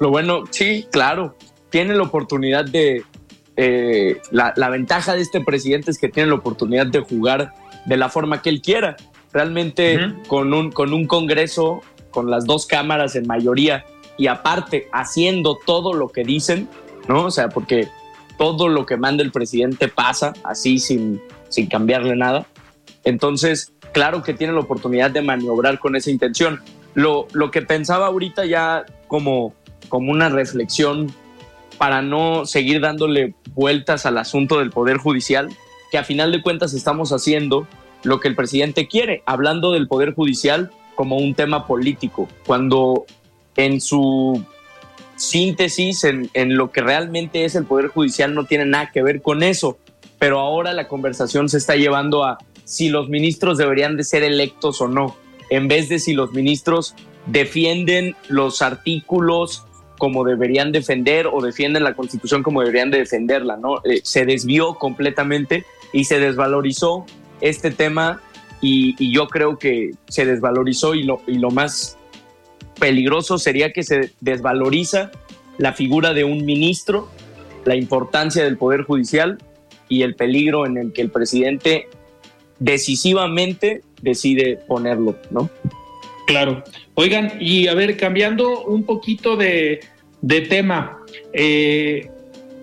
Lo 0.00 0.10
bueno, 0.10 0.44
sí, 0.50 0.86
claro. 0.90 1.36
Tiene 1.70 1.94
la 1.94 2.04
oportunidad 2.04 2.64
de... 2.64 3.04
Eh, 3.56 4.20
la, 4.30 4.54
la 4.56 4.70
ventaja 4.70 5.14
de 5.14 5.20
este 5.20 5.40
presidente 5.40 5.90
es 5.90 5.98
que 5.98 6.08
tiene 6.08 6.28
la 6.28 6.36
oportunidad 6.36 6.86
de 6.86 7.00
jugar 7.00 7.52
de 7.86 7.96
la 7.96 8.08
forma 8.08 8.40
que 8.40 8.50
él 8.50 8.62
quiera. 8.62 8.96
Realmente 9.32 9.98
con, 10.26 10.54
un, 10.54 10.70
con 10.70 10.94
un 10.94 11.06
Congreso, 11.06 11.82
con 12.10 12.30
las 12.30 12.46
dos 12.46 12.66
cámaras 12.66 13.14
en 13.14 13.26
mayoría 13.26 13.84
y 14.16 14.26
aparte 14.26 14.88
haciendo 14.92 15.58
todo 15.66 15.92
lo 15.92 16.08
que 16.08 16.24
dicen, 16.24 16.68
¿no? 17.08 17.26
O 17.26 17.30
sea, 17.30 17.48
porque 17.48 17.88
todo 18.36 18.68
lo 18.68 18.86
que 18.86 18.96
manda 18.96 19.22
el 19.22 19.32
presidente 19.32 19.88
pasa 19.88 20.32
así 20.44 20.78
sin, 20.78 21.20
sin 21.48 21.66
cambiarle 21.66 22.16
nada. 22.16 22.46
Entonces, 23.04 23.72
claro 23.92 24.22
que 24.22 24.34
tiene 24.34 24.52
la 24.52 24.60
oportunidad 24.60 25.10
de 25.10 25.22
maniobrar 25.22 25.78
con 25.78 25.96
esa 25.96 26.10
intención. 26.10 26.60
Lo, 26.94 27.28
lo 27.32 27.50
que 27.50 27.62
pensaba 27.62 28.06
ahorita 28.06 28.44
ya 28.46 28.84
como, 29.06 29.54
como 29.88 30.10
una 30.10 30.28
reflexión 30.28 31.12
para 31.78 32.02
no 32.02 32.44
seguir 32.44 32.80
dándole 32.80 33.34
vueltas 33.54 34.04
al 34.04 34.18
asunto 34.18 34.58
del 34.58 34.70
Poder 34.70 34.98
Judicial, 34.98 35.48
que 35.90 35.98
a 35.98 36.04
final 36.04 36.32
de 36.32 36.42
cuentas 36.42 36.74
estamos 36.74 37.12
haciendo 37.12 37.66
lo 38.02 38.20
que 38.20 38.28
el 38.28 38.34
presidente 38.34 38.88
quiere, 38.88 39.22
hablando 39.26 39.72
del 39.72 39.88
Poder 39.88 40.14
Judicial 40.14 40.70
como 40.94 41.16
un 41.16 41.34
tema 41.34 41.66
político, 41.66 42.28
cuando 42.46 43.06
en 43.56 43.80
su 43.80 44.44
síntesis, 45.16 46.04
en, 46.04 46.30
en, 46.34 46.56
lo 46.56 46.70
que 46.70 46.80
realmente 46.80 47.44
es 47.44 47.54
el 47.54 47.64
Poder 47.64 47.88
Judicial, 47.88 48.34
no 48.34 48.44
tiene 48.44 48.64
nada 48.64 48.90
que 48.92 49.02
ver 49.02 49.22
con 49.22 49.42
eso. 49.42 49.78
Pero 50.18 50.40
ahora 50.40 50.72
la 50.72 50.88
conversación 50.88 51.48
se 51.48 51.58
está 51.58 51.76
llevando 51.76 52.24
a 52.24 52.38
si 52.68 52.90
los 52.90 53.08
ministros 53.08 53.56
deberían 53.56 53.96
de 53.96 54.04
ser 54.04 54.22
electos 54.22 54.82
o 54.82 54.88
no, 54.88 55.16
en 55.48 55.68
vez 55.68 55.88
de 55.88 55.98
si 55.98 56.12
los 56.12 56.34
ministros 56.34 56.94
defienden 57.24 58.14
los 58.28 58.60
artículos 58.60 59.64
como 59.96 60.22
deberían 60.22 60.70
defender 60.70 61.28
o 61.32 61.40
defienden 61.40 61.82
la 61.82 61.94
Constitución 61.94 62.42
como 62.42 62.60
deberían 62.60 62.90
de 62.90 62.98
defenderla, 62.98 63.56
¿no? 63.56 63.78
Eh, 63.84 64.00
se 64.04 64.26
desvió 64.26 64.74
completamente 64.74 65.64
y 65.94 66.04
se 66.04 66.20
desvalorizó 66.20 67.06
este 67.40 67.70
tema 67.70 68.20
y, 68.60 68.94
y, 68.98 69.14
yo 69.14 69.28
creo 69.28 69.58
que 69.58 69.92
se 70.08 70.26
desvalorizó 70.26 70.94
y 70.94 71.04
lo, 71.04 71.22
y 71.26 71.38
lo 71.38 71.50
más 71.50 71.96
peligroso 72.78 73.38
sería 73.38 73.72
que 73.72 73.82
se 73.82 74.12
desvaloriza 74.20 75.10
la 75.56 75.72
figura 75.72 76.12
de 76.12 76.24
un 76.24 76.44
ministro, 76.44 77.08
la 77.64 77.76
importancia 77.76 78.44
del 78.44 78.58
Poder 78.58 78.82
Judicial 78.82 79.38
y 79.88 80.02
el 80.02 80.14
peligro 80.16 80.66
en 80.66 80.76
el 80.76 80.92
que 80.92 81.00
el 81.00 81.10
presidente 81.10 81.88
decisivamente 82.58 83.82
decide 84.02 84.58
ponerlo, 84.66 85.16
¿no? 85.30 85.50
Claro. 86.26 86.62
Oigan, 86.94 87.32
y 87.40 87.68
a 87.68 87.74
ver, 87.74 87.96
cambiando 87.96 88.64
un 88.64 88.84
poquito 88.84 89.36
de, 89.36 89.80
tema, 90.48 90.98
eh, 91.32 92.10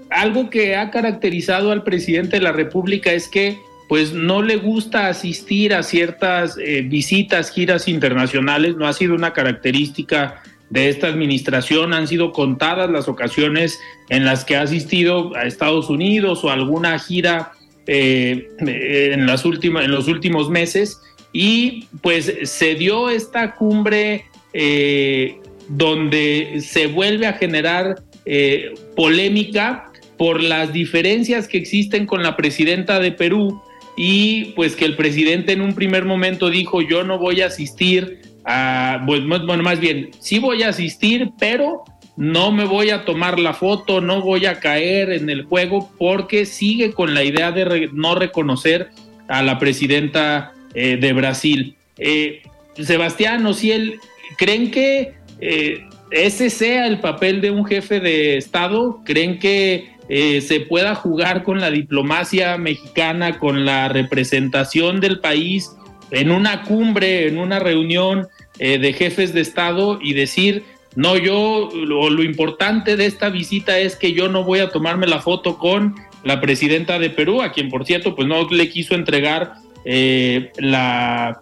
algo 0.09 0.49
que 0.49 0.75
ha 0.75 0.91
caracterizado 0.91 1.71
al 1.71 1.83
presidente 1.83 2.37
de 2.37 2.43
la 2.43 2.51
República 2.51 3.11
es 3.11 3.27
que 3.27 3.57
pues 3.87 4.13
no 4.13 4.41
le 4.41 4.57
gusta 4.57 5.07
asistir 5.07 5.73
a 5.73 5.83
ciertas 5.83 6.57
eh, 6.57 6.81
visitas, 6.81 7.51
giras 7.51 7.87
internacionales, 7.87 8.75
no 8.75 8.87
ha 8.87 8.93
sido 8.93 9.13
una 9.13 9.33
característica 9.33 10.41
de 10.69 10.89
esta 10.89 11.07
administración, 11.07 11.93
han 11.93 12.07
sido 12.07 12.31
contadas 12.31 12.89
las 12.89 13.07
ocasiones 13.07 13.79
en 14.09 14.25
las 14.25 14.43
que 14.43 14.55
ha 14.55 14.61
asistido 14.61 15.35
a 15.35 15.43
Estados 15.43 15.89
Unidos 15.89 16.43
o 16.43 16.49
alguna 16.49 16.97
gira 16.97 17.51
eh, 17.87 18.47
en, 18.59 19.25
los 19.25 19.45
últimos 19.45 20.49
meses. 20.49 21.01
Y 21.31 21.85
pues 22.01 22.33
se 22.43 22.75
dio 22.75 23.09
esta 23.09 23.55
cumbre 23.55 24.25
eh, 24.53 25.37
donde 25.67 26.61
se 26.61 26.87
vuelve 26.87 27.27
a 27.27 27.33
generar 27.33 28.01
eh, 28.25 28.73
polémica 28.95 29.91
por 30.17 30.41
las 30.41 30.71
diferencias 30.71 31.47
que 31.47 31.57
existen 31.57 32.05
con 32.05 32.23
la 32.23 32.35
presidenta 32.35 32.99
de 32.99 33.11
Perú. 33.11 33.61
Y 33.97 34.53
pues 34.55 34.75
que 34.75 34.85
el 34.85 34.95
presidente 34.95 35.53
en 35.53 35.61
un 35.61 35.73
primer 35.73 36.05
momento 36.05 36.49
dijo 36.49 36.81
yo 36.81 37.03
no 37.03 37.17
voy 37.17 37.41
a 37.41 37.47
asistir 37.47 38.21
a, 38.45 39.03
pues, 39.05 39.25
bueno, 39.25 39.63
más 39.63 39.79
bien, 39.79 40.11
sí 40.19 40.37
voy 40.37 40.63
a 40.63 40.69
asistir, 40.69 41.31
pero 41.39 41.83
no 42.17 42.51
me 42.51 42.65
voy 42.65 42.89
a 42.89 43.05
tomar 43.05 43.39
la 43.39 43.53
foto, 43.53 44.01
no 44.01 44.21
voy 44.21 44.45
a 44.45 44.59
caer 44.59 45.11
en 45.11 45.29
el 45.29 45.43
juego 45.43 45.91
porque 45.97 46.45
sigue 46.45 46.93
con 46.93 47.13
la 47.13 47.23
idea 47.23 47.51
de 47.51 47.65
re, 47.65 47.89
no 47.91 48.15
reconocer 48.15 48.89
a 49.27 49.41
la 49.41 49.59
presidenta 49.59 50.53
eh, 50.73 50.97
de 50.97 51.13
Brasil. 51.13 51.75
Eh, 51.97 52.43
Sebastián 52.81 53.45
Ociel, 53.45 53.99
¿creen 54.37 54.71
que 54.71 55.13
eh, 55.39 55.85
ese 56.11 56.49
sea 56.49 56.87
el 56.87 56.99
papel 56.99 57.41
de 57.41 57.51
un 57.51 57.65
jefe 57.65 57.99
de 57.99 58.37
Estado? 58.37 59.01
¿Creen 59.05 59.39
que 59.39 59.89
eh, 60.07 60.41
se 60.41 60.59
pueda 60.59 60.95
jugar 60.95 61.43
con 61.43 61.59
la 61.59 61.71
diplomacia 61.71 62.57
mexicana, 62.57 63.39
con 63.39 63.65
la 63.65 63.89
representación 63.89 64.99
del 64.99 65.19
país 65.19 65.71
en 66.11 66.31
una 66.31 66.63
cumbre, 66.63 67.27
en 67.27 67.37
una 67.37 67.59
reunión 67.59 68.27
de 68.57 68.93
jefes 68.93 69.33
de 69.33 69.41
Estado 69.41 69.99
y 70.01 70.13
decir, 70.13 70.63
no, 70.95 71.17
yo, 71.17 71.69
lo, 71.73 72.23
importante 72.23 72.95
de 72.95 73.05
esta 73.05 73.29
visita 73.29 73.77
es 73.79 73.95
que 73.97 74.13
yo 74.13 74.29
no 74.29 74.43
voy 74.43 74.59
a 74.59 74.69
tomarme 74.69 75.07
la 75.07 75.19
foto 75.19 75.57
con 75.57 75.95
la 76.23 76.39
presidenta 76.39 76.99
de 76.99 77.09
Perú, 77.09 77.41
a 77.41 77.51
quien 77.51 77.69
por 77.69 77.85
cierto, 77.85 78.15
pues 78.15 78.27
no 78.27 78.47
le 78.49 78.69
quiso 78.69 78.95
entregar 78.95 79.55
eh, 79.83 80.51
la, 80.57 81.41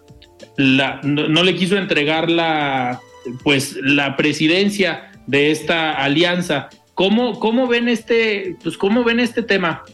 la 0.56 1.00
no, 1.04 1.28
no 1.28 1.42
le 1.44 1.54
quiso 1.54 1.76
entregar 1.76 2.28
la, 2.30 3.00
pues 3.44 3.76
la 3.80 4.16
presidencia 4.16 5.12
de 5.26 5.52
esta 5.52 5.92
alianza. 5.92 6.68
¿Cómo, 6.94 7.38
cómo 7.38 7.66
ven 7.66 7.88
este, 7.88 8.56
pues 8.62 8.76
cómo 8.76 9.04
ven 9.04 9.20
este 9.20 9.42
tema? 9.42 9.84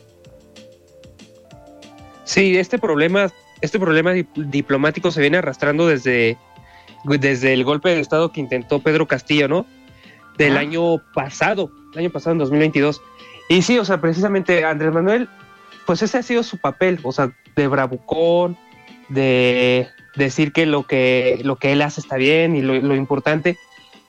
Sí, 2.25 2.57
este 2.57 2.79
problema, 2.79 3.31
este 3.61 3.79
problema 3.79 4.13
diplomático 4.37 5.11
se 5.11 5.21
viene 5.21 5.39
arrastrando 5.39 5.87
desde, 5.87 6.39
desde 7.05 7.53
el 7.53 7.65
golpe 7.65 7.91
de 7.91 8.01
estado 8.01 8.33
que 8.33 8.41
intentó 8.41 8.81
Pedro 8.81 9.07
Castillo, 9.07 9.49
¿no? 9.49 9.67
Del 10.37 10.57
ah. 10.57 10.61
año 10.61 10.99
pasado, 11.15 11.71
el 11.93 12.01
año 12.01 12.11
pasado 12.11 12.33
en 12.33 12.39
2022. 12.39 13.03
Y 13.49 13.63
sí, 13.63 13.79
o 13.79 13.85
sea, 13.85 14.01
precisamente 14.01 14.65
Andrés 14.65 14.93
Manuel, 14.93 15.29
pues 15.87 16.03
ese 16.03 16.19
ha 16.19 16.23
sido 16.23 16.43
su 16.43 16.59
papel, 16.59 17.01
o 17.03 17.13
sea, 17.13 17.33
de 17.57 17.69
bravucón, 17.69 18.57
de 19.09 19.89
decir 20.17 20.53
que 20.53 20.67
lo 20.67 20.87
que, 20.87 21.41
lo 21.45 21.57
que 21.57 21.73
él 21.73 21.83
hace 21.83 22.01
está 22.01 22.17
bien 22.17 22.55
y 22.57 22.63
lo, 22.63 22.75
lo 22.81 22.95
importante 22.95 23.57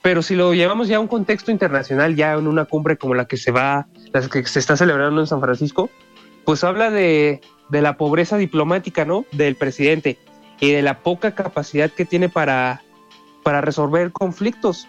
pero 0.02 0.20
si 0.22 0.34
lo 0.34 0.52
llevamos 0.52 0.88
ya 0.88 0.96
a 0.96 1.00
un 1.00 1.06
contexto 1.06 1.52
internacional, 1.52 2.16
ya 2.16 2.34
en 2.34 2.48
una 2.48 2.64
cumbre 2.64 2.98
como 2.98 3.14
la 3.14 3.26
que 3.26 3.36
se 3.36 3.52
va, 3.52 3.86
la 4.12 4.20
que 4.28 4.44
se 4.44 4.58
está 4.58 4.76
celebrando 4.76 5.20
en 5.20 5.28
San 5.28 5.40
Francisco, 5.40 5.90
pues 6.44 6.64
habla 6.64 6.90
de, 6.90 7.40
de 7.68 7.82
la 7.82 7.96
pobreza 7.96 8.36
diplomática, 8.36 9.04
¿no? 9.04 9.24
Del 9.30 9.54
presidente 9.54 10.18
y 10.62 10.70
de 10.70 10.80
la 10.80 11.00
poca 11.00 11.34
capacidad 11.34 11.90
que 11.90 12.04
tiene 12.04 12.28
para, 12.28 12.82
para 13.42 13.60
resolver 13.60 14.12
conflictos, 14.12 14.86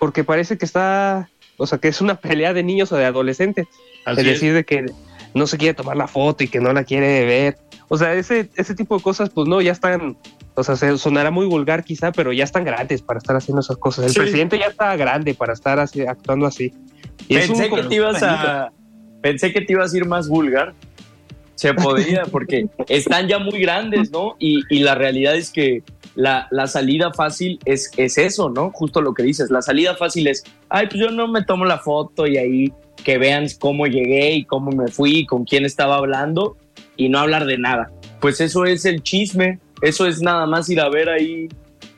porque 0.00 0.24
parece 0.24 0.58
que 0.58 0.64
está, 0.64 1.30
o 1.56 1.68
sea, 1.68 1.78
que 1.78 1.86
es 1.86 2.00
una 2.00 2.16
pelea 2.20 2.52
de 2.52 2.64
niños 2.64 2.90
o 2.90 2.96
de 2.96 3.06
adolescentes, 3.06 3.68
Así 4.04 4.20
es 4.20 4.26
decir, 4.26 4.52
de 4.52 4.64
que 4.64 4.84
no 5.32 5.46
se 5.46 5.56
quiere 5.56 5.72
tomar 5.72 5.96
la 5.96 6.08
foto 6.08 6.42
y 6.42 6.48
que 6.48 6.60
no 6.60 6.72
la 6.72 6.82
quiere 6.82 7.24
ver. 7.24 7.58
O 7.88 7.96
sea, 7.96 8.12
ese, 8.14 8.50
ese 8.56 8.74
tipo 8.74 8.96
de 8.96 9.02
cosas, 9.04 9.30
pues 9.30 9.46
no, 9.48 9.60
ya 9.60 9.70
están 9.70 10.16
o 10.56 10.64
sea, 10.64 10.76
se 10.76 10.98
sonará 10.98 11.30
muy 11.30 11.46
vulgar 11.46 11.84
quizá, 11.84 12.10
pero 12.10 12.32
ya 12.32 12.44
están 12.44 12.64
grandes 12.64 13.02
para 13.02 13.18
estar 13.18 13.36
haciendo 13.36 13.60
esas 13.60 13.76
cosas. 13.76 14.06
El 14.06 14.12
sí. 14.12 14.18
presidente 14.18 14.58
ya 14.58 14.66
está 14.66 14.96
grande 14.96 15.34
para 15.34 15.52
estar 15.52 15.78
así, 15.78 16.02
actuando 16.02 16.46
así. 16.46 16.72
Y 17.28 17.36
pensé, 17.36 17.70
que 17.70 17.82
te 17.84 17.94
ibas 17.94 18.22
a, 18.22 18.72
pensé 19.22 19.52
que 19.52 19.60
te 19.60 19.72
ibas 19.72 19.94
a 19.94 19.96
ir 19.96 20.06
más 20.06 20.28
vulgar. 20.28 20.74
Se 21.54 21.72
podría, 21.74 22.24
porque 22.24 22.66
están 22.88 23.28
ya 23.28 23.38
muy 23.38 23.60
grandes, 23.60 24.10
¿no? 24.10 24.36
Y, 24.38 24.62
la 24.80 24.94
realidad 24.94 25.36
es 25.36 25.50
que 25.50 25.82
la, 26.14 26.48
la, 26.50 26.66
salida 26.66 27.12
fácil 27.12 27.58
es, 27.64 27.90
es 27.96 28.18
eso, 28.18 28.50
¿no? 28.50 28.70
Justo 28.72 29.00
lo 29.00 29.14
que 29.14 29.22
dices. 29.22 29.50
La 29.50 29.62
salida 29.62 29.94
fácil 29.96 30.26
es, 30.26 30.44
ay, 30.68 30.88
pues 30.88 31.00
yo 31.00 31.10
no 31.10 31.28
me 31.28 31.44
tomo 31.44 31.64
la 31.64 31.78
foto 31.78 32.26
y 32.26 32.36
ahí 32.36 32.72
que 33.04 33.18
vean 33.18 33.46
cómo 33.60 33.86
llegué 33.86 34.32
y 34.34 34.44
cómo 34.44 34.72
me 34.72 34.88
fui 34.88 35.18
y 35.18 35.26
con 35.26 35.44
quién 35.44 35.64
estaba 35.64 35.96
hablando 35.96 36.56
y 36.96 37.08
no 37.08 37.18
hablar 37.18 37.46
de 37.46 37.58
nada. 37.58 37.90
Pues 38.20 38.40
eso 38.40 38.64
es 38.64 38.84
el 38.84 39.02
chisme, 39.02 39.60
eso 39.82 40.06
es 40.06 40.22
nada 40.22 40.46
más 40.46 40.68
ir 40.68 40.80
a 40.80 40.88
ver 40.88 41.08
ahí, 41.08 41.48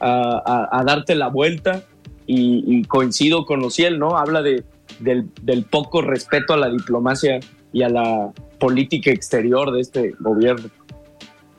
a, 0.01 0.83
darte 0.87 1.15
la 1.15 1.29
vuelta 1.29 1.83
y, 2.27 2.65
y, 2.67 2.85
coincido 2.85 3.47
con 3.47 3.65
Ociel, 3.65 3.99
¿no? 3.99 4.19
Habla 4.19 4.43
de, 4.43 4.65
del, 4.99 5.29
del, 5.43 5.65
poco 5.65 6.03
respeto 6.03 6.53
a 6.53 6.57
la 6.57 6.69
diplomacia 6.69 7.41
y 7.77 7.83
a 7.83 7.91
la 7.91 8.33
política 8.59 9.11
exterior 9.11 9.71
de 9.71 9.83
este 9.83 10.15
gobierno. 10.19 10.71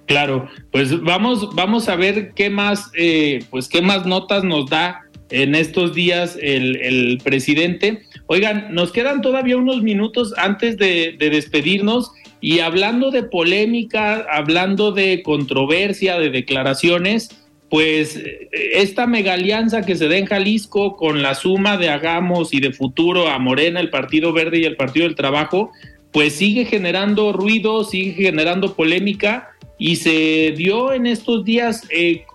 Claro, 0.07 0.47
pues 0.71 0.99
vamos, 1.03 1.53
vamos 1.53 1.87
a 1.89 1.95
ver 1.95 2.31
qué 2.33 2.49
más, 2.49 2.89
eh, 2.97 3.43
pues 3.51 3.67
qué 3.69 3.83
más 3.83 4.07
notas 4.07 4.43
nos 4.43 4.67
da 4.67 5.01
en 5.29 5.53
estos 5.53 5.93
días 5.93 6.35
el, 6.41 7.21
presidente. 7.23 8.01
Oigan, 8.25 8.73
nos 8.73 8.91
quedan 8.91 9.21
todavía 9.21 9.57
unos 9.57 9.83
minutos 9.83 10.33
antes 10.37 10.77
de, 10.77 11.15
de 11.19 11.29
despedirnos 11.29 12.11
y 12.41 12.61
hablando 12.61 13.11
de 13.11 13.21
polémica, 13.21 14.25
hablando 14.31 14.93
de 14.93 15.21
controversia, 15.21 16.17
de 16.17 16.31
declaraciones, 16.31 17.29
pues 17.69 18.19
esta 18.51 19.05
mega 19.05 19.33
alianza 19.33 19.85
que 19.85 19.95
se 19.95 20.07
da 20.07 20.17
en 20.17 20.25
Jalisco 20.25 20.95
con 20.95 21.21
la 21.21 21.35
suma 21.35 21.77
de 21.77 21.89
Hagamos 21.89 22.55
y 22.55 22.59
de 22.59 22.71
Futuro 22.71 23.27
a 23.27 23.37
Morena, 23.37 23.81
el 23.81 23.91
Partido 23.91 24.33
Verde 24.33 24.59
y 24.59 24.65
el 24.65 24.77
Partido 24.77 25.05
del 25.05 25.15
Trabajo, 25.15 25.71
pues 26.11 26.35
sigue 26.35 26.65
generando 26.65 27.33
ruido, 27.33 27.83
sigue 27.83 28.13
generando 28.13 28.75
polémica 28.75 29.49
y 29.77 29.97
se 29.97 30.53
dio 30.55 30.93
en 30.93 31.05
estos 31.05 31.43
días 31.43 31.83
eh, 31.89 32.25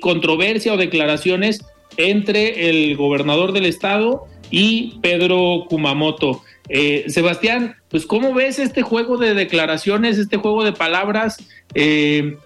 controversia 0.00 0.72
o 0.72 0.76
declaraciones 0.76 1.64
entre 1.96 2.70
el 2.70 2.96
gobernador 2.96 3.52
del 3.52 3.66
estado 3.66 4.26
y 4.50 4.98
Pedro 5.00 5.66
Kumamoto. 5.68 6.42
Eh, 6.68 7.06
Sebastián, 7.08 7.76
pues 7.88 8.06
¿cómo 8.06 8.32
ves 8.32 8.58
este 8.58 8.82
juego 8.82 9.16
de 9.16 9.34
declaraciones, 9.34 10.18
este 10.18 10.36
juego 10.36 10.62
de 10.64 10.72
palabras? 10.72 11.38
Eh, 11.74 12.36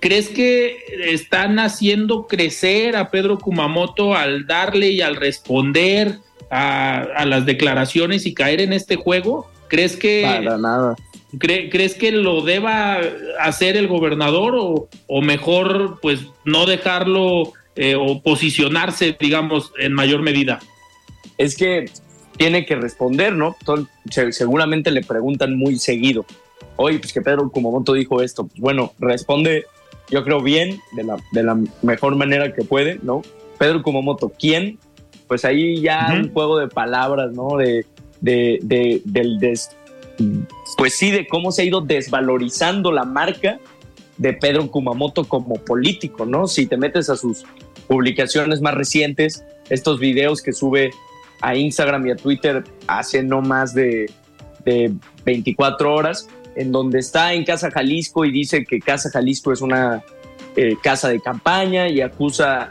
¿Crees 0.00 0.28
que 0.28 0.76
están 1.06 1.58
haciendo 1.58 2.26
crecer 2.26 2.96
a 2.96 3.10
Pedro 3.10 3.38
Kumamoto 3.38 4.14
al 4.14 4.46
darle 4.46 4.90
y 4.90 5.00
al 5.00 5.16
responder 5.16 6.18
a, 6.50 7.24
las 7.26 7.44
declaraciones 7.44 8.24
y 8.24 8.34
caer 8.34 8.60
en 8.60 8.72
este 8.72 8.96
juego? 8.96 9.50
¿Crees 9.72 9.96
que... 9.96 10.22
Para 10.22 10.58
nada. 10.58 10.96
¿Crees 11.38 11.94
que 11.94 12.12
lo 12.12 12.42
deba 12.42 13.00
hacer 13.40 13.78
el 13.78 13.88
gobernador 13.88 14.54
o, 14.54 14.90
o 15.06 15.22
mejor 15.22 15.98
pues 16.02 16.26
no 16.44 16.66
dejarlo 16.66 17.54
eh, 17.74 17.94
o 17.94 18.20
posicionarse, 18.20 19.16
digamos, 19.18 19.72
en 19.78 19.94
mayor 19.94 20.20
medida? 20.20 20.58
Es 21.38 21.56
que 21.56 21.86
tiene 22.36 22.66
que 22.66 22.76
responder, 22.76 23.32
¿no? 23.32 23.56
seguramente 24.30 24.90
le 24.90 25.00
preguntan 25.00 25.56
muy 25.56 25.78
seguido. 25.78 26.26
Oye, 26.76 26.98
pues 26.98 27.14
que 27.14 27.22
Pedro 27.22 27.48
Kumamoto 27.50 27.94
dijo 27.94 28.20
esto. 28.20 28.46
Pues 28.48 28.60
bueno, 28.60 28.92
responde 28.98 29.64
yo 30.10 30.22
creo 30.22 30.42
bien, 30.42 30.80
de 30.94 31.04
la, 31.04 31.16
de 31.32 31.42
la 31.42 31.58
mejor 31.80 32.14
manera 32.16 32.52
que 32.52 32.62
puede, 32.62 33.00
¿no? 33.02 33.22
Pedro 33.58 33.82
Kumamoto, 33.82 34.30
¿quién? 34.38 34.78
Pues 35.28 35.46
ahí 35.46 35.80
ya 35.80 36.08
un 36.12 36.30
juego 36.30 36.58
de 36.58 36.68
palabras, 36.68 37.32
¿no? 37.32 37.56
De, 37.56 37.86
de, 38.22 38.58
de, 38.62 39.02
del 39.04 39.38
pues 40.78 40.94
sí, 40.94 41.10
de 41.10 41.26
cómo 41.26 41.52
se 41.52 41.62
ha 41.62 41.64
ido 41.66 41.82
desvalorizando 41.82 42.90
la 42.92 43.04
marca 43.04 43.58
de 44.16 44.32
Pedro 44.32 44.70
Kumamoto 44.70 45.24
como 45.24 45.56
político, 45.56 46.24
¿no? 46.24 46.46
Si 46.46 46.66
te 46.66 46.76
metes 46.76 47.10
a 47.10 47.16
sus 47.16 47.44
publicaciones 47.86 48.60
más 48.60 48.74
recientes, 48.74 49.44
estos 49.68 49.98
videos 49.98 50.40
que 50.40 50.52
sube 50.52 50.90
a 51.40 51.56
Instagram 51.56 52.06
y 52.06 52.10
a 52.12 52.16
Twitter 52.16 52.64
hace 52.86 53.22
no 53.22 53.42
más 53.42 53.74
de, 53.74 54.10
de 54.64 54.92
24 55.24 55.92
horas, 55.92 56.28
en 56.54 56.72
donde 56.72 57.00
está 57.00 57.34
en 57.34 57.44
Casa 57.44 57.70
Jalisco 57.70 58.24
y 58.24 58.30
dice 58.30 58.64
que 58.64 58.80
Casa 58.80 59.10
Jalisco 59.10 59.52
es 59.52 59.60
una 59.60 60.02
eh, 60.54 60.76
casa 60.82 61.08
de 61.08 61.18
campaña 61.20 61.88
y 61.88 62.02
acusa 62.02 62.68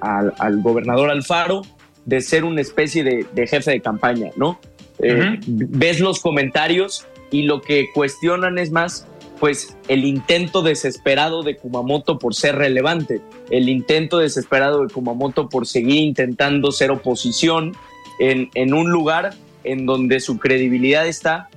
al 0.00 0.62
gobernador 0.62 1.10
Alfaro 1.10 1.62
de 2.04 2.20
ser 2.20 2.44
una 2.44 2.60
especie 2.60 3.02
de, 3.02 3.46
jefe 3.46 3.72
de 3.72 3.80
campaña, 3.80 4.30
¿no? 4.36 4.60
Eh, 5.00 5.38
ves 5.46 6.00
los 6.00 6.20
comentarios 6.20 7.06
y 7.30 7.42
lo 7.42 7.60
que 7.60 7.86
cuestionan 7.92 8.58
es 8.58 8.70
más, 8.70 9.06
pues, 9.40 9.76
el 9.88 10.04
intento 10.04 10.62
desesperado 10.62 11.42
de 11.42 11.56
Kumamoto 11.56 12.18
por 12.18 12.34
ser 12.34 12.56
relevante, 12.56 13.20
el 13.50 13.68
intento 13.68 14.18
desesperado 14.18 14.82
de 14.82 14.92
Kumamoto 14.92 15.48
por 15.48 15.66
seguir 15.66 16.02
intentando 16.02 16.70
ser 16.72 16.90
oposición 16.90 17.72
en, 18.20 18.50
en 18.54 18.74
un 18.74 18.90
lugar 18.90 19.34
en 19.64 19.86
donde 19.86 20.20
su 20.20 20.38
credibilidad 20.38 21.06
está 21.06 21.48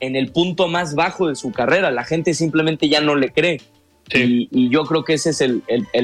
en 0.00 0.16
el 0.16 0.32
punto 0.32 0.66
más 0.66 0.94
bajo 0.94 1.28
de 1.28 1.36
su 1.36 1.52
carrera. 1.52 1.90
La 1.90 2.04
gente 2.04 2.34
simplemente 2.34 2.88
ya 2.88 3.00
no 3.00 3.14
le 3.14 3.30
cree. 3.30 3.60
Y, 4.12 4.68
yo 4.70 4.84
creo 4.84 5.04
que 5.04 5.14
ese 5.14 5.30
es 5.30 5.40
el, 5.40 5.62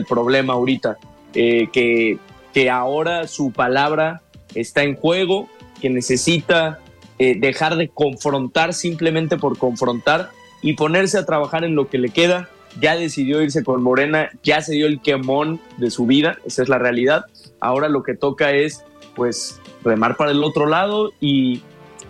problema 0.08 0.52
ahorita, 0.52 0.96
eh, 1.34 1.68
que, 1.72 2.18
que 2.54 2.70
ahora 2.70 3.26
su 3.26 3.50
palabra 3.50 4.22
está 4.54 4.84
en 4.84 4.94
juego, 4.94 5.48
que 5.80 5.90
necesita 5.90 6.80
eh, 7.18 7.36
dejar 7.38 7.76
de 7.76 7.88
confrontar 7.88 8.74
simplemente 8.74 9.36
por 9.36 9.58
confrontar 9.58 10.30
y 10.62 10.74
ponerse 10.74 11.18
a 11.18 11.26
trabajar 11.26 11.64
en 11.64 11.74
lo 11.74 11.88
que 11.88 11.98
le 11.98 12.10
queda. 12.10 12.48
Ya 12.80 12.94
decidió 12.94 13.40
irse 13.42 13.64
con 13.64 13.82
Morena, 13.82 14.30
ya 14.42 14.60
se 14.60 14.74
dio 14.74 14.86
el 14.86 15.00
quemón 15.00 15.60
de 15.78 15.90
su 15.90 16.06
vida, 16.06 16.38
esa 16.44 16.62
es 16.62 16.68
la 16.68 16.78
realidad. 16.78 17.24
Ahora 17.58 17.88
lo 17.88 18.02
que 18.02 18.14
toca 18.14 18.52
es, 18.52 18.84
pues, 19.14 19.60
remar 19.82 20.16
para 20.16 20.30
el 20.30 20.44
otro 20.44 20.66
lado 20.66 21.12
y 21.20 21.62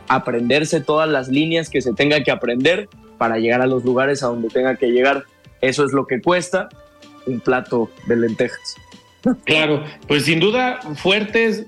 aprenderse 0.08 0.80
todas 0.80 1.08
las 1.08 1.28
líneas 1.28 1.70
que 1.70 1.82
se 1.82 1.92
tenga 1.92 2.22
que 2.24 2.32
aprender 2.32 2.88
para 3.18 3.38
llegar 3.38 3.60
a 3.62 3.66
los 3.66 3.84
lugares 3.84 4.22
a 4.22 4.26
donde 4.26 4.48
tenga 4.48 4.76
que 4.76 4.88
llegar. 4.88 5.24
Eso 5.60 5.84
es 5.84 5.92
lo 5.92 6.06
que 6.06 6.20
cuesta 6.20 6.68
un 7.26 7.40
plato 7.40 7.90
de 8.06 8.16
lentejas. 8.16 8.76
Claro, 9.44 9.82
pues 10.06 10.24
sin 10.24 10.38
duda 10.38 10.80
fuertes 10.94 11.66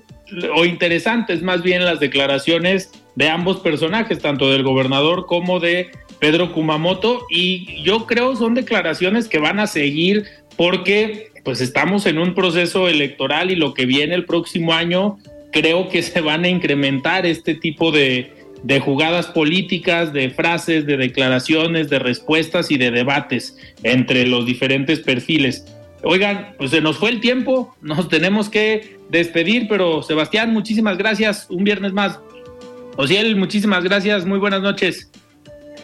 o 0.55 0.65
interesantes 0.65 1.41
más 1.41 1.61
bien 1.61 1.83
las 1.85 1.99
declaraciones 1.99 2.91
de 3.15 3.29
ambos 3.29 3.59
personajes, 3.59 4.19
tanto 4.19 4.49
del 4.51 4.63
gobernador 4.63 5.25
como 5.25 5.59
de 5.59 5.89
Pedro 6.19 6.51
Kumamoto, 6.53 7.25
y 7.29 7.81
yo 7.83 8.05
creo 8.05 8.35
son 8.35 8.53
declaraciones 8.53 9.27
que 9.27 9.39
van 9.39 9.59
a 9.59 9.67
seguir 9.67 10.25
porque 10.57 11.31
pues 11.43 11.61
estamos 11.61 12.05
en 12.05 12.19
un 12.19 12.35
proceso 12.35 12.89
electoral 12.89 13.51
y 13.51 13.55
lo 13.55 13.73
que 13.73 13.85
viene 13.85 14.15
el 14.15 14.25
próximo 14.25 14.73
año 14.73 15.17
creo 15.51 15.89
que 15.89 16.01
se 16.01 16.21
van 16.21 16.43
a 16.43 16.49
incrementar 16.49 17.25
este 17.25 17.55
tipo 17.55 17.91
de, 17.91 18.33
jugadas 18.81 19.27
políticas, 19.27 20.13
de 20.13 20.29
frases, 20.29 20.85
de 20.85 20.97
declaraciones, 20.97 21.89
de 21.89 21.99
respuestas 21.99 22.71
y 22.71 22.77
de 22.77 22.91
debates 22.91 23.57
entre 23.83 24.27
los 24.27 24.45
diferentes 24.45 24.99
perfiles. 24.99 25.65
Oigan, 26.03 26.55
pues 26.57 26.71
se 26.71 26.81
nos 26.81 26.97
fue 26.97 27.09
el 27.09 27.19
tiempo, 27.19 27.75
nos 27.81 28.07
tenemos 28.07 28.49
que 28.49 28.99
despedir, 29.09 29.67
pero 29.67 30.01
Sebastián, 30.01 30.53
muchísimas 30.53 30.97
gracias, 30.97 31.47
un 31.49 31.63
viernes 31.63 31.93
más. 31.93 32.19
Ociel, 32.95 33.35
muchísimas 33.35 33.83
gracias, 33.83 34.25
muy 34.25 34.39
buenas 34.39 34.61
noches. 34.61 35.11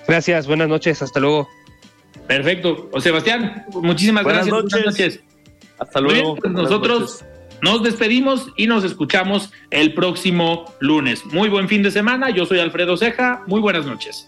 Gracias, 0.08 0.48
buenas 0.48 0.70
noches, 0.70 1.02
hasta 1.02 1.20
luego. 1.20 1.48
Perfecto. 2.28 2.90
O 2.92 3.02
Sebastián, 3.02 3.66
muchísimas 3.74 4.24
gracias. 4.24 4.50
Buenas 4.50 4.86
noches. 4.86 5.20
Hasta 5.78 6.00
luego. 6.00 6.36
Pues 6.36 6.54
nosotros 6.54 7.24
nos 7.62 7.84
despedimos 7.84 8.48
y 8.58 8.68
nos 8.68 8.84
escuchamos 8.84 9.52
el 9.72 9.94
próximo 9.94 10.74
lunes. 10.80 11.26
Muy 11.26 11.50
buen 11.50 11.68
fin 11.68 11.84
de 11.84 11.92
semana. 11.92 12.30
Yo 12.30 12.46
soy 12.46 12.60
Alfredo 12.60 12.98
Ceja. 12.98 13.44
Muy 13.48 13.62
buenas 13.62 13.86
noches. 13.86 14.28